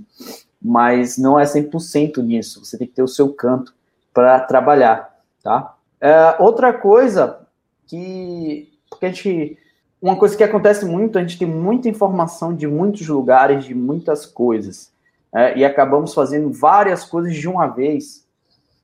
mas 0.61 1.17
não 1.17 1.39
é 1.39 1.43
100% 1.43 2.17
nisso. 2.23 2.63
Você 2.63 2.77
tem 2.77 2.87
que 2.87 2.93
ter 2.93 3.03
o 3.03 3.07
seu 3.07 3.31
canto 3.33 3.73
para 4.14 4.39
trabalhar, 4.39 5.20
tá? 5.41 5.76
É, 5.99 6.36
outra 6.39 6.74
coisa 6.74 7.47
que, 7.88 8.72
porque 8.89 9.05
a 9.05 9.09
gente, 9.09 9.57
uma 10.01 10.18
coisa 10.18 10.36
que 10.36 10.43
acontece 10.43 10.86
muito, 10.86 11.18
a 11.18 11.22
gente 11.22 11.39
tem 11.39 11.47
muita 11.47 11.89
informação 11.89 12.55
de 12.55 12.68
muitos 12.68 13.07
lugares, 13.07 13.66
de 13.66 13.74
muitas 13.74 14.26
coisas, 14.26 14.93
é, 15.34 15.57
e 15.57 15.66
acabamos 15.66 16.14
fazendo 16.14 16.51
várias 16.51 17.03
coisas 17.03 17.34
de 17.34 17.47
uma 17.47 17.68
vez. 17.68 18.28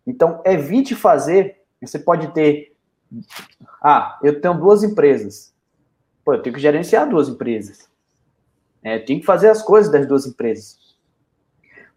Então, 0.06 0.42
evite 0.44 0.96
fazer. 0.96 1.62
Você 1.82 2.00
pode 2.00 2.34
ter, 2.34 2.76
ah, 3.84 4.18
eu 4.24 4.42
tenho 4.42 4.56
duas 4.56 4.84
empresas. 4.84 5.54
Pô, 6.26 6.34
eu 6.34 6.42
tenho 6.42 6.56
que 6.56 6.62
gerenciar 6.62 7.08
duas 7.08 7.30
empresas. 7.30 7.88
É, 8.84 8.96
eu 8.96 9.06
tenho 9.06 9.20
que 9.20 9.26
fazer 9.26 9.50
as 9.50 9.62
coisas 9.62 9.92
das 9.92 10.08
duas 10.08 10.26
empresas. 10.26 10.78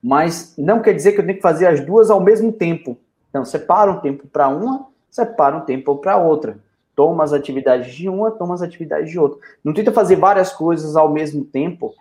Mas 0.03 0.55
não 0.59 0.83
quer 0.83 0.93
dizer 0.95 1.12
que 1.12 1.20
eu 1.20 1.24
tenho 1.24 1.37
que 1.37 1.43
fazer 1.43 1.66
as 1.66 1.80
duas 1.80 2.11
ao 2.11 2.20
mesmo 2.20 2.53
tempo. 2.53 2.99
Então, 3.33 3.47
separa 3.47 3.91
um 3.91 3.99
tempo 3.99 4.26
para 4.26 4.47
uma, 4.49 4.89
separa 5.11 5.57
um 5.57 5.62
tempo 5.62 5.97
para 5.97 6.18
outra. 6.18 6.59
Toma 6.95 7.24
as 7.24 7.33
atividades 7.33 7.95
de 7.95 8.07
uma, 8.07 8.30
toma 8.30 8.53
as 8.53 8.61
atividades 8.61 9.11
de 9.11 9.18
outra. 9.18 9.41
Não 9.64 9.72
tenta 9.72 9.91
fazer 9.91 10.16
várias 10.16 10.53
coisas 10.53 10.97
ao 10.97 11.11
mesmo 11.11 11.43
tempo. 11.43 11.95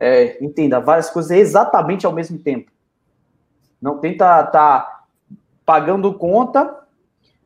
É, 0.00 0.42
entenda, 0.42 0.80
várias 0.80 1.10
coisas 1.10 1.32
exatamente 1.32 2.06
ao 2.06 2.12
mesmo 2.14 2.38
tempo. 2.38 2.72
Não 3.80 3.98
tenta 3.98 4.24
estar 4.24 4.46
tá 4.46 5.04
pagando 5.66 6.14
conta 6.14 6.78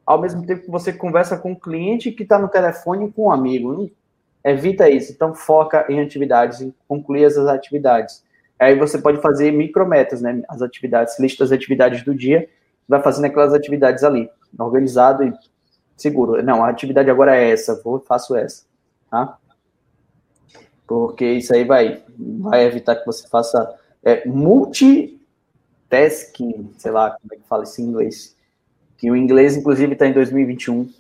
ao 0.07 0.20
mesmo 0.20 0.47
tempo 0.47 0.62
que 0.62 0.70
você 0.70 0.93
conversa 0.93 1.37
com 1.37 1.49
o 1.49 1.53
um 1.53 1.59
cliente 1.59 2.12
que 2.12 2.22
está 2.22 2.39
no 2.39 2.47
telefone 2.47 3.11
com 3.11 3.24
um 3.24 3.32
amigo. 3.32 3.91
Evita 4.45 4.89
isso. 4.89 5.11
Então, 5.11 5.35
foca 5.35 5.87
em 5.89 6.01
atividades, 6.01 6.61
em 6.61 6.72
concluir 6.87 7.24
essas 7.24 7.49
atividades. 7.49 8.22
Aí 8.61 8.78
você 8.78 8.97
pode 8.97 9.20
fazer 9.20 9.51
micrometas, 9.51 10.22
né? 10.22 10.41
As 10.49 10.62
atividades, 10.62 11.18
lista 11.18 11.43
das 11.43 11.51
atividades 11.51 12.05
do 12.05 12.14
dia 12.14 12.49
vai 12.89 13.03
fazendo 13.03 13.26
aquelas 13.26 13.53
atividades 13.53 14.05
ali, 14.05 14.30
organizado 14.59 15.24
e 15.24 15.32
seguro. 15.97 16.43
Não, 16.43 16.64
a 16.64 16.68
atividade 16.68 17.11
agora 17.11 17.37
é 17.37 17.51
essa, 17.51 17.80
vou 17.82 17.99
faço 18.01 18.37
essa, 18.37 18.64
tá? 19.11 19.39
Porque 20.87 21.24
isso 21.24 21.55
aí 21.55 21.64
vai, 21.64 22.03
vai 22.18 22.64
evitar 22.64 22.97
que 22.97 23.07
você 23.07 23.26
faça 23.28 23.74
é, 24.03 24.28
multitasking, 24.28 26.74
sei 26.76 26.91
lá 26.91 27.12
como 27.12 27.32
é 27.32 27.37
que 27.37 27.49
fala 27.49 27.64
isso 27.64 27.80
em 27.80 27.85
inglês. 27.85 28.37
Que 28.99 29.11
o 29.11 29.16
inglês, 29.16 29.57
inclusive, 29.57 29.95
está 29.95 30.07
em 30.07 30.12
2021. 30.12 30.93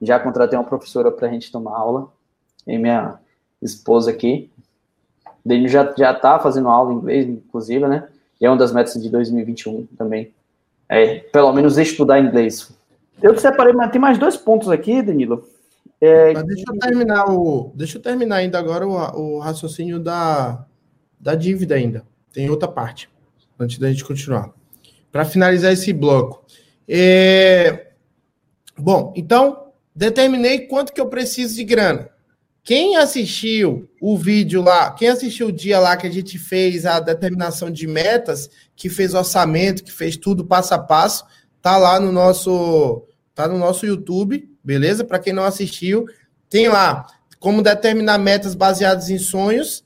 Já 0.00 0.18
contratei 0.18 0.58
uma 0.58 0.64
professora 0.64 1.12
para 1.12 1.28
a 1.28 1.30
gente 1.30 1.52
tomar 1.52 1.78
aula. 1.78 2.12
E 2.66 2.76
minha 2.76 3.20
esposa 3.60 4.10
aqui. 4.10 4.50
Ele 5.46 5.68
já, 5.68 5.92
já 5.96 6.12
tá 6.14 6.38
fazendo 6.38 6.68
aula 6.68 6.92
em 6.92 6.96
inglês, 6.96 7.28
inclusive, 7.28 7.86
né? 7.86 8.08
E 8.40 8.46
é 8.46 8.50
uma 8.50 8.56
das 8.56 8.72
metas 8.72 9.00
de 9.00 9.08
2021 9.08 9.86
também. 9.96 10.32
É, 10.88 11.20
pelo 11.32 11.52
menos 11.52 11.78
estudar 11.78 12.20
inglês. 12.20 12.76
Eu 13.22 13.38
separei, 13.38 13.72
mas 13.72 13.90
tem 13.90 14.00
mais 14.00 14.18
dois 14.18 14.36
pontos 14.36 14.68
aqui, 14.68 15.00
Danilo. 15.00 15.46
É, 16.00 16.34
deixa 16.42 16.64
eu 16.68 16.78
terminar 16.78 17.30
o. 17.30 17.72
Deixa 17.76 17.96
eu 17.96 18.02
terminar 18.02 18.36
ainda 18.36 18.58
agora 18.58 18.86
o, 18.86 19.36
o 19.36 19.38
raciocínio 19.38 20.00
da, 20.00 20.66
da 21.18 21.34
dívida 21.34 21.76
ainda. 21.76 22.04
Tem 22.32 22.50
outra 22.50 22.66
parte. 22.66 23.08
Antes 23.58 23.78
da 23.78 23.88
gente 23.88 24.04
continuar. 24.04 24.50
Para 25.12 25.24
finalizar 25.24 25.72
esse 25.72 25.92
bloco. 25.92 26.44
É, 26.88 27.92
bom, 28.76 29.12
então, 29.14 29.68
determinei 29.94 30.66
quanto 30.66 30.92
que 30.92 31.00
eu 31.00 31.06
preciso 31.06 31.54
de 31.54 31.62
grana. 31.62 32.10
Quem 32.64 32.96
assistiu 32.96 33.90
o 34.00 34.16
vídeo 34.16 34.62
lá, 34.62 34.92
quem 34.92 35.08
assistiu 35.08 35.48
o 35.48 35.52
dia 35.52 35.80
lá 35.80 35.96
que 35.96 36.06
a 36.06 36.10
gente 36.10 36.38
fez 36.38 36.86
a 36.86 37.00
determinação 37.00 37.68
de 37.68 37.88
metas, 37.88 38.48
que 38.76 38.88
fez 38.88 39.14
orçamento, 39.14 39.82
que 39.82 39.90
fez 39.90 40.16
tudo 40.16 40.44
passo 40.44 40.72
a 40.72 40.78
passo, 40.78 41.24
tá 41.60 41.76
lá 41.76 41.98
no 41.98 42.12
nosso, 42.12 43.04
tá 43.34 43.48
no 43.48 43.58
nosso 43.58 43.84
YouTube, 43.84 44.48
beleza? 44.62 45.04
Para 45.04 45.18
quem 45.18 45.32
não 45.32 45.42
assistiu, 45.42 46.06
tem 46.48 46.68
lá 46.68 47.06
como 47.40 47.62
determinar 47.62 48.18
metas 48.18 48.54
baseadas 48.54 49.10
em 49.10 49.18
sonhos 49.18 49.84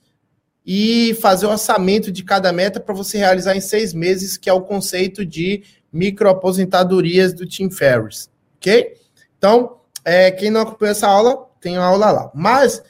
e 0.64 1.16
fazer 1.22 1.46
o 1.46 1.50
orçamento 1.50 2.12
de 2.12 2.22
cada 2.22 2.52
meta 2.52 2.78
para 2.78 2.94
você 2.94 3.16
realizar 3.16 3.56
em 3.56 3.60
seis 3.60 3.94
meses, 3.94 4.36
que 4.36 4.50
é 4.50 4.52
o 4.52 4.60
conceito 4.60 5.24
de 5.24 5.62
microaposentadorias 5.90 7.32
do 7.32 7.46
Tim 7.46 7.70
Ferriss, 7.70 8.28
ok? 8.56 8.94
Então, 9.38 9.78
é, 10.04 10.30
quem 10.30 10.50
não 10.50 10.60
acompanhou 10.60 10.90
essa 10.90 11.08
aula, 11.08 11.45
tem 11.60 11.76
aula 11.76 12.10
lá. 12.10 12.30
Mas 12.34 12.82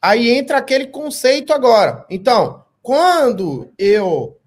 aí 0.00 0.30
entra 0.30 0.58
aquele 0.58 0.86
conceito 0.86 1.52
agora. 1.52 2.04
Então, 2.10 2.64
quando 2.82 3.72
eu 3.78 4.38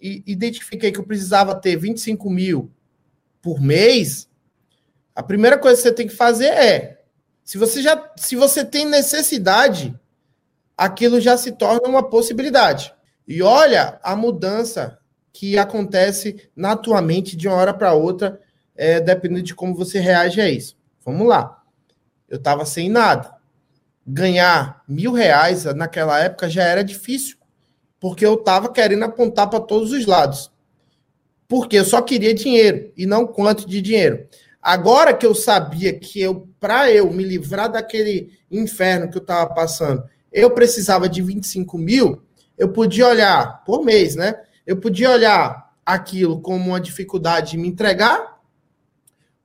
identifiquei 0.00 0.92
que 0.92 0.98
eu 0.98 1.06
precisava 1.06 1.54
ter 1.54 1.76
25 1.76 2.30
mil 2.30 2.70
por 3.42 3.60
mês, 3.60 4.28
a 5.14 5.22
primeira 5.22 5.58
coisa 5.58 5.76
que 5.76 5.82
você 5.82 5.92
tem 5.92 6.06
que 6.06 6.14
fazer 6.14 6.46
é, 6.46 7.00
se 7.44 7.58
você 7.58 7.82
já, 7.82 8.12
se 8.16 8.36
você 8.36 8.64
tem 8.64 8.84
necessidade, 8.84 9.98
aquilo 10.76 11.20
já 11.20 11.36
se 11.36 11.52
torna 11.52 11.88
uma 11.88 12.08
possibilidade. 12.08 12.94
E 13.26 13.42
olha 13.42 13.98
a 14.02 14.14
mudança 14.14 14.98
que 15.32 15.58
acontece 15.58 16.48
naturalmente 16.54 17.36
de 17.36 17.48
uma 17.48 17.56
hora 17.56 17.74
para 17.74 17.94
outra, 17.94 18.40
é, 18.76 19.00
dependendo 19.00 19.42
de 19.42 19.54
como 19.54 19.74
você 19.74 19.98
reage 19.98 20.40
a 20.40 20.48
isso. 20.48 20.76
Vamos 21.04 21.26
lá 21.26 21.57
eu 22.28 22.36
estava 22.36 22.64
sem 22.64 22.88
nada. 22.88 23.32
Ganhar 24.06 24.82
mil 24.88 25.12
reais 25.12 25.64
naquela 25.64 26.18
época 26.20 26.48
já 26.48 26.62
era 26.62 26.82
difícil, 26.82 27.36
porque 28.00 28.24
eu 28.24 28.34
estava 28.34 28.72
querendo 28.72 29.04
apontar 29.04 29.48
para 29.48 29.60
todos 29.60 29.92
os 29.92 30.06
lados. 30.06 30.50
Porque 31.46 31.76
eu 31.76 31.84
só 31.84 32.02
queria 32.02 32.34
dinheiro 32.34 32.92
e 32.96 33.06
não 33.06 33.26
quanto 33.26 33.66
de 33.66 33.80
dinheiro. 33.80 34.28
Agora 34.60 35.14
que 35.14 35.24
eu 35.24 35.34
sabia 35.34 35.98
que 35.98 36.20
eu, 36.20 36.48
para 36.60 36.90
eu 36.90 37.10
me 37.10 37.24
livrar 37.24 37.70
daquele 37.70 38.38
inferno 38.50 39.10
que 39.10 39.16
eu 39.16 39.22
estava 39.22 39.52
passando, 39.54 40.04
eu 40.32 40.50
precisava 40.50 41.08
de 41.08 41.22
25 41.22 41.78
mil, 41.78 42.22
eu 42.56 42.70
podia 42.70 43.08
olhar 43.08 43.64
por 43.64 43.84
mês, 43.84 44.14
né? 44.14 44.34
Eu 44.66 44.76
podia 44.76 45.10
olhar 45.10 45.72
aquilo 45.86 46.40
como 46.40 46.68
uma 46.68 46.80
dificuldade 46.80 47.52
de 47.52 47.58
me 47.58 47.68
entregar 47.68 48.37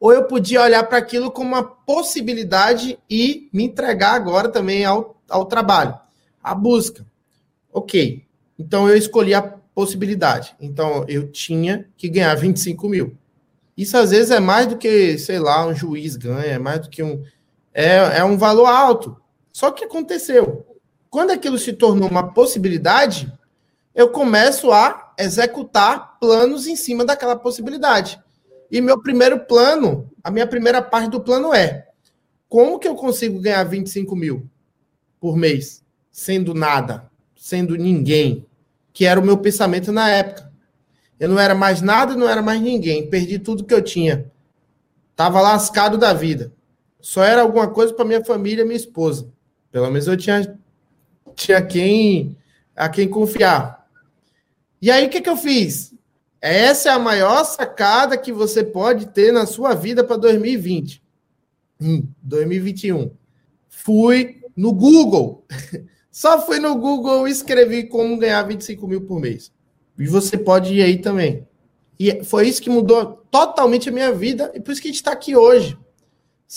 ou 0.04 0.12
eu 0.12 0.26
podia 0.26 0.62
olhar 0.62 0.84
para 0.84 0.98
aquilo 0.98 1.32
como 1.32 1.48
uma 1.48 1.64
possibilidade 1.64 3.00
e 3.10 3.48
me 3.54 3.64
entregar 3.64 4.16
agora 4.16 4.50
também 4.50 4.84
ao, 4.84 5.16
ao 5.30 5.46
trabalho, 5.46 5.98
à 6.44 6.54
busca. 6.54 7.06
Ok, 7.72 8.22
então 8.60 8.90
eu 8.90 8.98
escolhi 8.98 9.34
a 9.34 9.42
possibilidade. 9.42 10.58
Então 10.60 11.06
eu 11.08 11.32
tinha 11.32 11.88
que 11.96 12.10
ganhar 12.10 12.36
25 12.36 12.90
mil. 12.90 13.18
Isso 13.78 13.96
às 13.96 14.12
vezes 14.12 14.30
é 14.30 14.42
mais 14.42 14.68
do 14.68 14.78
que, 14.78 15.18
sei 15.18 15.40
lá, 15.40 15.66
um 15.66 15.74
juiz 15.74 16.18
ganha, 16.18 16.48
é 16.48 16.60
mais 16.60 16.82
do 16.82 16.90
que 16.90 17.02
um. 17.02 17.24
É, 17.74 18.18
é 18.18 18.26
um 18.26 18.38
valor 18.38 18.66
alto. 18.66 19.16
Só 19.54 19.72
que 19.72 19.86
aconteceu. 19.86 20.66
Quando 21.10 21.32
aquilo 21.32 21.58
se 21.58 21.72
tornou 21.72 22.10
uma 22.10 22.34
possibilidade, 22.34 23.32
eu 23.96 24.10
começo 24.10 24.70
a 24.70 25.14
executar 25.18 26.20
planos 26.20 26.68
em 26.68 26.76
cima 26.76 27.06
daquela 27.06 27.38
possibilidade. 27.38 28.22
E 28.74 28.82
meu 28.82 29.00
primeiro 29.00 29.42
plano, 29.42 30.12
a 30.24 30.32
minha 30.32 30.48
primeira 30.48 30.82
parte 30.82 31.12
do 31.12 31.22
plano 31.22 31.54
é 31.54 31.90
como 32.50 32.80
que 32.80 32.88
eu 32.88 32.96
consigo 32.96 33.40
ganhar 33.40 33.64
25 33.66 34.16
mil 34.16 34.50
por 35.20 35.38
mês, 35.38 35.86
sendo 36.12 36.56
nada, 36.56 37.08
sendo 37.36 37.76
ninguém, 37.76 38.48
que 38.92 39.06
era 39.06 39.20
o 39.20 39.24
meu 39.24 39.38
pensamento 39.38 39.92
na 39.92 40.10
época. 40.10 40.52
Eu 41.20 41.30
não 41.30 41.38
era 41.38 41.54
mais 41.54 41.84
nada, 41.84 42.16
não 42.16 42.28
era 42.28 42.42
mais 42.42 42.60
ninguém, 42.60 43.08
perdi 43.08 43.38
tudo 43.38 43.64
que 43.64 43.76
eu 43.76 43.82
tinha. 43.82 44.26
Tava 45.16 45.40
lascado 45.40 45.96
da 45.96 46.12
vida. 46.12 46.52
Só 47.00 47.24
era 47.24 47.44
alguma 47.44 47.68
coisa 47.68 47.94
para 47.94 48.06
minha 48.06 48.26
família, 48.26 48.66
minha 48.66 48.76
esposa. 48.76 49.32
Pelo 49.72 49.86
menos 49.92 50.08
eu 50.08 50.18
tinha 50.18 50.58
tinha 51.36 51.62
quem 51.62 52.36
a 52.76 52.90
quem 52.90 53.08
confiar. 53.08 53.88
E 54.82 54.90
aí 54.90 55.06
o 55.06 55.10
que 55.12 55.22
que 55.22 55.30
eu 55.30 55.38
fiz? 55.38 55.94
Essa 56.44 56.90
é 56.90 56.92
a 56.92 57.00
maior 57.00 57.46
sacada 57.46 58.18
que 58.18 58.30
você 58.30 58.66
pode 58.66 59.06
ter 59.06 59.32
na 59.32 59.46
sua 59.46 59.74
vida 59.74 60.04
para 60.04 60.18
2020. 60.18 61.02
Hum, 61.80 62.06
2021. 62.22 63.12
Fui 63.70 64.42
no 64.54 64.74
Google. 64.74 65.46
Só 66.12 66.46
fui 66.46 66.60
no 66.60 66.76
Google 66.76 67.30
e 67.30 67.32
escrevi 67.32 67.88
como 67.88 68.18
ganhar 68.18 68.44
25 68.44 68.86
mil 68.86 69.06
por 69.06 69.22
mês. 69.22 69.54
E 69.98 70.06
você 70.06 70.38
pode 70.38 70.74
ir 70.74 70.84
aí 70.84 70.98
também. 70.98 71.48
E 71.98 72.26
foi 72.26 72.50
isso 72.50 72.62
que 72.62 72.70
mudou 72.70 73.24
totalmente 73.32 73.88
a 73.88 73.94
minha 73.94 74.12
vida 74.12 74.52
e 74.54 74.60
por 74.60 74.74
isso 74.74 74.82
que 74.82 74.90
a 74.90 74.92
gente 74.92 74.98
está 74.98 75.14
aqui 75.14 75.38
hoje. 75.38 75.78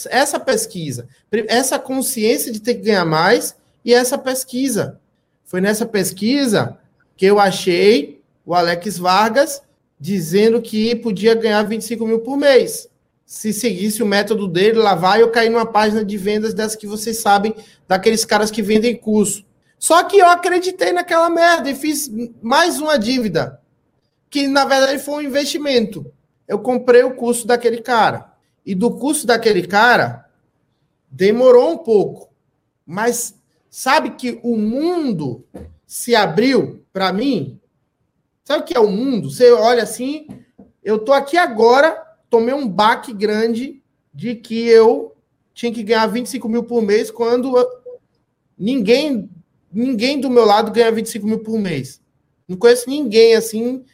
Essa 0.06 0.40
pesquisa, 0.40 1.06
essa 1.46 1.78
consciência 1.78 2.50
de 2.50 2.58
ter 2.58 2.74
que 2.74 2.82
ganhar 2.82 3.04
mais 3.04 3.54
e 3.84 3.94
essa 3.94 4.18
pesquisa. 4.18 5.00
Foi 5.44 5.60
nessa 5.60 5.86
pesquisa 5.86 6.76
que 7.16 7.24
eu 7.24 7.38
achei 7.38 8.20
o 8.44 8.52
Alex 8.52 8.98
Vargas 8.98 9.62
dizendo 9.98 10.60
que 10.60 10.94
podia 10.96 11.34
ganhar 11.34 11.62
25 11.62 12.06
mil 12.06 12.20
por 12.20 12.36
mês. 12.36 12.88
Se 13.24 13.52
seguisse 13.52 14.02
o 14.02 14.06
método 14.06 14.46
dele, 14.46 14.78
lá 14.78 14.94
vai 14.94 15.22
eu 15.22 15.30
cair 15.30 15.48
numa 15.48 15.66
página 15.66 16.04
de 16.04 16.16
vendas 16.16 16.54
dessas 16.54 16.76
que 16.76 16.86
vocês 16.86 17.18
sabem, 17.18 17.54
daqueles 17.88 18.24
caras 18.24 18.50
que 18.50 18.62
vendem 18.62 18.96
curso. 18.96 19.44
Só 19.78 20.04
que 20.04 20.18
eu 20.18 20.26
acreditei 20.26 20.92
naquela 20.92 21.28
merda 21.28 21.70
e 21.70 21.74
fiz 21.74 22.10
mais 22.40 22.78
uma 22.80 22.98
dívida, 22.98 23.60
que 24.30 24.46
na 24.46 24.64
verdade 24.64 24.98
foi 24.98 25.14
um 25.14 25.26
investimento. 25.26 26.10
Eu 26.46 26.60
comprei 26.60 27.02
o 27.02 27.14
curso 27.14 27.46
daquele 27.46 27.82
cara. 27.82 28.32
E 28.64 28.74
do 28.74 28.90
curso 28.92 29.26
daquele 29.26 29.66
cara, 29.66 30.26
demorou 31.10 31.72
um 31.72 31.78
pouco. 31.78 32.30
Mas 32.84 33.34
sabe 33.68 34.10
que 34.10 34.40
o 34.42 34.56
mundo 34.56 35.44
se 35.86 36.14
abriu 36.14 36.84
para 36.92 37.12
mim 37.12 37.60
Sabe 38.46 38.62
o 38.62 38.64
que 38.64 38.76
é 38.76 38.80
o 38.80 38.88
mundo? 38.88 39.28
Você 39.28 39.50
olha 39.50 39.82
assim, 39.82 40.28
eu 40.80 41.00
tô 41.00 41.12
aqui 41.12 41.36
agora, 41.36 42.00
tomei 42.30 42.54
um 42.54 42.68
baque 42.68 43.12
grande 43.12 43.82
de 44.14 44.36
que 44.36 44.68
eu 44.68 45.16
tinha 45.52 45.72
que 45.72 45.82
ganhar 45.82 46.06
25 46.06 46.48
mil 46.48 46.62
por 46.62 46.80
mês 46.80 47.10
quando 47.10 47.56
ninguém 48.56 49.28
ninguém 49.72 50.20
do 50.20 50.30
meu 50.30 50.44
lado 50.44 50.70
ganha 50.70 50.92
25 50.92 51.26
mil 51.26 51.40
por 51.40 51.58
mês. 51.58 52.00
Não 52.46 52.56
conheço 52.56 52.88
ninguém 52.88 53.34
assim, 53.34 53.84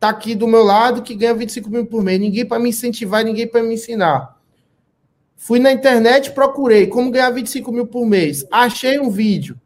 tá 0.00 0.08
aqui 0.08 0.34
do 0.34 0.48
meu 0.48 0.64
lado 0.64 1.02
que 1.02 1.14
ganha 1.14 1.32
25 1.32 1.70
mil 1.70 1.86
por 1.86 2.02
mês. 2.02 2.18
Ninguém 2.18 2.44
para 2.44 2.58
me 2.58 2.70
incentivar, 2.70 3.24
ninguém 3.24 3.46
para 3.46 3.62
me 3.62 3.74
ensinar. 3.74 4.36
Fui 5.36 5.60
na 5.60 5.70
internet, 5.70 6.32
procurei 6.32 6.88
como 6.88 7.12
ganhar 7.12 7.30
25 7.30 7.70
mil 7.70 7.86
por 7.86 8.04
mês. 8.04 8.44
Achei 8.50 8.98
um 8.98 9.10
vídeo. 9.10 9.60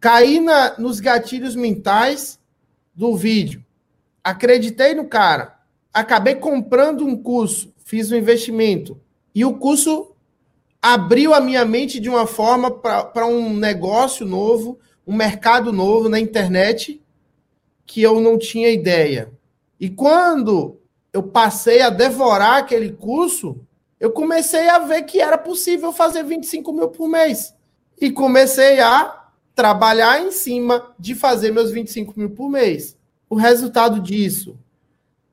Caí 0.00 0.40
na, 0.40 0.78
nos 0.78 0.98
gatilhos 0.98 1.54
mentais 1.54 2.42
do 2.94 3.16
vídeo. 3.16 3.64
Acreditei 4.22 4.94
no 4.94 5.06
cara. 5.06 5.58
Acabei 5.92 6.34
comprando 6.36 7.04
um 7.04 7.16
curso, 7.16 7.72
fiz 7.84 8.10
um 8.10 8.16
investimento. 8.16 9.00
E 9.34 9.44
o 9.44 9.54
curso 9.54 10.14
abriu 10.80 11.32
a 11.32 11.40
minha 11.40 11.64
mente 11.64 11.98
de 11.98 12.08
uma 12.08 12.26
forma 12.26 12.70
para 12.70 13.26
um 13.26 13.54
negócio 13.54 14.26
novo, 14.26 14.78
um 15.06 15.14
mercado 15.14 15.72
novo 15.72 16.08
na 16.08 16.20
internet 16.20 17.02
que 17.86 18.02
eu 18.02 18.20
não 18.20 18.38
tinha 18.38 18.70
ideia. 18.70 19.32
E 19.78 19.88
quando 19.88 20.78
eu 21.12 21.22
passei 21.22 21.80
a 21.80 21.90
devorar 21.90 22.56
aquele 22.56 22.92
curso, 22.92 23.60
eu 24.00 24.10
comecei 24.10 24.68
a 24.68 24.78
ver 24.78 25.02
que 25.02 25.20
era 25.20 25.38
possível 25.38 25.92
fazer 25.92 26.24
25 26.24 26.72
mil 26.72 26.88
por 26.88 27.08
mês. 27.08 27.54
E 28.00 28.10
comecei 28.10 28.80
a 28.80 29.23
trabalhar 29.54 30.20
em 30.20 30.30
cima 30.30 30.94
de 30.98 31.14
fazer 31.14 31.52
meus 31.52 31.70
25 31.70 32.12
mil 32.16 32.30
por 32.30 32.48
mês. 32.48 32.96
O 33.28 33.36
resultado 33.36 34.00
disso, 34.00 34.58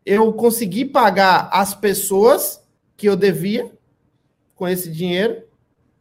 eu 0.06 0.32
consegui 0.34 0.86
pagar 0.86 1.50
as 1.52 1.74
pessoas 1.74 2.62
que 2.96 3.08
eu 3.08 3.16
devia 3.16 3.72
com 4.56 4.68
esse 4.68 4.92
dinheiro. 4.92 5.44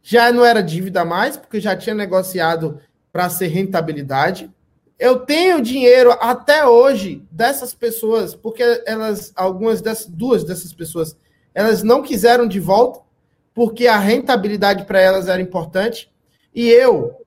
Já 0.03 0.31
não 0.31 0.45
era 0.45 0.61
dívida 0.61 1.03
mais, 1.03 1.37
porque 1.37 1.59
já 1.59 1.75
tinha 1.75 1.95
negociado 1.95 2.79
para 3.11 3.29
ser 3.29 3.47
rentabilidade. 3.47 4.49
Eu 4.97 5.19
tenho 5.19 5.61
dinheiro 5.61 6.11
até 6.11 6.65
hoje 6.65 7.23
dessas 7.31 7.73
pessoas, 7.73 8.35
porque 8.35 8.83
elas, 8.85 9.31
algumas 9.35 9.81
dessas, 9.81 10.05
duas 10.05 10.43
dessas 10.43 10.73
pessoas, 10.73 11.17
elas 11.53 11.81
não 11.81 12.03
quiseram 12.03 12.47
de 12.47 12.59
volta, 12.59 13.01
porque 13.53 13.87
a 13.87 13.97
rentabilidade 13.97 14.85
para 14.85 15.01
elas 15.01 15.27
era 15.27 15.41
importante. 15.41 16.11
E 16.53 16.69
eu, 16.69 17.20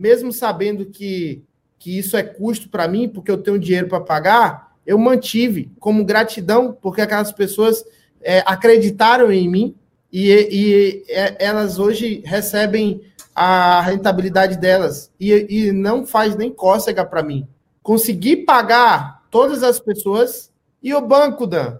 mesmo 0.00 0.32
sabendo 0.32 0.86
que, 0.86 1.42
que 1.78 1.98
isso 1.98 2.16
é 2.16 2.22
custo 2.22 2.70
para 2.70 2.88
mim, 2.88 3.06
porque 3.06 3.30
eu 3.30 3.36
tenho 3.36 3.58
dinheiro 3.58 3.86
para 3.86 4.00
pagar, 4.00 4.74
eu 4.86 4.98
mantive 4.98 5.70
como 5.78 6.06
gratidão, 6.06 6.72
porque 6.72 7.02
aquelas 7.02 7.30
pessoas 7.30 7.84
é, 8.22 8.42
acreditaram 8.46 9.30
em 9.30 9.46
mim 9.46 9.74
e, 10.10 10.30
e 10.50 11.04
é, 11.06 11.36
elas 11.38 11.78
hoje 11.78 12.22
recebem 12.24 13.02
a 13.34 13.82
rentabilidade 13.82 14.56
delas 14.58 15.12
e, 15.20 15.46
e 15.48 15.72
não 15.72 16.06
faz 16.06 16.34
nem 16.34 16.50
cócega 16.50 17.04
para 17.04 17.22
mim. 17.22 17.46
Consegui 17.82 18.36
pagar 18.36 19.22
todas 19.30 19.62
as 19.62 19.78
pessoas 19.78 20.50
e 20.82 20.94
o 20.94 21.00
banco, 21.02 21.46
Dan? 21.46 21.76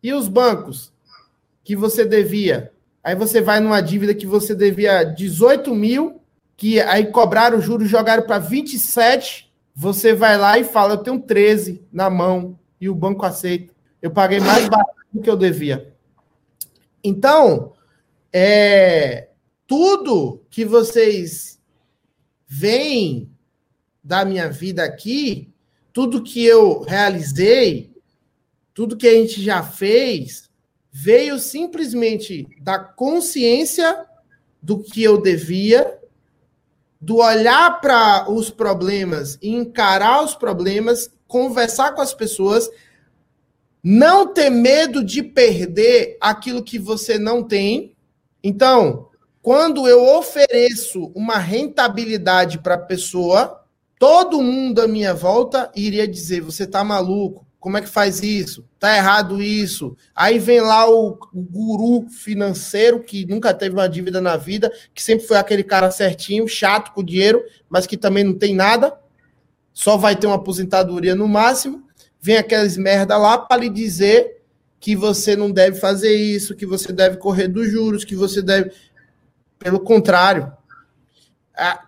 E 0.00 0.12
os 0.12 0.28
bancos 0.28 0.92
que 1.64 1.74
você 1.74 2.04
devia? 2.04 2.72
Aí 3.02 3.16
você 3.16 3.40
vai 3.40 3.58
numa 3.58 3.80
dívida 3.80 4.14
que 4.14 4.26
você 4.26 4.54
devia 4.54 5.02
18 5.02 5.74
mil, 5.74 6.19
que 6.60 6.78
aí 6.78 7.06
cobraram 7.06 7.58
juros, 7.58 7.88
jogaram 7.88 8.22
para 8.22 8.38
27. 8.38 9.50
Você 9.74 10.12
vai 10.12 10.36
lá 10.36 10.58
e 10.58 10.64
fala: 10.64 10.92
Eu 10.92 10.98
tenho 10.98 11.18
13 11.18 11.82
na 11.90 12.10
mão 12.10 12.58
e 12.78 12.86
o 12.86 12.94
banco 12.94 13.24
aceita. 13.24 13.72
Eu 14.02 14.10
paguei 14.10 14.40
mais 14.40 14.68
barato 14.68 15.00
do 15.10 15.22
que 15.22 15.30
eu 15.30 15.38
devia. 15.38 15.94
Então, 17.02 17.72
é, 18.30 19.30
tudo 19.66 20.44
que 20.50 20.66
vocês 20.66 21.58
veem 22.46 23.32
da 24.04 24.22
minha 24.26 24.50
vida 24.50 24.84
aqui, 24.84 25.50
tudo 25.94 26.22
que 26.22 26.44
eu 26.44 26.82
realizei, 26.82 27.90
tudo 28.74 28.98
que 28.98 29.08
a 29.08 29.14
gente 29.14 29.42
já 29.42 29.62
fez, 29.62 30.50
veio 30.92 31.38
simplesmente 31.38 32.46
da 32.60 32.78
consciência 32.78 34.04
do 34.62 34.82
que 34.82 35.02
eu 35.02 35.22
devia, 35.22 35.99
do 37.00 37.16
olhar 37.16 37.80
para 37.80 38.30
os 38.30 38.50
problemas 38.50 39.38
e 39.40 39.48
encarar 39.48 40.22
os 40.22 40.34
problemas, 40.34 41.10
conversar 41.26 41.94
com 41.94 42.02
as 42.02 42.12
pessoas, 42.12 42.68
não 43.82 44.26
ter 44.26 44.50
medo 44.50 45.02
de 45.02 45.22
perder 45.22 46.18
aquilo 46.20 46.62
que 46.62 46.78
você 46.78 47.18
não 47.18 47.42
tem. 47.42 47.94
Então, 48.44 49.08
quando 49.40 49.88
eu 49.88 50.04
ofereço 50.18 51.10
uma 51.14 51.38
rentabilidade 51.38 52.58
para 52.58 52.74
a 52.74 52.78
pessoa, 52.78 53.64
todo 53.98 54.42
mundo 54.42 54.82
à 54.82 54.86
minha 54.86 55.14
volta 55.14 55.72
iria 55.74 56.06
dizer: 56.06 56.42
você 56.42 56.64
está 56.64 56.84
maluco? 56.84 57.46
Como 57.60 57.76
é 57.76 57.82
que 57.82 57.88
faz 57.88 58.22
isso? 58.22 58.64
Tá 58.78 58.96
errado 58.96 59.42
isso. 59.42 59.94
Aí 60.16 60.38
vem 60.38 60.62
lá 60.62 60.88
o, 60.90 61.18
o, 61.32 61.42
guru 61.42 62.08
financeiro 62.08 63.00
que 63.00 63.26
nunca 63.26 63.52
teve 63.52 63.74
uma 63.74 63.86
dívida 63.86 64.18
na 64.18 64.38
vida, 64.38 64.72
que 64.94 65.02
sempre 65.02 65.26
foi 65.26 65.36
aquele 65.36 65.62
cara 65.62 65.90
certinho, 65.90 66.48
chato 66.48 66.90
com 66.94 67.04
dinheiro, 67.04 67.44
mas 67.68 67.86
que 67.86 67.98
também 67.98 68.24
não 68.24 68.32
tem 68.32 68.54
nada, 68.54 68.98
só 69.74 69.98
vai 69.98 70.16
ter 70.16 70.26
uma 70.26 70.36
aposentadoria 70.36 71.14
no 71.14 71.28
máximo. 71.28 71.84
Vem 72.18 72.38
aqueles 72.38 72.78
merda 72.78 73.18
lá 73.18 73.36
para 73.36 73.60
lhe 73.60 73.68
dizer 73.68 74.42
que 74.80 74.96
você 74.96 75.36
não 75.36 75.50
deve 75.50 75.78
fazer 75.78 76.14
isso, 76.14 76.56
que 76.56 76.64
você 76.64 76.90
deve 76.90 77.18
correr 77.18 77.46
dos 77.46 77.70
juros, 77.70 78.04
que 78.04 78.16
você 78.16 78.40
deve. 78.40 78.72
Pelo 79.58 79.80
contrário, 79.80 80.50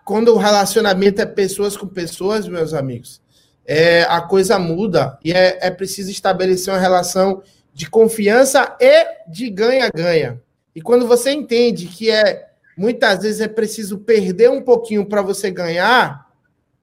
quando 0.05 0.29
o 0.29 0.37
relacionamento 0.37 1.19
é 1.19 1.25
pessoas 1.25 1.75
com 1.75 1.87
pessoas, 1.87 2.47
meus 2.47 2.75
amigos, 2.75 3.23
é, 3.65 4.03
a 4.03 4.21
coisa 4.21 4.59
muda 4.59 5.17
e 5.23 5.31
é, 5.31 5.67
é 5.67 5.71
preciso 5.71 6.11
estabelecer 6.11 6.73
uma 6.73 6.79
relação 6.79 7.41
de 7.73 7.89
confiança 7.89 8.75
e 8.79 9.29
de 9.29 9.49
ganha-ganha. 9.49 10.41
E 10.75 10.81
quando 10.81 11.07
você 11.07 11.31
entende 11.31 11.87
que 11.87 12.09
é 12.09 12.49
muitas 12.77 13.21
vezes 13.21 13.41
é 13.41 13.47
preciso 13.47 13.99
perder 13.99 14.49
um 14.49 14.61
pouquinho 14.61 15.05
para 15.05 15.21
você 15.21 15.51
ganhar 15.51 16.27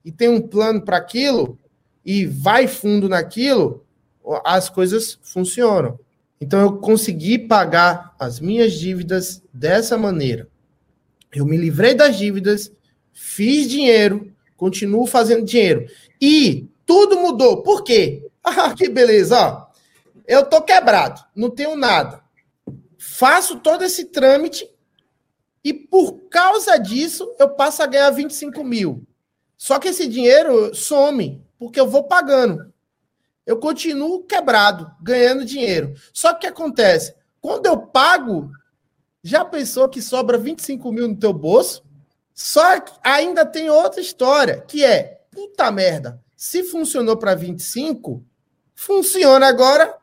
e 0.05 0.11
tem 0.11 0.28
um 0.28 0.41
plano 0.41 0.81
para 0.83 0.97
aquilo 0.97 1.59
e 2.05 2.24
vai 2.24 2.66
fundo 2.66 3.09
naquilo, 3.09 3.85
as 4.45 4.68
coisas 4.68 5.18
funcionam. 5.22 5.99
Então 6.41 6.61
eu 6.61 6.72
consegui 6.78 7.39
pagar 7.39 8.14
as 8.18 8.41
minhas 8.41 8.72
dívidas 8.72 9.43
dessa 9.53 9.99
maneira. 9.99 10.49
Eu 11.33 11.45
me 11.45 11.57
livrei 11.57 11.95
das 11.95 12.16
dívidas, 12.16 12.72
fiz 13.12 13.68
dinheiro, 13.68 14.33
continuo 14.57 15.07
fazendo 15.07 15.45
dinheiro. 15.45 15.87
E 16.21 16.68
tudo 16.85 17.18
mudou. 17.18 17.62
Por 17.62 17.83
quê? 17.83 18.27
Ah, 18.43 18.75
que 18.75 18.89
beleza, 18.89 19.39
ó. 19.39 19.66
Eu 20.27 20.47
tô 20.47 20.62
quebrado, 20.62 21.23
não 21.37 21.51
tenho 21.51 21.77
nada. 21.77 22.23
Faço 22.99 23.59
todo 23.59 23.85
esse 23.85 24.07
trâmite 24.07 24.66
e 25.62 25.75
por 25.75 26.12
causa 26.31 26.79
disso 26.79 27.35
eu 27.39 27.51
passo 27.51 27.83
a 27.83 27.87
ganhar 27.87 28.11
25 28.11 28.64
mil. 28.64 29.07
Só 29.59 29.79
que 29.79 29.89
esse 29.89 30.07
dinheiro 30.07 30.75
some, 30.75 31.45
porque 31.59 31.79
eu 31.79 31.87
vou 31.87 32.05
pagando. 32.05 32.73
Eu 33.45 33.59
continuo 33.59 34.23
quebrado, 34.23 34.91
ganhando 35.03 35.45
dinheiro. 35.45 35.95
Só 36.14 36.33
que 36.33 36.37
o 36.37 36.41
que 36.41 36.47
acontece? 36.47 37.14
Quando 37.41 37.66
eu 37.66 37.77
pago, 37.77 38.51
já 39.23 39.45
pensou 39.45 39.89
que 39.89 40.01
sobra 40.01 40.39
25 40.39 40.91
mil 40.93 41.09
no 41.09 41.16
teu 41.16 41.33
bolso? 41.33 41.83
Só 42.35 42.81
que 42.81 42.93
ainda 43.03 43.45
tem 43.45 43.68
outra 43.68 44.01
história, 44.01 44.61
que 44.62 44.85
é, 44.85 45.20
puta 45.31 45.70
merda, 45.70 46.20
se 46.37 46.64
funcionou 46.64 47.16
para 47.16 47.35
25, 47.35 48.24
funciona 48.74 49.47
agora 49.47 49.95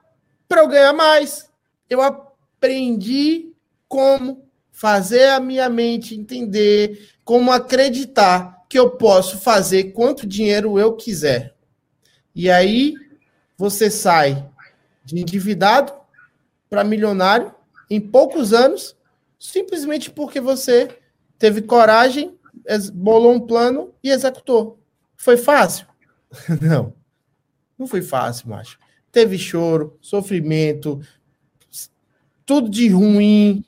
para 0.48 0.62
eu 0.62 0.68
ganhar 0.68 0.94
mais. 0.94 1.50
Eu 1.90 2.02
aprendi 2.02 3.52
como 3.88 4.48
fazer 4.72 5.30
a 5.30 5.40
minha 5.40 5.70
mente 5.70 6.16
entender, 6.16 7.10
como 7.24 7.52
acreditar 7.52 8.66
que 8.70 8.78
eu 8.78 8.92
posso 8.92 9.40
fazer 9.40 9.92
quanto 9.94 10.28
dinheiro 10.28 10.78
eu 10.78 10.96
quiser. 10.96 11.56
E 12.36 12.50
aí 12.52 12.94
você 13.58 13.90
sai 13.90 14.48
de 15.04 15.20
endividado 15.20 15.94
para 16.70 16.84
milionário 16.84 17.54
em 17.90 18.00
poucos 18.00 18.54
anos, 18.54 18.96
simplesmente 19.40 20.12
porque 20.12 20.40
você 20.40 20.90
teve 21.40 21.62
coragem, 21.62 22.38
bolou 22.94 23.34
um 23.34 23.40
plano 23.40 23.94
e 24.04 24.10
executou. 24.10 24.78
Foi 25.18 25.36
fácil? 25.36 25.88
Não. 26.62 26.94
Não 27.78 27.88
foi 27.88 28.02
fácil, 28.02 28.50
macho. 28.50 28.80
Teve 29.12 29.38
choro, 29.38 29.98
sofrimento, 30.00 31.02
tudo 32.46 32.70
de 32.70 32.88
ruim 32.88 33.66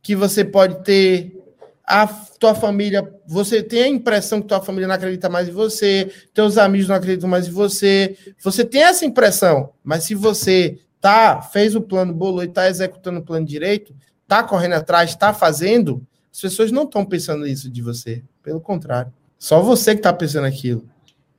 que 0.00 0.14
você 0.14 0.44
pode 0.44 0.84
ter. 0.84 1.38
A 1.84 2.06
tua 2.06 2.54
família, 2.54 3.12
você 3.26 3.62
tem 3.62 3.82
a 3.82 3.88
impressão 3.88 4.40
que 4.40 4.46
tua 4.46 4.62
família 4.62 4.86
não 4.86 4.94
acredita 4.94 5.28
mais 5.28 5.48
em 5.48 5.52
você, 5.52 6.10
teus 6.32 6.56
amigos 6.56 6.88
não 6.88 6.94
acreditam 6.94 7.28
mais 7.28 7.48
em 7.48 7.50
você. 7.50 8.16
Você 8.42 8.64
tem 8.64 8.82
essa 8.82 9.04
impressão, 9.04 9.72
mas 9.82 10.04
se 10.04 10.14
você 10.14 10.78
tá, 11.00 11.42
fez 11.42 11.74
o 11.74 11.80
plano, 11.82 12.14
bolou 12.14 12.42
e 12.44 12.48
tá 12.48 12.68
executando 12.68 13.18
o 13.18 13.22
plano 13.22 13.44
direito, 13.44 13.94
tá 14.26 14.42
correndo 14.42 14.74
atrás, 14.74 15.14
tá 15.16 15.34
fazendo, 15.34 16.06
as 16.32 16.40
pessoas 16.40 16.70
não 16.70 16.84
estão 16.84 17.04
pensando 17.04 17.46
isso 17.46 17.68
de 17.68 17.82
você. 17.82 18.22
Pelo 18.42 18.60
contrário. 18.60 19.12
Só 19.42 19.60
você 19.60 19.96
que 19.96 20.02
tá 20.02 20.12
pensando 20.12 20.46
aquilo. 20.46 20.88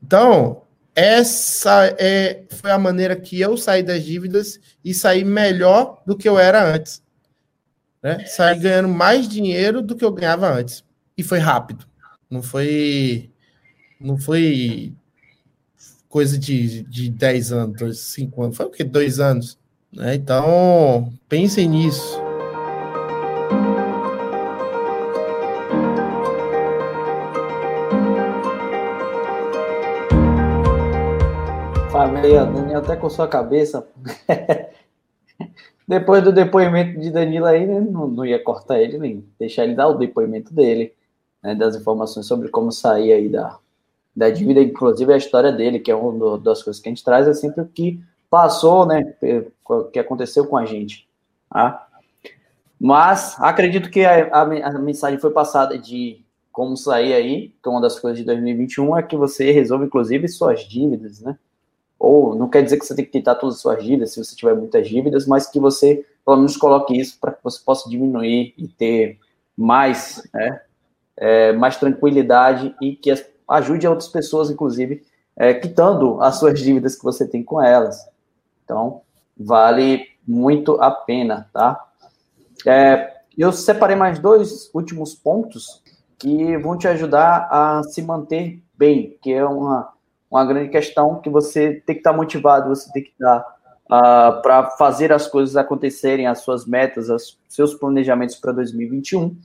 Então, 0.03 0.63
essa 0.93 1.85
é, 1.97 2.43
foi 2.49 2.69
a 2.69 2.77
maneira 2.77 3.15
que 3.15 3.39
eu 3.39 3.55
saí 3.55 3.81
das 3.81 4.03
dívidas 4.03 4.59
e 4.83 4.93
saí 4.93 5.23
melhor 5.23 6.03
do 6.05 6.17
que 6.17 6.27
eu 6.27 6.37
era 6.37 6.61
antes. 6.75 7.01
Né? 8.03 8.25
Saí 8.25 8.59
ganhando 8.59 8.89
mais 8.89 9.25
dinheiro 9.25 9.81
do 9.81 9.95
que 9.95 10.03
eu 10.03 10.11
ganhava 10.11 10.53
antes. 10.53 10.83
E 11.17 11.23
foi 11.23 11.39
rápido. 11.39 11.85
Não 12.29 12.43
foi. 12.43 13.31
Não 14.01 14.17
foi 14.17 14.93
coisa 16.09 16.37
de, 16.37 16.83
de 16.83 17.09
10 17.09 17.53
anos, 17.53 17.99
5 17.99 18.43
anos. 18.43 18.57
Foi 18.57 18.65
o 18.65 18.69
quê? 18.69 18.83
Dois 18.83 19.21
anos. 19.21 19.57
Né? 19.93 20.15
Então, 20.15 21.09
pensem 21.29 21.69
nisso. 21.69 22.22
Ó, 32.31 32.45
Daniel 32.45 32.79
até 32.79 32.95
com 32.95 33.09
sua 33.09 33.27
cabeça. 33.27 33.85
Depois 35.85 36.23
do 36.23 36.31
depoimento 36.31 36.97
de 36.97 37.11
Danilo 37.11 37.45
aí, 37.45 37.67
né, 37.67 37.81
não, 37.81 38.07
não, 38.07 38.25
ia 38.25 38.41
cortar 38.41 38.79
ele, 38.79 38.97
nem 38.97 39.27
deixar 39.37 39.65
ele 39.65 39.75
dar 39.75 39.89
o 39.89 39.97
depoimento 39.97 40.53
dele, 40.53 40.93
né, 41.43 41.53
das 41.53 41.75
informações 41.75 42.25
sobre 42.25 42.47
como 42.47 42.71
sair 42.71 43.11
aí 43.11 43.27
da, 43.27 43.59
da 44.15 44.29
dívida, 44.29 44.61
inclusive 44.61 45.11
a 45.11 45.17
história 45.17 45.51
dele, 45.51 45.79
que 45.79 45.91
é 45.91 45.95
uma 45.95 46.37
das 46.37 46.63
coisas 46.63 46.81
que 46.81 46.87
a 46.87 46.91
gente 46.91 47.03
traz, 47.03 47.27
é 47.27 47.33
sempre 47.33 47.61
o 47.61 47.67
que 47.67 48.01
passou, 48.29 48.85
né, 48.85 49.13
o 49.67 49.83
que 49.83 49.99
aconteceu 49.99 50.47
com 50.47 50.55
a 50.55 50.65
gente. 50.65 51.05
Tá? 51.49 51.85
Mas 52.79 53.35
acredito 53.39 53.89
que 53.89 54.05
a, 54.05 54.27
a, 54.27 54.41
a 54.41 54.79
mensagem 54.79 55.19
foi 55.19 55.31
passada 55.31 55.77
de 55.77 56.23
como 56.53 56.77
sair 56.77 57.13
aí, 57.13 57.49
que 57.61 57.67
é 57.67 57.69
uma 57.69 57.81
das 57.81 57.99
coisas 57.99 58.17
de 58.17 58.25
2021 58.25 58.97
é 58.97 59.03
que 59.03 59.17
você 59.17 59.51
resolve, 59.51 59.87
inclusive, 59.87 60.27
suas 60.29 60.61
dívidas, 60.61 61.19
né? 61.19 61.37
Ou 62.03 62.35
não 62.35 62.49
quer 62.49 62.61
dizer 62.61 62.77
que 62.77 62.85
você 62.85 62.93
tem 62.93 63.05
que 63.05 63.11
quitar 63.11 63.39
todas 63.39 63.55
as 63.55 63.61
suas 63.61 63.81
dívidas, 63.81 64.11
se 64.11 64.21
você 64.21 64.35
tiver 64.35 64.53
muitas 64.53 64.85
dívidas, 64.89 65.25
mas 65.25 65.47
que 65.47 65.57
você 65.57 66.05
pelo 66.25 66.37
menos 66.37 66.57
coloque 66.57 66.99
isso 66.99 67.17
para 67.19 67.31
que 67.31 67.41
você 67.41 67.61
possa 67.63 67.89
diminuir 67.89 68.53
e 68.57 68.67
ter 68.67 69.19
mais, 69.55 70.21
né, 70.33 70.61
é, 71.15 71.53
mais 71.53 71.77
tranquilidade 71.77 72.75
e 72.81 72.93
que 72.93 73.09
as, 73.09 73.25
ajude 73.47 73.87
outras 73.87 74.09
pessoas, 74.09 74.49
inclusive, 74.49 75.05
é, 75.33 75.53
quitando 75.53 76.21
as 76.21 76.35
suas 76.35 76.59
dívidas 76.59 76.95
que 76.95 77.03
você 77.03 77.25
tem 77.25 77.41
com 77.41 77.61
elas. 77.61 78.05
Então, 78.65 79.01
vale 79.37 80.05
muito 80.27 80.81
a 80.81 80.91
pena, 80.91 81.49
tá? 81.53 81.85
É, 82.65 83.13
eu 83.37 83.53
separei 83.53 83.95
mais 83.95 84.19
dois 84.19 84.69
últimos 84.73 85.15
pontos 85.15 85.81
que 86.19 86.57
vão 86.57 86.77
te 86.77 86.87
ajudar 86.87 87.47
a 87.49 87.83
se 87.83 88.01
manter 88.01 88.61
bem, 88.77 89.17
que 89.21 89.31
é 89.31 89.45
uma, 89.45 89.93
uma 90.33 90.45
grande 90.45 90.69
questão 90.69 91.21
que 91.21 91.29
você 91.29 91.75
tem 91.85 91.93
que 91.93 91.99
estar 91.99 92.11
motivado, 92.11 92.69
você 92.69 92.91
tem 92.91 93.03
que 93.03 93.11
estar 93.11 93.39
uh, 93.85 94.41
para 94.41 94.71
fazer 94.71 95.13
as 95.13 95.27
coisas 95.27 95.55
acontecerem, 95.55 96.25
as 96.25 96.39
suas 96.39 96.65
metas, 96.65 97.07
os 97.07 97.39
seus 97.47 97.75
planejamentos 97.75 98.37
para 98.37 98.51
2021. 98.51 99.37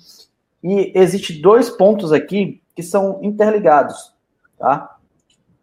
E 0.65 0.91
existe 0.95 1.43
dois 1.43 1.69
pontos 1.69 2.11
aqui 2.11 2.63
que 2.75 2.83
são 2.83 3.19
interligados, 3.23 4.15
tá? 4.59 4.97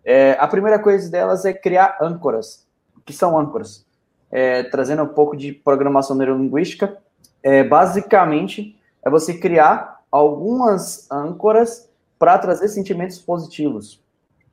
É, 0.03 0.37
a 0.39 0.47
primeira 0.47 0.77
coisa 0.77 1.09
delas 1.09 1.43
é 1.43 1.51
criar 1.51 1.97
âncoras. 1.99 2.67
O 2.95 3.01
que 3.01 3.11
são 3.11 3.35
âncoras? 3.35 3.83
É, 4.29 4.61
trazendo 4.61 5.01
um 5.01 5.07
pouco 5.07 5.35
de 5.35 5.51
programação 5.51 6.15
neurolinguística, 6.15 6.99
é, 7.41 7.63
basicamente 7.63 8.79
é 9.03 9.09
você 9.09 9.33
criar 9.33 10.01
algumas 10.11 11.09
âncoras 11.09 11.89
para 12.19 12.37
trazer 12.37 12.67
sentimentos 12.67 13.17
positivos. 13.17 14.04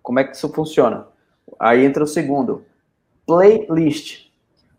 Como 0.02 0.18
é 0.18 0.24
que 0.24 0.36
isso 0.36 0.52
funciona? 0.52 1.06
Aí 1.58 1.84
entra 1.84 2.02
o 2.02 2.06
segundo, 2.06 2.64
playlist. 3.26 4.30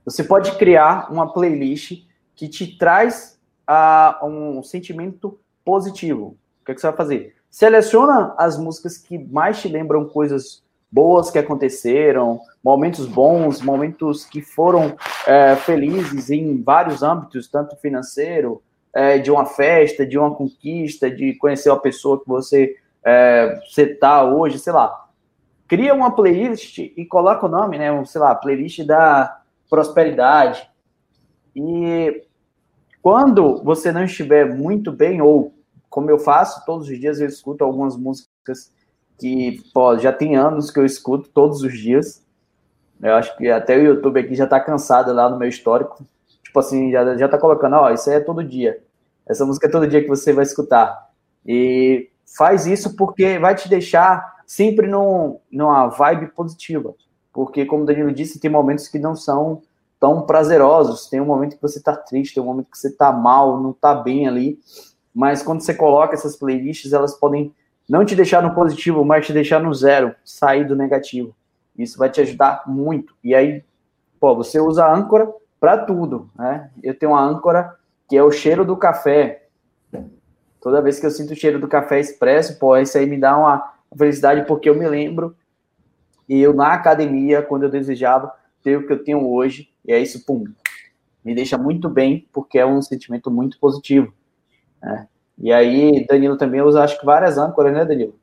Você 0.05 0.23
pode 0.23 0.51
criar 0.57 1.11
uma 1.11 1.31
playlist 1.31 2.03
que 2.35 2.47
te 2.47 2.77
traz 2.77 3.39
uh, 3.69 4.25
um 4.25 4.63
sentimento 4.63 5.39
positivo. 5.63 6.37
O 6.61 6.65
que, 6.65 6.71
é 6.71 6.75
que 6.75 6.81
você 6.81 6.87
vai 6.87 6.95
fazer? 6.95 7.35
Seleciona 7.49 8.33
as 8.37 8.57
músicas 8.57 8.97
que 8.97 9.17
mais 9.17 9.61
te 9.61 9.67
lembram 9.67 10.05
coisas 10.05 10.63
boas 10.91 11.31
que 11.31 11.39
aconteceram, 11.39 12.39
momentos 12.63 13.07
bons, 13.07 13.61
momentos 13.61 14.25
que 14.25 14.41
foram 14.41 14.95
é, 15.25 15.55
felizes 15.55 16.29
em 16.29 16.61
vários 16.61 17.01
âmbitos, 17.01 17.47
tanto 17.47 17.75
financeiro, 17.77 18.61
é, 18.93 19.17
de 19.17 19.31
uma 19.31 19.45
festa, 19.45 20.05
de 20.05 20.19
uma 20.19 20.35
conquista, 20.35 21.09
de 21.09 21.33
conhecer 21.35 21.71
a 21.71 21.75
pessoa 21.75 22.19
que 22.19 22.27
você 22.27 22.75
é, 23.03 23.59
você 23.67 23.87
tá 23.87 24.23
hoje, 24.23 24.59
sei 24.59 24.71
lá. 24.71 25.02
Cria 25.67 25.93
uma 25.93 26.15
playlist 26.15 26.77
e 26.77 27.05
coloca 27.05 27.45
o 27.45 27.49
nome, 27.49 27.77
né? 27.77 28.03
Sei 28.05 28.19
lá, 28.19 28.35
playlist 28.35 28.83
da 28.85 29.41
prosperidade. 29.69 30.69
E 31.55 32.23
quando 33.01 33.61
você 33.63 33.91
não 33.91 34.03
estiver 34.03 34.55
muito 34.55 34.91
bem, 34.91 35.21
ou 35.21 35.53
como 35.89 36.09
eu 36.09 36.19
faço, 36.19 36.65
todos 36.65 36.87
os 36.89 36.99
dias 36.99 37.19
eu 37.19 37.27
escuto 37.27 37.63
algumas 37.63 37.95
músicas 37.95 38.71
que 39.19 39.61
pô, 39.73 39.97
já 39.97 40.11
tem 40.11 40.35
anos 40.35 40.71
que 40.71 40.79
eu 40.79 40.85
escuto 40.85 41.29
todos 41.29 41.61
os 41.61 41.73
dias. 41.77 42.23
Eu 43.01 43.15
acho 43.15 43.35
que 43.37 43.49
até 43.49 43.77
o 43.77 43.83
YouTube 43.83 44.19
aqui 44.19 44.35
já 44.35 44.47
tá 44.47 44.59
cansado 44.59 45.13
lá 45.13 45.29
no 45.29 45.37
meu 45.37 45.47
histórico. 45.47 46.05
Tipo 46.43 46.59
assim, 46.59 46.91
já, 46.91 47.17
já 47.17 47.27
tá 47.27 47.37
colocando, 47.37 47.75
ó, 47.75 47.91
isso 47.91 48.09
aí 48.09 48.17
é 48.17 48.19
todo 48.19 48.43
dia. 48.43 48.81
Essa 49.25 49.45
música 49.45 49.67
é 49.67 49.71
todo 49.71 49.87
dia 49.87 50.01
que 50.01 50.07
você 50.07 50.33
vai 50.33 50.43
escutar. 50.43 51.09
E 51.45 52.09
faz 52.37 52.65
isso 52.65 52.95
porque 52.95 53.37
vai 53.39 53.55
te 53.55 53.69
deixar 53.69 54.32
sempre 54.55 54.87
num, 54.87 55.39
numa 55.51 55.87
vibe 55.87 56.27
positiva. 56.27 56.93
Porque, 57.31 57.65
como 57.65 57.81
o 57.81 57.85
Danilo 57.85 58.11
disse, 58.11 58.39
tem 58.39 58.51
momentos 58.51 58.87
que 58.87 58.99
não 58.99 59.15
são 59.15 59.63
tão 59.99 60.21
prazerosos. 60.21 61.07
Tem 61.07 61.19
um 61.19 61.25
momento 61.25 61.55
que 61.55 61.61
você 61.61 61.81
tá 61.81 61.95
triste, 61.95 62.35
tem 62.35 62.43
um 62.43 62.45
momento 62.45 62.69
que 62.69 62.77
você 62.77 62.91
tá 62.91 63.11
mal, 63.11 63.59
não 63.59 63.73
tá 63.73 63.95
bem 63.95 64.27
ali. 64.27 64.59
Mas 65.13 65.41
quando 65.41 65.61
você 65.61 65.73
coloca 65.73 66.13
essas 66.13 66.35
playlists, 66.35 66.93
elas 66.93 67.15
podem 67.15 67.51
não 67.89 68.05
te 68.05 68.15
deixar 68.15 68.43
no 68.43 68.53
positivo, 68.53 69.03
mas 69.03 69.25
te 69.25 69.33
deixar 69.33 69.59
no 69.59 69.73
zero, 69.73 70.13
sair 70.23 70.67
do 70.67 70.75
negativo. 70.75 71.35
Isso 71.75 71.97
vai 71.97 72.11
te 72.11 72.21
ajudar 72.21 72.63
muito. 72.67 73.15
E 73.23 73.33
aí, 73.33 73.63
pô, 74.19 74.35
você 74.35 74.59
usa 74.59 74.85
a 74.85 74.95
âncora 74.95 75.33
para 75.59 75.79
tudo, 75.79 76.29
né? 76.37 76.69
Eu 76.83 76.97
tenho 76.97 77.13
uma 77.13 77.23
âncora 77.23 77.75
que 78.07 78.15
é 78.15 78.23
o 78.23 78.29
cheiro 78.29 78.63
do 78.63 78.77
café. 78.77 79.47
Toda 80.61 80.81
vez 80.81 80.99
que 80.99 81.07
eu 81.07 81.11
sinto 81.11 81.31
o 81.31 81.35
cheiro 81.35 81.59
do 81.59 81.67
café 81.67 81.99
expresso, 81.99 82.59
pô, 82.59 82.77
isso 82.77 82.97
aí 82.97 83.07
me 83.07 83.17
dá 83.17 83.35
uma 83.35 83.73
felicidade 83.97 84.45
porque 84.45 84.69
eu 84.69 84.75
me 84.75 84.87
lembro 84.87 85.35
e 86.27 86.39
eu 86.41 86.53
na 86.53 86.73
academia, 86.73 87.41
quando 87.41 87.63
eu 87.63 87.69
desejava 87.69 88.31
ter 88.63 88.77
o 88.77 88.87
que 88.87 88.93
eu 88.93 89.03
tenho 89.03 89.29
hoje, 89.29 89.69
e 89.85 89.91
é 89.91 89.99
isso, 89.99 90.25
pum, 90.25 90.45
me 91.23 91.35
deixa 91.35 91.57
muito 91.57 91.89
bem 91.89 92.27
porque 92.31 92.57
é 92.57 92.65
um 92.65 92.81
sentimento 92.81 93.29
muito 93.29 93.59
positivo. 93.59 94.13
Né? 94.81 95.07
E 95.37 95.51
aí, 95.51 96.05
Danilo 96.05 96.37
também 96.37 96.61
usa, 96.61 96.83
acho 96.83 96.99
que 96.99 97.05
várias 97.05 97.37
âncoras, 97.37 97.73
né, 97.73 97.85
Danilo? 97.85 98.15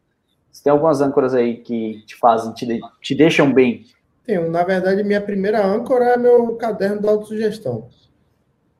Você 0.50 0.64
tem 0.64 0.70
algumas 0.70 1.00
âncoras 1.00 1.34
aí 1.34 1.58
que 1.58 2.02
te 2.06 2.16
fazem, 2.16 2.52
te, 2.52 2.66
de, 2.66 2.80
te 3.00 3.14
deixam 3.14 3.52
bem? 3.52 3.84
Tenho. 4.24 4.50
Na 4.50 4.64
verdade, 4.64 5.02
minha 5.04 5.20
primeira 5.20 5.64
âncora 5.64 6.06
é 6.06 6.16
meu 6.16 6.56
caderno 6.56 7.00
da 7.00 7.10
autossugestão. 7.10 7.88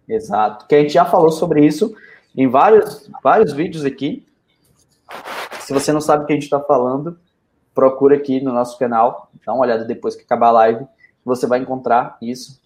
Exato. 0.09 0.67
Que 0.67 0.75
a 0.75 0.81
gente 0.81 0.93
já 0.93 1.05
falou 1.05 1.31
sobre 1.31 1.65
isso 1.65 1.95
em 2.37 2.49
vários, 2.49 3.09
vários 3.23 3.53
vídeos 3.53 3.85
aqui. 3.85 4.27
Se 5.71 5.75
você 5.75 5.93
não 5.93 6.01
sabe 6.01 6.25
o 6.25 6.27
que 6.27 6.33
a 6.33 6.35
gente 6.35 6.43
está 6.43 6.59
falando, 6.59 7.17
procura 7.73 8.17
aqui 8.17 8.41
no 8.41 8.53
nosso 8.53 8.77
canal, 8.77 9.31
dá 9.47 9.53
uma 9.53 9.63
olhada 9.63 9.85
depois 9.85 10.17
que 10.17 10.25
acabar 10.25 10.49
a 10.49 10.51
live, 10.51 10.85
você 11.25 11.47
vai 11.47 11.61
encontrar 11.61 12.19
isso. 12.21 12.61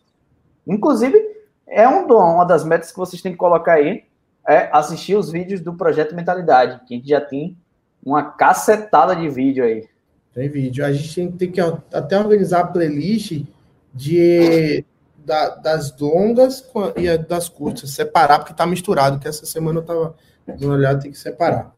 Inclusive, 0.66 1.22
é 1.66 1.86
um 1.86 2.06
dom, 2.06 2.36
uma 2.36 2.46
das 2.46 2.64
metas 2.64 2.90
que 2.90 2.96
vocês 2.96 3.20
têm 3.20 3.32
que 3.32 3.36
colocar 3.36 3.74
aí, 3.74 4.04
é 4.48 4.70
assistir 4.72 5.16
os 5.16 5.30
vídeos 5.30 5.60
do 5.60 5.74
Projeto 5.74 6.14
Mentalidade, 6.14 6.80
que 6.86 6.94
a 6.94 6.96
gente 6.96 7.06
já 7.10 7.20
tem 7.20 7.58
uma 8.02 8.22
cacetada 8.22 9.14
de 9.14 9.28
vídeo 9.28 9.62
aí. 9.62 9.86
Tem 10.32 10.48
vídeo. 10.48 10.82
A 10.82 10.90
gente 10.90 11.30
tem 11.32 11.52
que 11.52 11.60
até 11.60 12.18
organizar 12.18 12.60
a 12.60 12.66
playlist 12.68 13.44
de, 13.92 14.82
da, 15.18 15.50
das 15.56 15.94
longas 16.00 16.66
e 16.96 17.18
das 17.18 17.50
curtas, 17.50 17.90
separar, 17.90 18.38
porque 18.38 18.54
tá 18.54 18.66
misturado, 18.66 19.18
que 19.18 19.28
essa 19.28 19.44
semana 19.44 19.80
eu 19.80 19.84
tava 19.84 20.14
dando 20.46 20.64
uma 20.64 20.74
olhada, 20.76 21.00
tem 21.00 21.10
que 21.10 21.18
separar. 21.18 21.74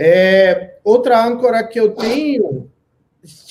É, 0.00 0.76
outra 0.84 1.26
âncora 1.26 1.66
que 1.66 1.80
eu 1.80 1.90
tenho, 1.90 2.70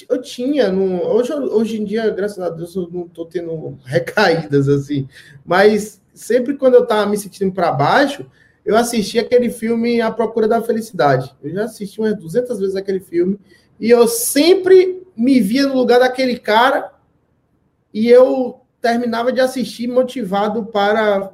eu 0.08 0.22
tinha, 0.22 0.72
no, 0.72 1.04
hoje, 1.06 1.34
hoje 1.34 1.82
em 1.82 1.84
dia, 1.84 2.10
graças 2.10 2.40
a 2.40 2.50
Deus, 2.50 2.74
eu 2.74 2.88
não 2.90 3.06
tô 3.06 3.26
tendo 3.26 3.78
recaídas 3.84 4.70
assim, 4.70 5.10
mas 5.46 6.02
sempre 6.14 6.56
quando 6.56 6.76
eu 6.76 6.86
tava 6.86 7.06
me 7.06 7.18
sentindo 7.18 7.52
para 7.52 7.74
baixo, 7.74 8.26
eu 8.64 8.78
assisti 8.78 9.20
aquele 9.20 9.50
filme 9.50 10.00
A 10.00 10.10
Procura 10.10 10.48
da 10.48 10.62
Felicidade. 10.62 11.36
Eu 11.44 11.52
já 11.52 11.66
assisti 11.66 12.00
umas 12.00 12.16
200 12.16 12.60
vezes 12.60 12.76
aquele 12.78 13.02
filme 13.02 13.38
e 13.78 13.90
eu 13.90 14.08
sempre 14.08 15.06
me 15.18 15.42
via 15.42 15.68
no 15.68 15.76
lugar 15.76 16.00
daquele 16.00 16.40
cara 16.40 16.94
e 17.94 18.10
eu 18.10 18.62
terminava 18.82 19.34
de 19.34 19.42
assistir 19.42 19.88
motivado 19.88 20.66
para 20.66 21.34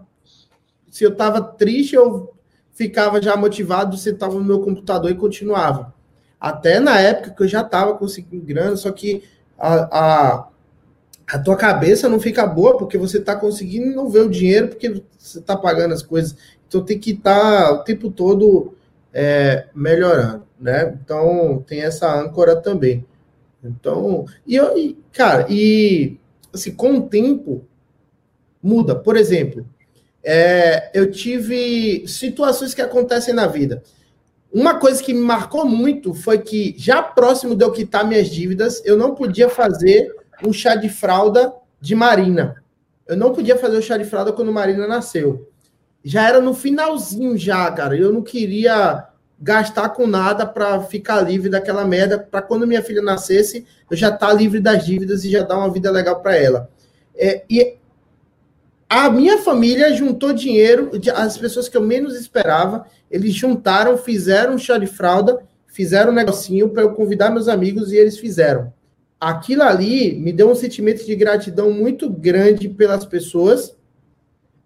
se 0.89 1.03
eu 1.03 1.11
estava 1.11 1.41
triste 1.41 1.95
eu 1.95 2.32
ficava 2.74 3.21
já 3.21 3.36
motivado, 3.36 3.97
sentava 3.97 4.36
no 4.36 4.43
meu 4.43 4.59
computador 4.59 5.11
e 5.11 5.15
continuava. 5.15 5.93
Até 6.39 6.80
na 6.80 6.99
época 6.99 7.32
que 7.32 7.43
eu 7.43 7.47
já 7.47 7.61
estava 7.61 7.95
conseguindo 7.95 8.43
grana, 8.43 8.76
só 8.76 8.91
que 8.91 9.24
a, 9.57 9.99
a, 9.99 10.47
a 11.28 11.39
tua 11.39 11.55
cabeça 11.55 12.09
não 12.09 12.19
fica 12.19 12.45
boa 12.45 12.78
porque 12.78 12.97
você 12.97 13.19
está 13.19 13.36
conseguindo 13.36 13.95
não 13.95 14.09
ver 14.09 14.21
o 14.21 14.30
dinheiro 14.30 14.69
porque 14.69 15.01
você 15.17 15.39
está 15.39 15.55
pagando 15.55 15.93
as 15.93 16.03
coisas. 16.03 16.36
Então 16.67 16.84
tem 16.84 16.99
que 16.99 17.11
estar 17.11 17.67
tá 17.67 17.71
o 17.71 17.84
tempo 17.84 18.11
todo 18.11 18.74
é, 19.13 19.67
melhorando, 19.74 20.43
né? 20.59 20.97
Então 21.01 21.63
tem 21.67 21.82
essa 21.82 22.13
âncora 22.13 22.55
também. 22.55 23.05
Então, 23.63 24.26
e, 24.45 24.57
e 24.57 24.97
cara, 25.13 25.45
e 25.49 26.17
assim, 26.53 26.74
com 26.74 26.97
o 26.97 27.07
tempo 27.07 27.65
muda. 28.61 28.95
Por 28.95 29.15
exemplo, 29.15 29.65
é, 30.24 30.91
eu 30.93 31.11
tive 31.11 32.07
situações 32.07 32.74
que 32.74 32.82
acontecem 32.82 33.34
na 33.34 33.47
vida. 33.47 33.84
Uma 34.51 34.76
coisa 34.76 35.01
que 35.03 35.13
me 35.13 35.21
marcou 35.21 35.65
muito 35.65 36.13
foi 36.13 36.38
que, 36.38 36.76
já 36.78 37.01
próximo 37.01 37.55
de 37.55 37.65
eu 37.65 37.71
quitar 37.71 38.07
minhas 38.07 38.30
dívidas, 38.30 38.82
eu 38.86 38.95
não 38.95 39.15
podia 39.15 39.49
fazer 39.49 40.13
um 40.45 40.53
chá 40.53 40.76
de 40.76 40.89
fralda 40.89 41.53
de 41.82 41.95
Marina. 41.95 42.63
Eu 43.07 43.17
não 43.17 43.34
podia 43.34 43.57
fazer 43.57 43.78
o 43.78 43.82
chá 43.82 43.97
de 43.97 44.05
fralda 44.05 44.32
quando 44.32 44.51
Marina 44.51 44.88
nasceu 44.88 45.49
já 46.03 46.28
era 46.28 46.41
no 46.41 46.53
finalzinho 46.53 47.38
já, 47.38 47.71
cara. 47.71 47.95
Eu 47.95 48.11
não 48.11 48.21
queria 48.21 49.07
gastar 49.39 49.89
com 49.89 50.05
nada 50.05 50.45
para 50.45 50.82
ficar 50.82 51.21
livre 51.21 51.49
daquela 51.49 51.86
merda, 51.86 52.19
para 52.19 52.41
quando 52.41 52.67
minha 52.67 52.84
filha 52.84 53.01
nascesse, 53.01 53.65
eu 53.89 53.95
já 53.95 54.07
estar 54.07 54.28
tá 54.28 54.34
livre 54.34 54.59
das 54.59 54.86
dívidas 54.86 55.24
e 55.24 55.32
já 55.32 55.43
dar 55.43 55.57
uma 55.57 55.71
vida 55.71 55.89
legal 55.89 56.21
para 56.21 56.36
ela. 56.36 56.69
É, 57.15 57.43
e 57.49 57.78
a 58.89 59.09
minha 59.09 59.39
família 59.39 59.93
juntou 59.93 60.34
dinheiro, 60.34 60.91
as 61.15 61.38
pessoas 61.38 61.67
que 61.67 61.75
eu 61.75 61.81
menos 61.81 62.15
esperava, 62.15 62.86
eles 63.09 63.34
juntaram, 63.34 63.97
fizeram 63.97 64.55
um 64.55 64.57
chá 64.57 64.77
de 64.77 64.88
fralda, 64.88 65.39
fizeram 65.67 66.11
um 66.11 66.15
negocinho 66.15 66.69
para 66.69 66.84
eu 66.84 66.93
convidar 66.93 67.31
meus 67.31 67.47
amigos 67.47 67.91
e 67.91 67.97
eles 67.97 68.17
fizeram. 68.17 68.73
Aquilo 69.19 69.63
ali 69.63 70.13
me 70.15 70.31
deu 70.31 70.51
um 70.51 70.55
sentimento 70.55 71.05
de 71.05 71.15
gratidão 71.15 71.71
muito 71.71 72.09
grande 72.09 72.67
pelas 72.69 73.05
pessoas 73.05 73.75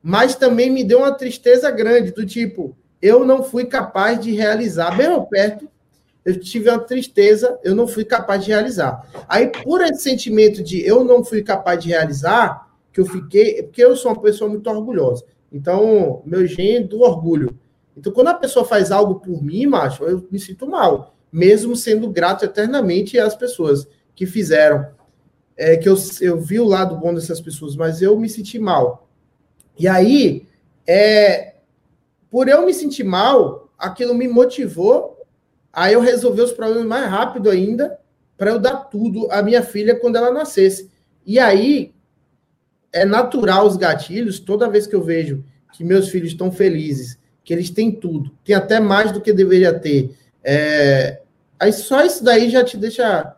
mas 0.01 0.35
também 0.35 0.69
me 0.69 0.85
deu 0.85 0.99
uma 0.99 1.11
tristeza 1.11 1.69
grande, 1.69 2.13
do 2.13 2.25
tipo, 2.25 2.77
eu 3.01 3.25
não 3.25 3.43
fui 3.43 3.65
capaz 3.65 4.17
de 4.19 4.31
realizar, 4.31 4.95
bem 4.95 5.07
perto, 5.29 5.67
eu 6.23 6.39
tive 6.39 6.69
uma 6.69 6.79
tristeza, 6.79 7.59
eu 7.61 7.75
não 7.75 7.87
fui 7.87 8.05
capaz 8.05 8.43
de 8.43 8.51
realizar. 8.51 9.05
Aí, 9.27 9.47
por 9.47 9.81
esse 9.81 10.03
sentimento 10.03 10.63
de 10.63 10.85
eu 10.85 11.03
não 11.03 11.25
fui 11.25 11.43
capaz 11.43 11.83
de 11.83 11.89
realizar, 11.89 12.66
que 12.97 13.01
eu 13.01 13.05
fiquei, 13.05 13.61
porque 13.61 13.83
eu 13.83 13.95
sou 13.95 14.11
uma 14.11 14.19
pessoa 14.19 14.49
muito 14.49 14.67
orgulhosa. 14.67 15.23
Então, 15.51 16.23
meu 16.25 16.47
gênio 16.47 16.87
do 16.87 17.01
orgulho. 17.01 17.55
Então, 17.95 18.11
quando 18.11 18.29
a 18.29 18.33
pessoa 18.33 18.65
faz 18.65 18.91
algo 18.91 19.19
por 19.19 19.43
mim, 19.43 19.67
macho, 19.67 20.03
eu 20.03 20.27
me 20.31 20.39
sinto 20.39 20.67
mal, 20.67 21.15
mesmo 21.31 21.75
sendo 21.75 22.09
grato 22.09 22.43
eternamente 22.43 23.19
às 23.19 23.35
pessoas 23.35 23.87
que 24.15 24.25
fizeram. 24.25 24.87
É, 25.55 25.77
que 25.77 25.87
eu, 25.87 25.95
eu 26.21 26.39
vi 26.39 26.59
o 26.59 26.65
lado 26.65 26.97
bom 26.97 27.13
dessas 27.13 27.39
pessoas, 27.39 27.75
mas 27.75 28.01
eu 28.01 28.19
me 28.19 28.27
senti 28.27 28.57
mal. 28.57 29.07
E 29.77 29.87
aí, 29.87 30.47
é, 30.87 31.53
por 32.31 32.47
eu 32.47 32.65
me 32.65 32.73
sentir 32.73 33.03
mal, 33.03 33.69
aquilo 33.77 34.15
me 34.15 34.27
motivou 34.27 35.23
a 35.71 35.91
eu 35.91 36.01
resolver 36.01 36.41
os 36.41 36.51
problemas 36.51 36.85
mais 36.85 37.07
rápido 37.07 37.47
ainda, 37.47 37.99
para 38.35 38.49
eu 38.49 38.57
dar 38.59 38.85
tudo 38.85 39.31
à 39.31 39.43
minha 39.43 39.61
filha 39.61 39.99
quando 39.99 40.15
ela 40.15 40.31
nascesse. 40.31 40.89
E 41.23 41.37
aí, 41.37 41.93
é 42.91 43.05
natural 43.05 43.65
os 43.65 43.77
gatilhos, 43.77 44.39
toda 44.39 44.69
vez 44.69 44.87
que 44.87 44.95
eu 44.95 45.03
vejo 45.03 45.43
que 45.73 45.83
meus 45.83 46.09
filhos 46.09 46.31
estão 46.31 46.51
felizes, 46.51 47.19
que 47.43 47.53
eles 47.53 47.69
têm 47.69 47.91
tudo, 47.91 48.31
tem 48.43 48.55
até 48.55 48.79
mais 48.79 49.11
do 49.11 49.21
que 49.21 49.31
deveria 49.31 49.77
ter. 49.77 50.15
É, 50.43 51.21
aí 51.59 51.71
só 51.71 52.03
isso 52.03 52.23
daí 52.23 52.49
já 52.49 52.63
te 52.63 52.77
deixa, 52.77 53.35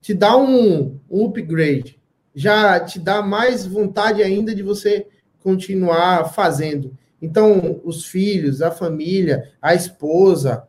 te 0.00 0.12
dá 0.12 0.36
um, 0.36 0.98
um 1.10 1.24
upgrade, 1.24 1.98
já 2.34 2.80
te 2.80 2.98
dá 2.98 3.22
mais 3.22 3.66
vontade 3.66 4.22
ainda 4.22 4.54
de 4.54 4.62
você 4.62 5.06
continuar 5.42 6.32
fazendo. 6.32 6.96
Então, 7.20 7.80
os 7.84 8.06
filhos, 8.06 8.62
a 8.62 8.70
família, 8.70 9.52
a 9.60 9.74
esposa, 9.74 10.66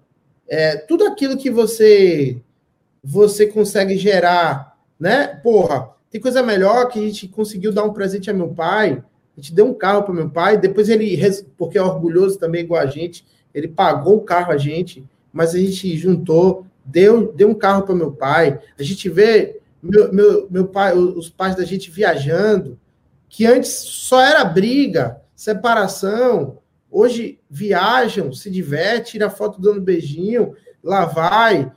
é, 0.48 0.76
tudo 0.76 1.06
aquilo 1.06 1.38
que 1.38 1.50
você 1.50 2.42
você 3.04 3.48
consegue 3.48 3.98
gerar, 3.98 4.78
né? 5.00 5.28
Porra, 5.42 5.90
tem 6.12 6.20
coisa 6.20 6.44
melhor 6.44 6.90
que 6.90 7.00
a 7.00 7.02
gente 7.02 7.28
conseguiu 7.28 7.72
dar 7.72 7.84
um 7.84 7.94
presente 7.94 8.30
a 8.30 8.34
meu 8.34 8.50
pai, 8.50 9.02
a 9.36 9.42
gente 9.42 9.54
deu 9.54 9.66
um 9.66 9.74
carro 9.74 10.04
para 10.04 10.14
meu 10.14 10.30
pai, 10.30 10.58
depois 10.58 10.90
ele, 10.90 11.18
porque 11.58 11.78
é 11.78 11.82
orgulhoso 11.82 12.38
também 12.38 12.64
igual 12.64 12.82
a 12.82 12.86
gente, 12.86 13.26
ele 13.54 13.70
pagou 13.70 14.18
o 14.18 14.22
carro 14.22 14.52
a 14.52 14.58
gente, 14.58 15.04
mas 15.32 15.56
a 15.56 15.58
gente 15.58 15.98
juntou, 15.98 16.66
deu, 16.84 17.32
deu 17.32 17.50
um 17.50 17.54
carro 17.54 17.84
para 17.84 17.96
meu 17.96 18.12
pai. 18.12 18.60
A 18.78 18.84
gente 18.84 19.10
vê 19.10 19.62
meu, 19.82 20.14
meu, 20.14 20.48
meu 20.50 20.68
pai, 20.68 20.94
os 20.96 21.30
pais 21.30 21.56
da 21.56 21.64
gente 21.64 21.90
viajando, 21.90 22.78
que 23.28 23.46
antes 23.46 23.72
só 23.72 24.22
era 24.22 24.44
briga, 24.44 25.22
separação. 25.36 26.60
Hoje 26.90 27.40
viajam, 27.50 28.34
se 28.34 28.52
diverte, 28.52 29.14
tira 29.14 29.30
foto 29.30 29.62
dando 29.62 29.82
beijinho, 29.82 30.54
lá 30.84 31.06
vai, 31.06 31.72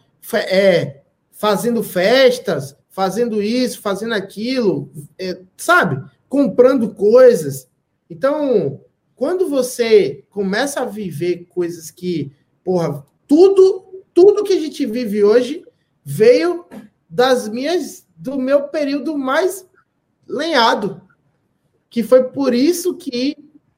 é, 0.49 1.01
fazendo 1.30 1.82
festas, 1.82 2.76
fazendo 2.95 3.42
isso, 3.42 3.80
fazendo 3.80 4.14
aquilo, 4.14 4.88
é, 5.18 5.40
sabe? 5.57 6.01
comprando 6.34 6.92
coisas. 6.95 7.68
Então, 8.11 8.80
quando 9.14 9.49
você 9.49 10.24
começa 10.30 10.80
a 10.80 10.84
viver 10.84 11.47
coisas 11.49 11.92
que, 11.92 12.32
porra, 12.64 13.05
tudo, 13.26 14.03
tudo 14.12 14.42
que 14.42 14.53
a 14.53 14.61
gente 14.61 14.84
vive 14.84 15.22
hoje 15.22 15.64
veio 16.05 16.66
das 17.09 17.49
minhas, 17.49 18.05
do 18.16 18.36
meu 18.36 18.64
período 18.64 19.16
mais 19.16 19.64
lenhado, 20.26 21.03
que 21.88 22.03
foi 22.03 22.24
por 22.24 22.53
isso 22.53 22.95
que 22.95 23.36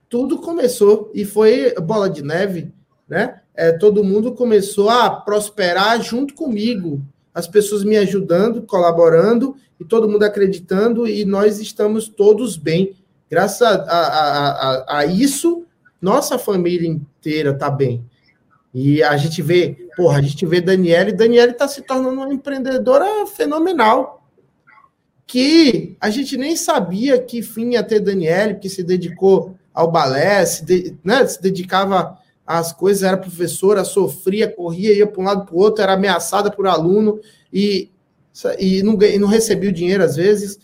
tudo 0.09 0.39
começou 0.39 1.11
e 1.15 1.27
foi 1.27 1.75
bola 1.75 2.09
de 2.09 2.23
neve, 2.23 2.73
né? 3.07 3.43
É, 3.55 3.73
todo 3.73 4.05
mundo 4.05 4.33
começou 4.33 4.89
a 4.89 5.11
prosperar 5.11 6.03
junto 6.03 6.33
comigo, 6.33 7.03
as 7.37 7.47
pessoas 7.47 7.85
me 7.85 7.99
ajudando, 7.99 8.63
colaborando 8.63 9.57
e 9.79 9.85
todo 9.85 10.09
mundo 10.09 10.23
acreditando 10.23 11.07
e 11.07 11.23
nós 11.23 11.61
estamos 11.61 12.09
todos 12.09 12.57
bem. 12.57 12.97
Graças 13.31 13.61
a, 13.61 13.75
a, 13.75 14.49
a, 14.49 14.99
a 15.01 15.07
isso, 15.07 15.67
nossa 16.01 16.39
família 16.39 16.89
inteira 16.89 17.51
está 17.51 17.69
bem. 17.69 18.03
E 18.73 19.03
a 19.03 19.19
gente 19.19 19.43
vê, 19.43 19.87
porra, 19.95 20.19
a 20.19 20.23
gente 20.23 20.47
vê 20.47 20.63
Daniela 20.63 21.11
e 21.11 21.13
Daniela 21.13 21.53
está 21.53 21.69
se 21.69 21.83
tornando 21.83 22.23
uma 22.23 22.33
empreendedora 22.33 23.27
fenomenal. 23.27 24.27
Que 25.27 25.95
a 26.01 26.09
gente 26.09 26.39
nem 26.39 26.57
sabia 26.57 27.21
que 27.21 27.43
fim 27.43 27.73
ia 27.73 27.83
ter 27.83 28.01
Daniela, 28.01 28.55
que 28.55 28.71
se 28.71 28.83
dedicou 28.83 29.59
ao 29.75 29.91
balé, 29.91 30.43
se, 30.47 30.65
de, 30.65 30.97
né, 31.05 31.27
se 31.27 31.43
dedicava 31.43 32.19
as 32.47 32.73
coisas, 32.73 33.03
era 33.03 33.17
professora, 33.17 33.85
sofria, 33.85 34.49
corria, 34.49 34.95
ia 34.95 35.07
para 35.07 35.21
um 35.21 35.25
lado 35.25 35.45
para 35.45 35.55
o 35.55 35.59
outro, 35.59 35.83
era 35.83 35.95
ameaçada 35.95 36.51
por 36.51 36.67
aluno 36.67 37.21
e, 37.53 37.91
e, 38.59 38.83
não, 38.83 39.03
e 39.03 39.19
não 39.19 39.27
recebia 39.27 39.71
o 39.71 39.73
dinheiro 39.73 40.05
às 40.05 40.15
vezes. 40.15 40.59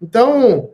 Então, 0.00 0.70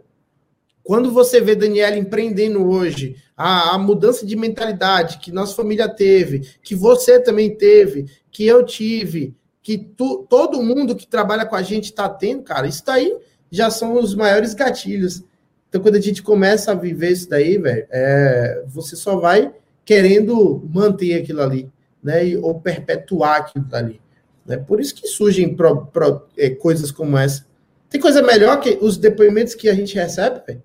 quando 0.85 1.11
você 1.11 1.41
vê 1.41 1.57
Daniela 1.57 1.97
empreendendo 1.97 2.65
hoje, 2.69 3.17
a, 3.37 3.75
a, 3.75 3.79
mudança 3.79 4.25
de 4.25 4.37
mentalidade 4.37 5.19
que 5.19 5.33
nossa 5.33 5.55
família 5.55 5.89
teve, 5.89 6.41
que 6.63 6.77
você 6.77 7.19
também 7.19 7.57
teve, 7.57 8.07
que 8.31 8.47
eu 8.47 8.65
tive, 8.65 9.35
que 9.63 9.79
tu, 9.79 10.27
todo 10.29 10.63
mundo 10.63 10.95
que 10.95 11.07
trabalha 11.07 11.47
com 11.47 11.57
a 11.57 11.63
gente 11.63 11.85
está 11.85 12.09
tendo, 12.09 12.43
cara, 12.43 12.67
isso 12.69 12.85
daí 12.85 13.17
já 13.51 13.71
são 13.71 13.95
os 13.95 14.15
maiores 14.15 14.55
gatilhos. 14.55 15.23
Então, 15.69 15.81
quando 15.81 15.97
a 15.97 16.01
gente 16.01 16.23
começa 16.23 16.73
a 16.73 16.75
viver 16.75 17.11
isso 17.13 17.29
daí, 17.29 17.59
velho, 17.59 17.87
é, 17.91 18.65
você 18.67 18.95
só 18.95 19.17
vai 19.17 19.53
querendo 19.85 20.69
manter 20.73 21.15
aquilo 21.15 21.43
ali, 21.43 21.71
né? 22.03 22.27
E, 22.27 22.37
ou 22.37 22.61
perpetuar 22.61 23.41
aquilo 23.41 23.67
ali. 23.73 24.01
Né? 24.47 24.57
Por 24.57 24.81
isso 24.81 24.95
que 24.95 25.07
surgem 25.07 25.55
pro, 25.55 25.87
pro, 25.87 26.27
é, 26.37 26.51
coisas 26.51 26.91
como 26.91 27.17
essa. 27.17 27.47
Tem 27.89 28.01
coisa 28.01 28.23
melhor 28.23 28.61
que 28.61 28.79
os 28.81 28.97
depoimentos 28.97 29.55
que 29.55 29.69
a 29.69 29.75
gente 29.75 29.95
recebe, 29.95 30.41
velho? 30.47 30.63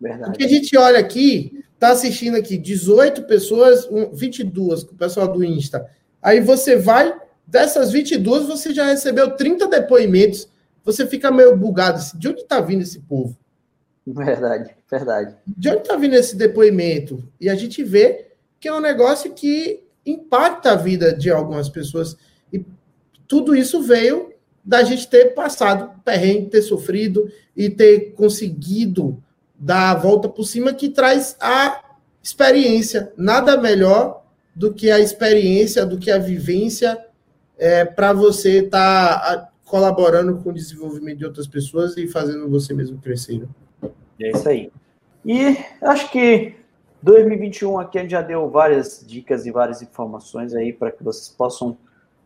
Verdade. 0.00 0.30
Porque 0.30 0.44
a 0.44 0.48
gente 0.48 0.76
olha 0.76 0.98
aqui, 0.98 1.64
tá 1.78 1.90
assistindo 1.90 2.36
aqui 2.36 2.56
18 2.56 3.22
pessoas, 3.24 3.88
22 4.12 4.84
com 4.84 4.94
o 4.94 4.98
pessoal 4.98 5.28
do 5.28 5.44
Insta. 5.44 5.86
Aí 6.22 6.40
você 6.40 6.76
vai, 6.76 7.14
dessas 7.46 7.92
22, 7.92 8.46
você 8.46 8.72
já 8.72 8.86
recebeu 8.86 9.36
30 9.36 9.68
depoimentos. 9.68 10.48
Você 10.84 11.06
fica 11.06 11.30
meio 11.30 11.56
bugado. 11.56 11.98
Assim, 11.98 12.18
de 12.18 12.28
onde 12.28 12.44
tá 12.44 12.60
vindo 12.60 12.82
esse 12.82 13.00
povo? 13.00 13.36
Verdade, 14.06 14.70
verdade. 14.88 15.36
De 15.44 15.68
onde 15.68 15.80
está 15.80 15.96
vindo 15.96 16.14
esse 16.14 16.36
depoimento? 16.36 17.28
E 17.40 17.50
a 17.50 17.56
gente 17.56 17.82
vê 17.82 18.28
que 18.60 18.68
é 18.68 18.72
um 18.72 18.80
negócio 18.80 19.32
que 19.32 19.84
impacta 20.04 20.72
a 20.72 20.76
vida 20.76 21.12
de 21.12 21.30
algumas 21.30 21.68
pessoas. 21.68 22.16
E 22.52 22.64
tudo 23.26 23.56
isso 23.56 23.82
veio 23.82 24.32
da 24.64 24.82
gente 24.84 25.08
ter 25.08 25.34
passado 25.34 26.00
perrengue, 26.04 26.50
ter 26.50 26.62
sofrido 26.62 27.28
e 27.56 27.68
ter 27.68 28.12
conseguido 28.12 29.22
dar 29.58 29.90
a 29.90 29.94
volta 29.94 30.28
por 30.28 30.44
cima, 30.44 30.72
que 30.72 30.88
traz 30.88 31.36
a 31.40 31.96
experiência. 32.22 33.12
Nada 33.16 33.60
melhor 33.60 34.24
do 34.54 34.72
que 34.72 34.90
a 34.90 35.00
experiência, 35.00 35.84
do 35.84 35.98
que 35.98 36.10
a 36.10 36.18
vivência 36.18 36.98
é, 37.58 37.84
para 37.84 38.12
você 38.12 38.58
estar 38.58 39.18
tá 39.18 39.52
colaborando 39.64 40.38
com 40.38 40.50
o 40.50 40.54
desenvolvimento 40.54 41.18
de 41.18 41.24
outras 41.24 41.48
pessoas 41.48 41.96
e 41.96 42.06
fazendo 42.06 42.48
você 42.48 42.72
mesmo 42.72 42.98
crescer. 42.98 43.46
É 44.20 44.30
isso 44.30 44.48
aí. 44.48 44.70
E 45.24 45.56
acho 45.82 46.10
que 46.10 46.54
2021 47.02 47.78
aqui 47.78 47.98
a 47.98 48.02
gente 48.02 48.10
já 48.10 48.22
deu 48.22 48.48
várias 48.48 49.04
dicas 49.06 49.46
e 49.46 49.50
várias 49.50 49.82
informações 49.82 50.54
aí 50.54 50.72
para 50.72 50.90
que 50.90 51.02
vocês 51.02 51.28
possam 51.28 51.76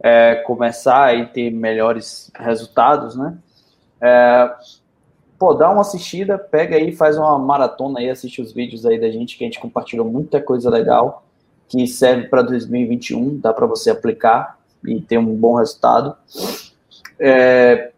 é, 0.03 0.37
começar 0.47 1.17
e 1.17 1.27
ter 1.27 1.51
melhores 1.51 2.31
resultados, 2.35 3.17
né? 3.17 3.37
É, 4.01 4.55
pô, 5.39 5.55
dá 5.55 5.71
uma 5.71 5.83
assistida, 5.83 6.39
pega 6.39 6.77
aí, 6.77 6.93
faz 6.93 7.19
uma 7.19 7.39
maratona 7.39 8.01
aí, 8.01 8.09
assiste 8.09 8.41
os 8.41 8.53
vídeos 8.53 8.87
aí 8.87 8.99
da 8.99 9.11
gente, 9.11 9.37
que 9.37 9.45
a 9.45 9.47
gente 9.47 9.61
compartilhou 9.61 10.07
muita 10.07 10.41
coisa 10.41 10.71
legal 10.71 11.25
que 11.69 11.87
serve 11.87 12.27
para 12.27 12.43
2021, 12.43 13.39
dá 13.39 13.53
para 13.53 13.65
você 13.65 13.91
aplicar 13.91 14.59
e 14.85 15.01
ter 15.01 15.19
um 15.19 15.37
bom 15.37 15.55
resultado. 15.55 16.17
É, 17.19 17.93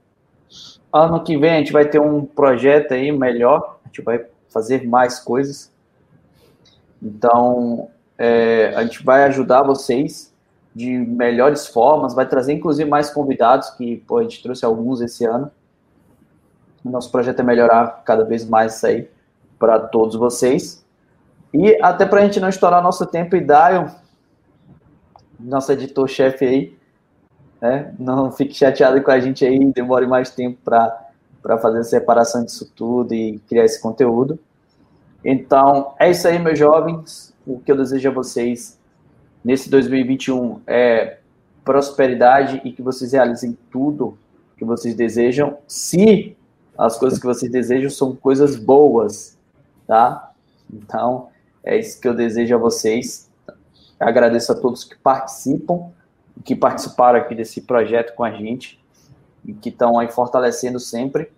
ano 0.93 1.25
que 1.25 1.39
vem 1.39 1.53
a 1.53 1.59
gente 1.59 1.73
vai 1.73 1.87
ter 1.87 2.01
um 2.01 2.25
projeto 2.25 2.93
aí 2.93 3.11
melhor, 3.11 3.81
gente 3.93 4.03
vai 4.03 4.25
fazer 4.49 4.87
mais 4.89 5.21
coisas. 5.21 5.71
Então, 7.03 7.91
é, 8.17 8.75
a 8.75 8.83
gente 8.83 9.05
vai 9.05 9.25
ajudar 9.25 9.63
vocês 9.63 10.33
de 10.75 10.91
melhores 10.91 11.67
formas, 11.67 12.15
vai 12.15 12.27
trazer 12.27 12.55
inclusive 12.55 12.89
mais 12.89 13.11
convidados, 13.11 13.71
que 13.71 13.99
pô, 13.99 14.19
a 14.19 14.23
gente 14.23 14.43
trouxe 14.43 14.65
alguns 14.65 15.03
esse 15.03 15.25
ano. 15.25 15.51
O 16.83 16.89
nosso 16.89 17.13
projeto 17.13 17.41
é 17.41 17.43
melhorar 17.43 18.03
cada 18.05 18.25
vez 18.25 18.49
mais 18.49 18.77
isso 18.77 18.87
aí 18.87 19.11
para 19.59 19.79
todos 19.79 20.17
vocês. 20.17 20.85
E 21.53 21.79
até 21.83 22.07
para 22.07 22.21
a 22.21 22.25
gente 22.25 22.41
não 22.41 22.49
estourar 22.49 22.83
nosso 22.83 23.05
tempo, 23.07 23.37
e 23.37 23.41
Dion, 23.41 23.89
nosso 25.39 25.71
editor-chefe 25.71 26.45
aí, 26.47 26.79
né, 27.61 27.95
não 27.99 28.33
fique 28.33 28.55
chateado 28.55 29.01
com 29.03 29.11
a 29.11 29.21
gente 29.21 29.45
aí, 29.45 29.59
demore 29.73 30.07
mais 30.07 30.31
tempo 30.31 30.59
para 30.65 31.12
para 31.43 31.59
fazer 31.59 31.81
a 31.81 31.85
separação 31.85 32.45
disso 32.45 32.71
tudo 32.75 33.15
e 33.15 33.39
criar 33.49 33.65
esse 33.65 33.81
conteúdo. 33.81 34.39
Então, 35.25 35.95
é 35.99 36.11
isso 36.11 36.27
aí, 36.29 36.39
meus 36.39 36.59
jovens. 36.59 37.35
O 37.47 37.59
que 37.59 37.73
eu 37.73 37.77
desejo 37.77 38.09
a 38.09 38.13
vocês 38.13 38.79
nesse 39.45 39.69
2021 39.69 40.61
é 40.67 41.19
prosperidade 41.65 42.61
e 42.65 42.73
que 42.73 42.83
vocês 42.83 43.13
realizem 43.13 43.57
tudo 43.71 44.17
que 44.57 44.65
vocês 44.65 44.95
desejam, 44.95 45.59
se 45.67 46.37
as 46.79 46.97
coisas 46.97 47.19
que 47.19 47.27
vocês 47.27 47.51
desejam 47.51 47.91
são 47.91 48.15
coisas 48.15 48.57
boas, 48.57 49.37
tá? 49.87 50.33
Então, 50.73 51.29
é 51.65 51.77
isso 51.77 52.01
que 52.01 52.07
eu 52.07 52.15
desejo 52.15 52.55
a 52.55 52.59
vocês. 52.59 53.29
agradeço 53.99 54.53
a 54.53 54.55
todos 54.55 54.85
que 54.85 54.97
participam, 54.97 55.91
que 56.45 56.57
participaram 56.57 57.19
aqui 57.19 57.35
desse 57.35 57.61
projeto 57.61 58.15
com 58.15 58.25
a 58.25 58.31
gente 58.31 58.82
que 59.61 59.69
estão 59.69 59.99
aí 59.99 60.11
fortalecendo 60.11 60.79
sempre. 60.79 61.31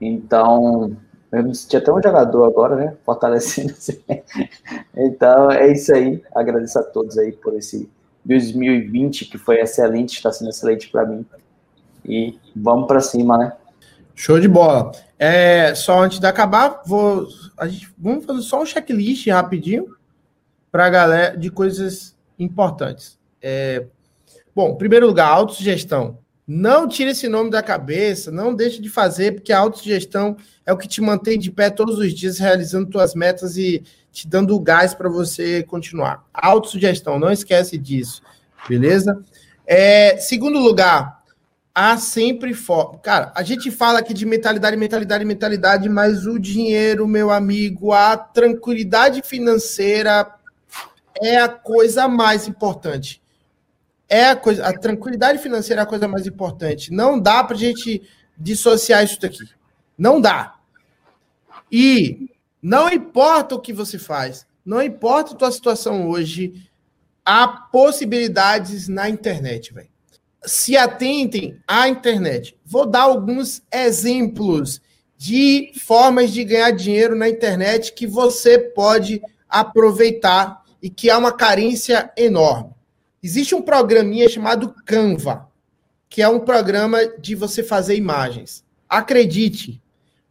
Então, 0.00 0.96
eu 1.30 1.44
me 1.44 1.54
senti 1.54 1.76
até 1.76 1.92
um 1.92 2.02
jogador 2.02 2.44
agora, 2.44 2.76
né? 2.76 2.96
Fortalecendo. 3.04 3.74
então, 4.96 5.50
é 5.50 5.72
isso 5.72 5.94
aí. 5.94 6.22
Agradeço 6.34 6.78
a 6.78 6.82
todos 6.82 7.18
aí 7.18 7.32
por 7.32 7.54
esse 7.54 7.88
2020 8.24 9.26
que 9.26 9.38
foi 9.38 9.60
excelente, 9.60 10.14
está 10.14 10.32
sendo 10.32 10.50
excelente 10.50 10.88
para 10.88 11.06
mim. 11.06 11.24
E 12.04 12.38
vamos 12.56 12.86
para 12.86 13.00
cima, 13.00 13.36
né? 13.36 13.52
Show 14.14 14.40
de 14.40 14.48
bola. 14.48 14.92
É, 15.18 15.74
só 15.74 16.02
antes 16.02 16.18
de 16.18 16.26
acabar, 16.26 16.82
vou, 16.86 17.26
a 17.56 17.68
gente, 17.68 17.92
vamos 17.98 18.24
fazer 18.24 18.42
só 18.42 18.62
um 18.62 18.66
checklist 18.66 19.26
rapidinho 19.28 19.94
para 20.72 20.86
a 20.86 20.90
galera 20.90 21.36
de 21.36 21.50
coisas 21.50 22.16
importantes. 22.38 23.18
É, 23.40 23.86
bom, 24.54 24.76
primeiro 24.76 25.06
lugar, 25.06 25.28
autossugestão. 25.28 26.18
Não 26.52 26.88
tire 26.88 27.10
esse 27.10 27.28
nome 27.28 27.48
da 27.48 27.62
cabeça, 27.62 28.28
não 28.32 28.52
deixe 28.52 28.82
de 28.82 28.88
fazer, 28.88 29.34
porque 29.34 29.52
a 29.52 29.58
autossugestão 29.60 30.36
é 30.66 30.72
o 30.72 30.76
que 30.76 30.88
te 30.88 31.00
mantém 31.00 31.38
de 31.38 31.48
pé 31.48 31.70
todos 31.70 31.96
os 31.96 32.12
dias, 32.12 32.40
realizando 32.40 32.90
suas 32.90 33.14
metas 33.14 33.56
e 33.56 33.84
te 34.10 34.26
dando 34.26 34.56
o 34.56 34.58
gás 34.58 34.92
para 34.92 35.08
você 35.08 35.62
continuar. 35.62 36.24
Autossugestão, 36.34 37.20
não 37.20 37.30
esquece 37.30 37.78
disso, 37.78 38.20
beleza? 38.68 39.22
É, 39.64 40.16
segundo 40.16 40.58
lugar, 40.58 41.22
há 41.72 41.96
sempre 41.96 42.52
foco. 42.52 42.98
Cara, 42.98 43.30
a 43.36 43.44
gente 43.44 43.70
fala 43.70 44.00
aqui 44.00 44.12
de 44.12 44.26
mentalidade, 44.26 44.76
mentalidade, 44.76 45.24
mentalidade, 45.24 45.88
mas 45.88 46.26
o 46.26 46.36
dinheiro, 46.36 47.06
meu 47.06 47.30
amigo, 47.30 47.92
a 47.92 48.16
tranquilidade 48.16 49.22
financeira 49.22 50.28
é 51.22 51.36
a 51.36 51.48
coisa 51.48 52.08
mais 52.08 52.48
importante. 52.48 53.22
É 54.10 54.30
a 54.30 54.36
coisa, 54.36 54.66
a 54.66 54.76
tranquilidade 54.76 55.38
financeira 55.38 55.82
é 55.82 55.84
a 55.84 55.86
coisa 55.86 56.08
mais 56.08 56.26
importante. 56.26 56.92
Não 56.92 57.18
dá 57.18 57.44
para 57.44 57.54
a 57.54 57.58
gente 57.58 58.02
dissociar 58.36 59.04
isso 59.04 59.20
daqui. 59.20 59.48
Não 59.96 60.20
dá. 60.20 60.56
E 61.70 62.28
não 62.60 62.90
importa 62.90 63.54
o 63.54 63.60
que 63.60 63.72
você 63.72 64.00
faz, 64.00 64.44
não 64.64 64.82
importa 64.82 65.32
a 65.32 65.36
tua 65.36 65.52
situação 65.52 66.08
hoje, 66.08 66.68
há 67.24 67.46
possibilidades 67.46 68.88
na 68.88 69.08
internet, 69.08 69.72
velho. 69.72 69.88
Se 70.44 70.76
atentem 70.76 71.60
à 71.68 71.88
internet. 71.88 72.58
Vou 72.64 72.86
dar 72.86 73.02
alguns 73.02 73.62
exemplos 73.72 74.80
de 75.16 75.70
formas 75.78 76.32
de 76.32 76.42
ganhar 76.42 76.70
dinheiro 76.72 77.14
na 77.14 77.28
internet 77.28 77.92
que 77.92 78.06
você 78.06 78.58
pode 78.58 79.22
aproveitar 79.48 80.64
e 80.82 80.88
que 80.88 81.10
há 81.10 81.18
uma 81.18 81.30
carência 81.30 82.10
enorme. 82.16 82.70
Existe 83.22 83.54
um 83.54 83.60
programinha 83.60 84.28
chamado 84.28 84.74
Canva, 84.86 85.48
que 86.08 86.22
é 86.22 86.28
um 86.28 86.40
programa 86.40 87.06
de 87.18 87.34
você 87.34 87.62
fazer 87.62 87.94
imagens. 87.94 88.64
Acredite, 88.88 89.82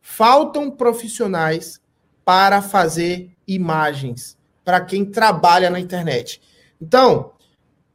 faltam 0.01 0.71
profissionais 0.71 1.79
para 2.25 2.61
fazer 2.61 3.29
imagens 3.47 4.37
para 4.65 4.81
quem 4.81 5.05
trabalha 5.05 5.69
na 5.69 5.79
internet. 5.79 6.41
Então, 6.81 7.31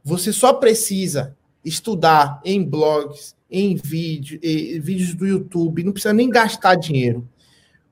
você 0.03 0.33
só 0.33 0.53
precisa 0.53 1.37
estudar 1.65 2.41
em 2.45 2.63
blogs, 2.63 3.37
em 3.51 3.77
vídeo, 3.77 4.39
em 4.43 4.81
vídeos 4.81 5.15
do 5.15 5.27
YouTube, 5.27 5.85
não 5.85 5.93
precisa 5.93 6.13
nem 6.13 6.29
gastar 6.29 6.75
dinheiro. 6.75 7.29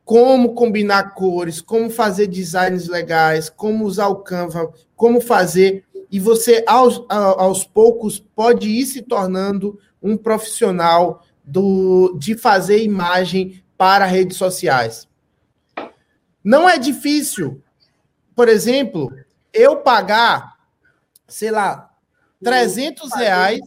Como 0.05 0.55
combinar 0.55 1.15
cores, 1.15 1.61
como 1.61 1.91
fazer 1.91 2.27
designs 2.27 2.89
legais, 2.89 3.49
como 3.49 3.85
usar 3.85 4.09
o 4.09 4.17
Canva, 4.17 4.73
como 4.97 5.21
fazer. 5.21 5.85
E 6.13 6.21
você, 6.21 6.63
aos, 6.67 7.03
aos 7.09 7.65
poucos, 7.65 8.21
pode 8.21 8.69
ir 8.69 8.85
se 8.85 9.01
tornando 9.01 9.81
um 10.03 10.15
profissional 10.15 11.25
do, 11.43 12.15
de 12.19 12.37
fazer 12.37 12.85
imagem 12.85 13.65
para 13.79 14.05
redes 14.05 14.37
sociais. 14.37 15.09
Não 16.45 16.69
é 16.69 16.77
difícil, 16.77 17.63
por 18.37 18.47
exemplo, 18.47 19.11
eu 19.55 19.77
pagar, 19.77 20.59
sei 21.27 21.51
lá, 21.51 21.91
300 22.45 23.11
reais 23.15 23.61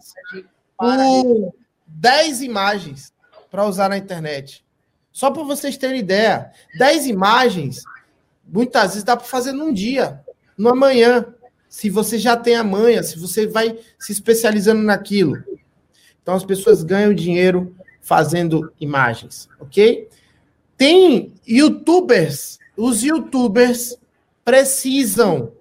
por 0.78 1.54
10 1.88 2.42
imagens 2.42 3.12
para 3.50 3.66
usar 3.66 3.90
na 3.90 3.98
internet. 3.98 4.64
Só 5.12 5.32
para 5.32 5.44
vocês 5.44 5.78
terem 5.78 6.00
ideia, 6.00 6.52
10 6.78 7.08
imagens, 7.08 7.82
muitas 8.46 8.90
vezes 8.90 9.04
dá 9.04 9.18
para 9.18 9.26
fazer 9.26 9.52
num 9.52 9.74
dia, 9.74 10.24
numa 10.58 10.76
manhã, 10.76 11.34
se 11.76 11.90
você 11.90 12.18
já 12.18 12.38
tem 12.38 12.56
a 12.56 12.64
manha, 12.64 13.04
se 13.04 13.20
você 13.20 13.46
vai 13.46 13.78
se 14.00 14.12
especializando 14.12 14.82
naquilo. 14.82 15.44
Então 16.22 16.34
as 16.34 16.46
pessoas 16.46 16.84
ganham 16.84 17.14
dinheiro 17.14 17.76
fazendo 18.02 18.72
imagens, 18.80 19.50
ok? 19.60 20.08
Tem 20.78 21.34
youtubers 21.48 22.60
os 22.78 23.04
youtubers 23.04 23.98
precisam 24.44 25.54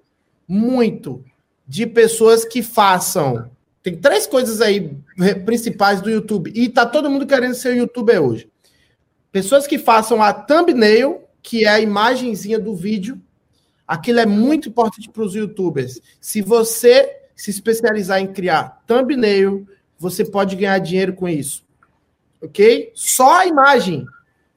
muito 0.47 1.23
de 1.67 1.87
pessoas 1.87 2.43
que 2.43 2.61
façam. 2.61 3.49
Tem 3.81 3.95
três 3.95 4.27
coisas 4.27 4.61
aí 4.61 4.97
principais 5.45 6.01
do 6.01 6.09
YouTube. 6.09 6.51
E 6.53 6.69
tá 6.69 6.85
todo 6.85 7.09
mundo 7.09 7.25
querendo 7.25 7.55
ser 7.55 7.75
youtuber 7.75 8.21
hoje. 8.21 8.49
Pessoas 9.31 9.65
que 9.65 9.77
façam 9.77 10.21
a 10.21 10.33
thumbnail, 10.33 11.23
que 11.41 11.65
é 11.65 11.69
a 11.69 11.79
imagenzinha 11.79 12.59
do 12.59 12.75
vídeo. 12.75 13.19
Aquilo 13.87 14.19
é 14.19 14.25
muito 14.25 14.69
importante 14.69 15.09
para 15.09 15.23
os 15.23 15.35
youtubers. 15.35 16.01
Se 16.19 16.41
você 16.41 17.21
se 17.35 17.51
especializar 17.51 18.19
em 18.19 18.31
criar 18.31 18.83
thumbnail, 18.87 19.67
você 19.97 20.25
pode 20.25 20.55
ganhar 20.55 20.79
dinheiro 20.79 21.13
com 21.13 21.27
isso. 21.27 21.63
Ok? 22.41 22.91
Só 22.95 23.39
a 23.39 23.45
imagem. 23.45 24.05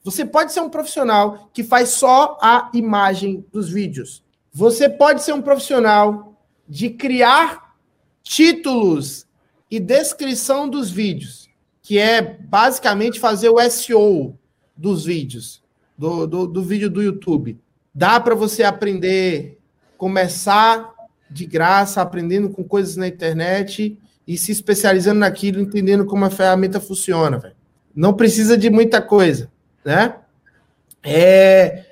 Você 0.02 0.24
pode 0.24 0.52
ser 0.52 0.60
um 0.60 0.70
profissional 0.70 1.50
que 1.52 1.62
faz 1.62 1.90
só 1.90 2.38
a 2.40 2.70
imagem 2.72 3.44
dos 3.52 3.68
vídeos. 3.68 4.22
Você 4.52 4.88
pode 4.88 5.22
ser 5.22 5.32
um 5.34 5.42
profissional 5.42 6.40
de 6.66 6.90
criar 6.90 7.76
títulos 8.22 9.26
e 9.70 9.78
descrição 9.78 10.68
dos 10.68 10.90
vídeos, 10.90 11.48
que 11.82 11.98
é 11.98 12.22
basicamente 12.22 13.20
fazer 13.20 13.50
o 13.50 13.60
SEO 13.70 14.38
dos 14.76 15.04
vídeos, 15.04 15.62
do, 15.96 16.26
do, 16.26 16.46
do 16.46 16.62
vídeo 16.62 16.88
do 16.88 17.02
YouTube. 17.02 17.58
Dá 17.98 18.20
para 18.20 18.36
você 18.36 18.62
aprender, 18.62 19.58
começar 19.96 20.94
de 21.28 21.44
graça, 21.44 22.00
aprendendo 22.00 22.48
com 22.48 22.62
coisas 22.62 22.94
na 22.94 23.08
internet 23.08 23.98
e 24.26 24.38
se 24.38 24.52
especializando 24.52 25.18
naquilo, 25.18 25.60
entendendo 25.60 26.06
como 26.06 26.24
a 26.24 26.30
ferramenta 26.30 26.78
funciona. 26.80 27.38
Véio. 27.38 27.56
Não 27.92 28.14
precisa 28.14 28.56
de 28.56 28.70
muita 28.70 29.02
coisa 29.02 29.50
né? 29.88 30.16
É, 31.02 31.84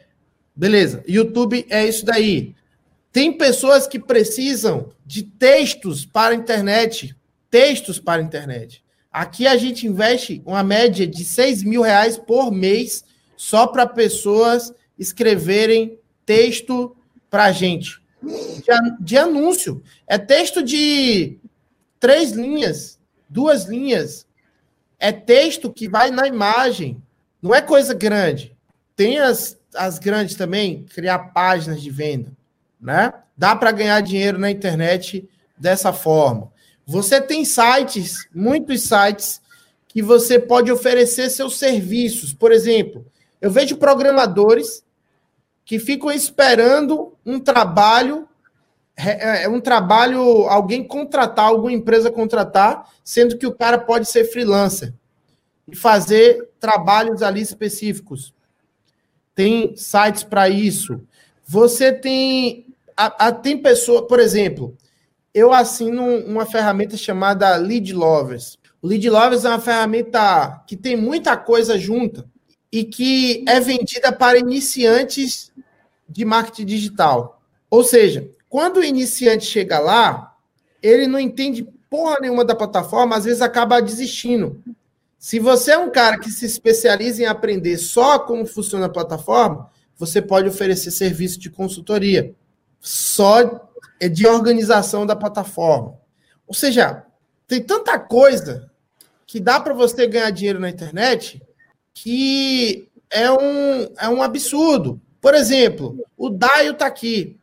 beleza. 0.54 1.02
YouTube 1.08 1.66
é 1.70 1.86
isso 1.86 2.04
daí. 2.04 2.54
Tem 3.10 3.32
pessoas 3.36 3.86
que 3.86 3.98
precisam 3.98 4.90
de 5.04 5.22
textos 5.22 6.04
para 6.04 6.34
a 6.34 6.36
internet. 6.36 7.16
Textos 7.50 7.98
para 7.98 8.20
a 8.20 8.24
internet. 8.24 8.84
Aqui 9.10 9.46
a 9.46 9.56
gente 9.56 9.86
investe 9.86 10.42
uma 10.44 10.62
média 10.62 11.06
de 11.06 11.24
6 11.24 11.62
mil 11.62 11.80
reais 11.80 12.18
por 12.18 12.52
mês 12.52 13.02
só 13.34 13.66
para 13.66 13.86
pessoas 13.86 14.74
escreverem 14.98 15.98
texto 16.24 16.96
para 17.30 17.52
gente. 17.52 18.00
De, 18.22 19.04
de 19.04 19.18
anúncio. 19.18 19.82
É 20.06 20.18
texto 20.18 20.62
de 20.62 21.38
três 22.00 22.32
linhas, 22.32 22.98
duas 23.28 23.64
linhas. 23.64 24.26
É 24.98 25.12
texto 25.12 25.72
que 25.72 25.88
vai 25.88 26.10
na 26.10 26.26
imagem. 26.26 27.02
Não 27.40 27.54
é 27.54 27.60
coisa 27.60 27.94
grande. 27.94 28.56
Tem 28.94 29.18
as, 29.18 29.58
as 29.74 29.98
grandes 29.98 30.34
também, 30.34 30.84
criar 30.84 31.18
páginas 31.18 31.82
de 31.82 31.90
venda, 31.90 32.32
né? 32.80 33.12
Dá 33.36 33.54
para 33.54 33.70
ganhar 33.70 34.00
dinheiro 34.00 34.38
na 34.38 34.50
internet 34.50 35.28
dessa 35.58 35.92
forma. 35.92 36.50
Você 36.86 37.20
tem 37.20 37.44
sites, 37.44 38.26
muitos 38.34 38.82
sites, 38.82 39.42
que 39.88 40.00
você 40.00 40.38
pode 40.38 40.72
oferecer 40.72 41.28
seus 41.28 41.58
serviços. 41.58 42.32
Por 42.32 42.52
exemplo, 42.52 43.06
eu 43.40 43.50
vejo 43.50 43.76
programadores 43.76 44.84
que 45.66 45.80
ficam 45.80 46.12
esperando 46.12 47.12
um 47.26 47.40
trabalho, 47.40 48.28
é, 48.96 49.42
é 49.42 49.48
um 49.48 49.60
trabalho, 49.60 50.20
alguém 50.48 50.82
contratar, 50.84 51.46
alguma 51.46 51.72
empresa 51.72 52.08
contratar, 52.08 52.88
sendo 53.02 53.36
que 53.36 53.48
o 53.48 53.54
cara 53.54 53.76
pode 53.76 54.08
ser 54.08 54.24
freelancer 54.26 54.94
e 55.66 55.74
fazer 55.74 56.50
trabalhos 56.60 57.20
ali 57.20 57.42
específicos. 57.42 58.32
Tem 59.34 59.76
sites 59.76 60.22
para 60.22 60.48
isso. 60.48 61.02
Você 61.44 61.92
tem. 61.92 62.72
A, 62.96 63.26
a, 63.26 63.32
tem 63.32 63.58
pessoa, 63.58 64.06
por 64.06 64.20
exemplo, 64.20 64.74
eu 65.34 65.52
assino 65.52 66.02
uma 66.26 66.46
ferramenta 66.46 66.96
chamada 66.96 67.54
Lead 67.56 67.92
Lovers. 67.92 68.56
O 68.80 68.86
Lead 68.86 69.10
Lovers 69.10 69.44
é 69.44 69.48
uma 69.48 69.60
ferramenta 69.60 70.62
que 70.64 70.76
tem 70.76 70.96
muita 70.96 71.36
coisa 71.36 71.76
junta 71.76 72.24
e 72.76 72.84
que 72.84 73.42
é 73.48 73.58
vendida 73.58 74.12
para 74.12 74.38
iniciantes 74.38 75.50
de 76.06 76.26
marketing 76.26 76.66
digital. 76.66 77.40
Ou 77.70 77.82
seja, 77.82 78.28
quando 78.50 78.76
o 78.76 78.84
iniciante 78.84 79.46
chega 79.46 79.78
lá, 79.78 80.36
ele 80.82 81.06
não 81.06 81.18
entende 81.18 81.66
porra 81.88 82.18
nenhuma 82.20 82.44
da 82.44 82.54
plataforma, 82.54 83.16
às 83.16 83.24
vezes 83.24 83.40
acaba 83.40 83.80
desistindo. 83.80 84.62
Se 85.18 85.38
você 85.38 85.70
é 85.70 85.78
um 85.78 85.88
cara 85.88 86.18
que 86.18 86.30
se 86.30 86.44
especializa 86.44 87.22
em 87.22 87.24
aprender 87.26 87.78
só 87.78 88.18
como 88.18 88.44
funciona 88.44 88.84
a 88.84 88.90
plataforma, 88.90 89.70
você 89.96 90.20
pode 90.20 90.46
oferecer 90.46 90.90
serviço 90.90 91.40
de 91.40 91.48
consultoria, 91.48 92.34
só 92.78 93.70
de 94.12 94.26
organização 94.26 95.06
da 95.06 95.16
plataforma. 95.16 95.98
Ou 96.46 96.52
seja, 96.52 97.06
tem 97.48 97.62
tanta 97.62 97.98
coisa 97.98 98.70
que 99.26 99.40
dá 99.40 99.58
para 99.58 99.72
você 99.72 100.06
ganhar 100.06 100.28
dinheiro 100.28 100.60
na 100.60 100.68
internet 100.68 101.40
que 101.96 102.90
é 103.10 103.30
um, 103.30 103.84
é 103.98 104.06
um 104.06 104.22
absurdo. 104.22 105.00
Por 105.18 105.34
exemplo, 105.34 105.98
o 106.14 106.28
Daio 106.28 106.72
está 106.72 106.86
aqui. 106.86 107.40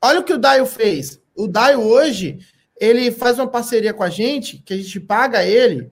Olha 0.00 0.20
o 0.20 0.24
que 0.24 0.34
o 0.34 0.38
Daio 0.38 0.66
fez. 0.66 1.18
O 1.34 1.48
Daio 1.48 1.80
hoje, 1.80 2.38
ele 2.78 3.10
faz 3.10 3.38
uma 3.38 3.48
parceria 3.48 3.94
com 3.94 4.02
a 4.02 4.10
gente, 4.10 4.58
que 4.58 4.74
a 4.74 4.76
gente 4.76 5.00
paga 5.00 5.42
ele, 5.42 5.90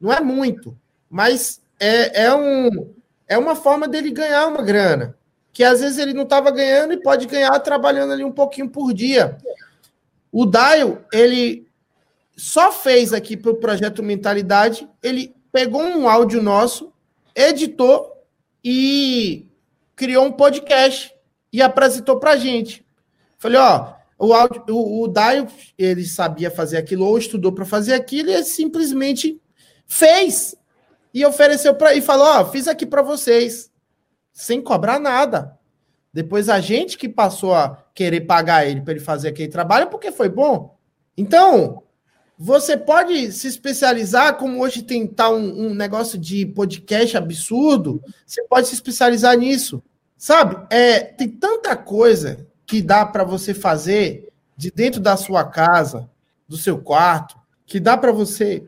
não 0.00 0.12
é 0.12 0.20
muito, 0.20 0.78
mas 1.10 1.60
é, 1.80 2.26
é, 2.26 2.34
um, 2.34 2.94
é 3.26 3.36
uma 3.36 3.56
forma 3.56 3.88
dele 3.88 4.12
ganhar 4.12 4.46
uma 4.46 4.62
grana, 4.62 5.18
que 5.52 5.64
às 5.64 5.80
vezes 5.80 5.98
ele 5.98 6.14
não 6.14 6.22
estava 6.22 6.50
ganhando 6.52 6.92
e 6.92 7.02
pode 7.02 7.26
ganhar 7.26 7.58
trabalhando 7.58 8.12
ali 8.12 8.22
um 8.22 8.32
pouquinho 8.32 8.70
por 8.70 8.94
dia. 8.94 9.36
O 10.30 10.46
Daio, 10.46 11.04
ele 11.12 11.66
só 12.36 12.70
fez 12.70 13.12
aqui 13.12 13.36
para 13.36 13.50
o 13.50 13.56
projeto 13.56 14.02
Mentalidade, 14.02 14.88
ele 15.02 15.34
pegou 15.50 15.82
um 15.82 16.08
áudio 16.08 16.40
nosso, 16.40 16.91
editou 17.34 18.12
e 18.64 19.46
criou 19.96 20.24
um 20.24 20.32
podcast 20.32 21.14
e 21.52 21.60
apresentou 21.60 22.18
para 22.18 22.32
a 22.32 22.36
gente. 22.36 22.84
Falei, 23.38 23.58
ó, 23.58 23.94
o, 24.18 24.32
áudio, 24.32 24.64
o, 24.70 25.02
o 25.02 25.08
Daio, 25.08 25.48
ele 25.76 26.04
sabia 26.04 26.50
fazer 26.50 26.76
aquilo 26.76 27.06
ou 27.06 27.18
estudou 27.18 27.52
para 27.52 27.64
fazer 27.64 27.94
aquilo 27.94 28.30
e 28.30 28.34
ele 28.34 28.44
simplesmente 28.44 29.40
fez 29.86 30.54
e 31.12 31.24
ofereceu 31.26 31.74
para 31.74 31.94
e 31.94 32.00
falou, 32.00 32.26
ó, 32.26 32.44
fiz 32.44 32.68
aqui 32.68 32.86
para 32.86 33.02
vocês, 33.02 33.70
sem 34.32 34.62
cobrar 34.62 34.98
nada. 34.98 35.58
Depois 36.12 36.48
a 36.48 36.60
gente 36.60 36.96
que 36.96 37.08
passou 37.08 37.54
a 37.54 37.84
querer 37.94 38.22
pagar 38.22 38.66
ele 38.66 38.80
para 38.80 38.92
ele 38.92 39.00
fazer 39.00 39.28
aquele 39.28 39.48
trabalho 39.48 39.88
porque 39.88 40.12
foi 40.12 40.28
bom. 40.28 40.76
Então, 41.16 41.82
você 42.38 42.76
pode 42.76 43.30
se 43.32 43.46
especializar, 43.46 44.36
como 44.36 44.62
hoje 44.62 44.82
tem 44.82 45.06
tal 45.06 45.36
um, 45.36 45.68
um, 45.68 45.74
negócio 45.74 46.18
de 46.18 46.46
podcast 46.46 47.16
absurdo, 47.16 48.02
você 48.26 48.42
pode 48.44 48.68
se 48.68 48.74
especializar 48.74 49.36
nisso. 49.36 49.82
Sabe? 50.16 50.56
É, 50.70 51.00
tem 51.00 51.28
tanta 51.28 51.76
coisa 51.76 52.46
que 52.66 52.80
dá 52.80 53.04
para 53.04 53.24
você 53.24 53.52
fazer 53.52 54.28
de 54.56 54.70
dentro 54.70 55.00
da 55.00 55.16
sua 55.16 55.44
casa, 55.44 56.08
do 56.48 56.56
seu 56.56 56.78
quarto, 56.78 57.36
que 57.66 57.80
dá 57.80 57.96
para 57.96 58.12
você 58.12 58.64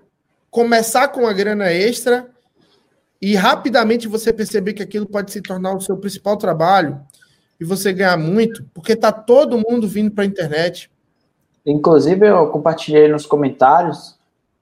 começar 0.50 1.08
com 1.08 1.26
a 1.26 1.32
grana 1.32 1.72
extra 1.72 2.30
e 3.20 3.34
rapidamente 3.34 4.06
você 4.06 4.32
perceber 4.32 4.74
que 4.74 4.82
aquilo 4.82 5.06
pode 5.06 5.32
se 5.32 5.40
tornar 5.40 5.74
o 5.74 5.80
seu 5.80 5.96
principal 5.96 6.36
trabalho 6.36 7.00
e 7.58 7.64
você 7.64 7.92
ganhar 7.92 8.16
muito, 8.16 8.64
porque 8.74 8.94
tá 8.94 9.10
todo 9.10 9.62
mundo 9.68 9.88
vindo 9.88 10.10
para 10.10 10.24
a 10.24 10.26
internet. 10.26 10.90
Inclusive, 11.66 12.26
eu 12.26 12.48
compartilhei 12.48 13.08
nos 13.08 13.24
comentários 13.24 14.18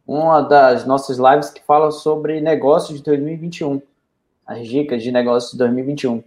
uma 0.07 0.41
das 0.41 0.87
nossas 0.87 1.19
lives 1.19 1.51
que 1.51 1.63
fala 1.65 1.91
sobre 1.91 2.41
negócios 2.41 2.99
de 2.99 3.05
2021. 3.05 3.81
As 4.47 4.67
dicas 4.67 5.03
de 5.03 5.11
negócios 5.11 5.53
de 5.53 5.59
2021. 5.59 6.23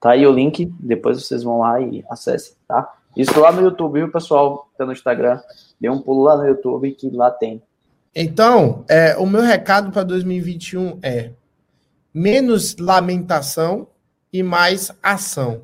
Tá 0.00 0.12
aí 0.12 0.26
o 0.26 0.32
link, 0.32 0.72
depois 0.80 1.22
vocês 1.22 1.42
vão 1.42 1.60
lá 1.60 1.80
e 1.80 2.04
acessem, 2.08 2.54
tá? 2.66 2.94
Isso 3.16 3.38
lá 3.38 3.52
no 3.52 3.62
YouTube, 3.62 4.00
viu, 4.00 4.10
pessoal? 4.10 4.68
Tá 4.78 4.86
no 4.86 4.92
Instagram. 4.92 5.40
Dê 5.80 5.90
um 5.90 6.00
pulo 6.00 6.22
lá 6.22 6.36
no 6.36 6.46
YouTube 6.46 6.90
que 6.92 7.10
lá 7.10 7.30
tem. 7.30 7.62
Então, 8.14 8.84
é, 8.88 9.16
o 9.16 9.26
meu 9.26 9.42
recado 9.42 9.90
para 9.90 10.02
2021 10.02 10.98
é 11.02 11.30
menos 12.12 12.76
lamentação 12.76 13.86
e 14.32 14.42
mais 14.42 14.90
ação. 15.02 15.62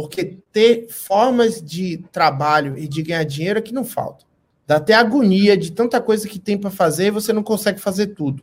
Porque 0.00 0.38
ter 0.52 0.86
formas 0.90 1.60
de 1.60 1.98
trabalho 2.12 2.78
e 2.78 2.86
de 2.86 3.02
ganhar 3.02 3.24
dinheiro 3.24 3.58
é 3.58 3.62
que 3.62 3.74
não 3.74 3.84
falta. 3.84 4.24
Dá 4.64 4.76
até 4.76 4.94
agonia 4.94 5.56
de 5.56 5.72
tanta 5.72 6.00
coisa 6.00 6.28
que 6.28 6.38
tem 6.38 6.56
para 6.56 6.70
fazer 6.70 7.06
e 7.06 7.10
você 7.10 7.32
não 7.32 7.42
consegue 7.42 7.80
fazer 7.80 8.06
tudo. 8.14 8.40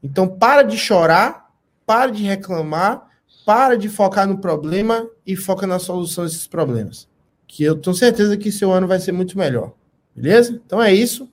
Então, 0.00 0.28
para 0.28 0.62
de 0.62 0.78
chorar, 0.78 1.50
para 1.84 2.12
de 2.12 2.22
reclamar, 2.22 3.08
para 3.44 3.76
de 3.76 3.88
focar 3.88 4.28
no 4.28 4.38
problema 4.38 5.10
e 5.26 5.34
foca 5.34 5.66
na 5.66 5.80
solução 5.80 6.22
desses 6.22 6.46
problemas. 6.46 7.08
Que 7.44 7.64
eu 7.64 7.74
tenho 7.74 7.96
certeza 7.96 8.36
que 8.36 8.52
seu 8.52 8.70
ano 8.70 8.86
vai 8.86 9.00
ser 9.00 9.10
muito 9.10 9.36
melhor. 9.36 9.72
Beleza? 10.14 10.62
Então 10.64 10.80
é 10.80 10.94
isso. 10.94 11.28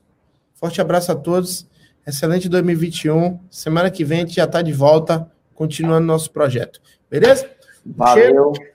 Forte 0.56 0.82
abraço 0.82 1.12
a 1.12 1.16
todos. 1.16 1.68
Excelente 2.08 2.50
2021. 2.50 3.40
Semana 3.52 3.92
que 3.92 4.04
vem 4.04 4.18
a 4.18 4.22
gente 4.22 4.38
já 4.38 4.46
está 4.46 4.64
de 4.64 4.74
volta, 4.74 5.32
continuando 5.54 6.08
nosso 6.08 6.32
projeto. 6.32 6.82
Beleza? 7.08 7.48
Valeu. 7.86 8.24
Cheiro 8.56 8.75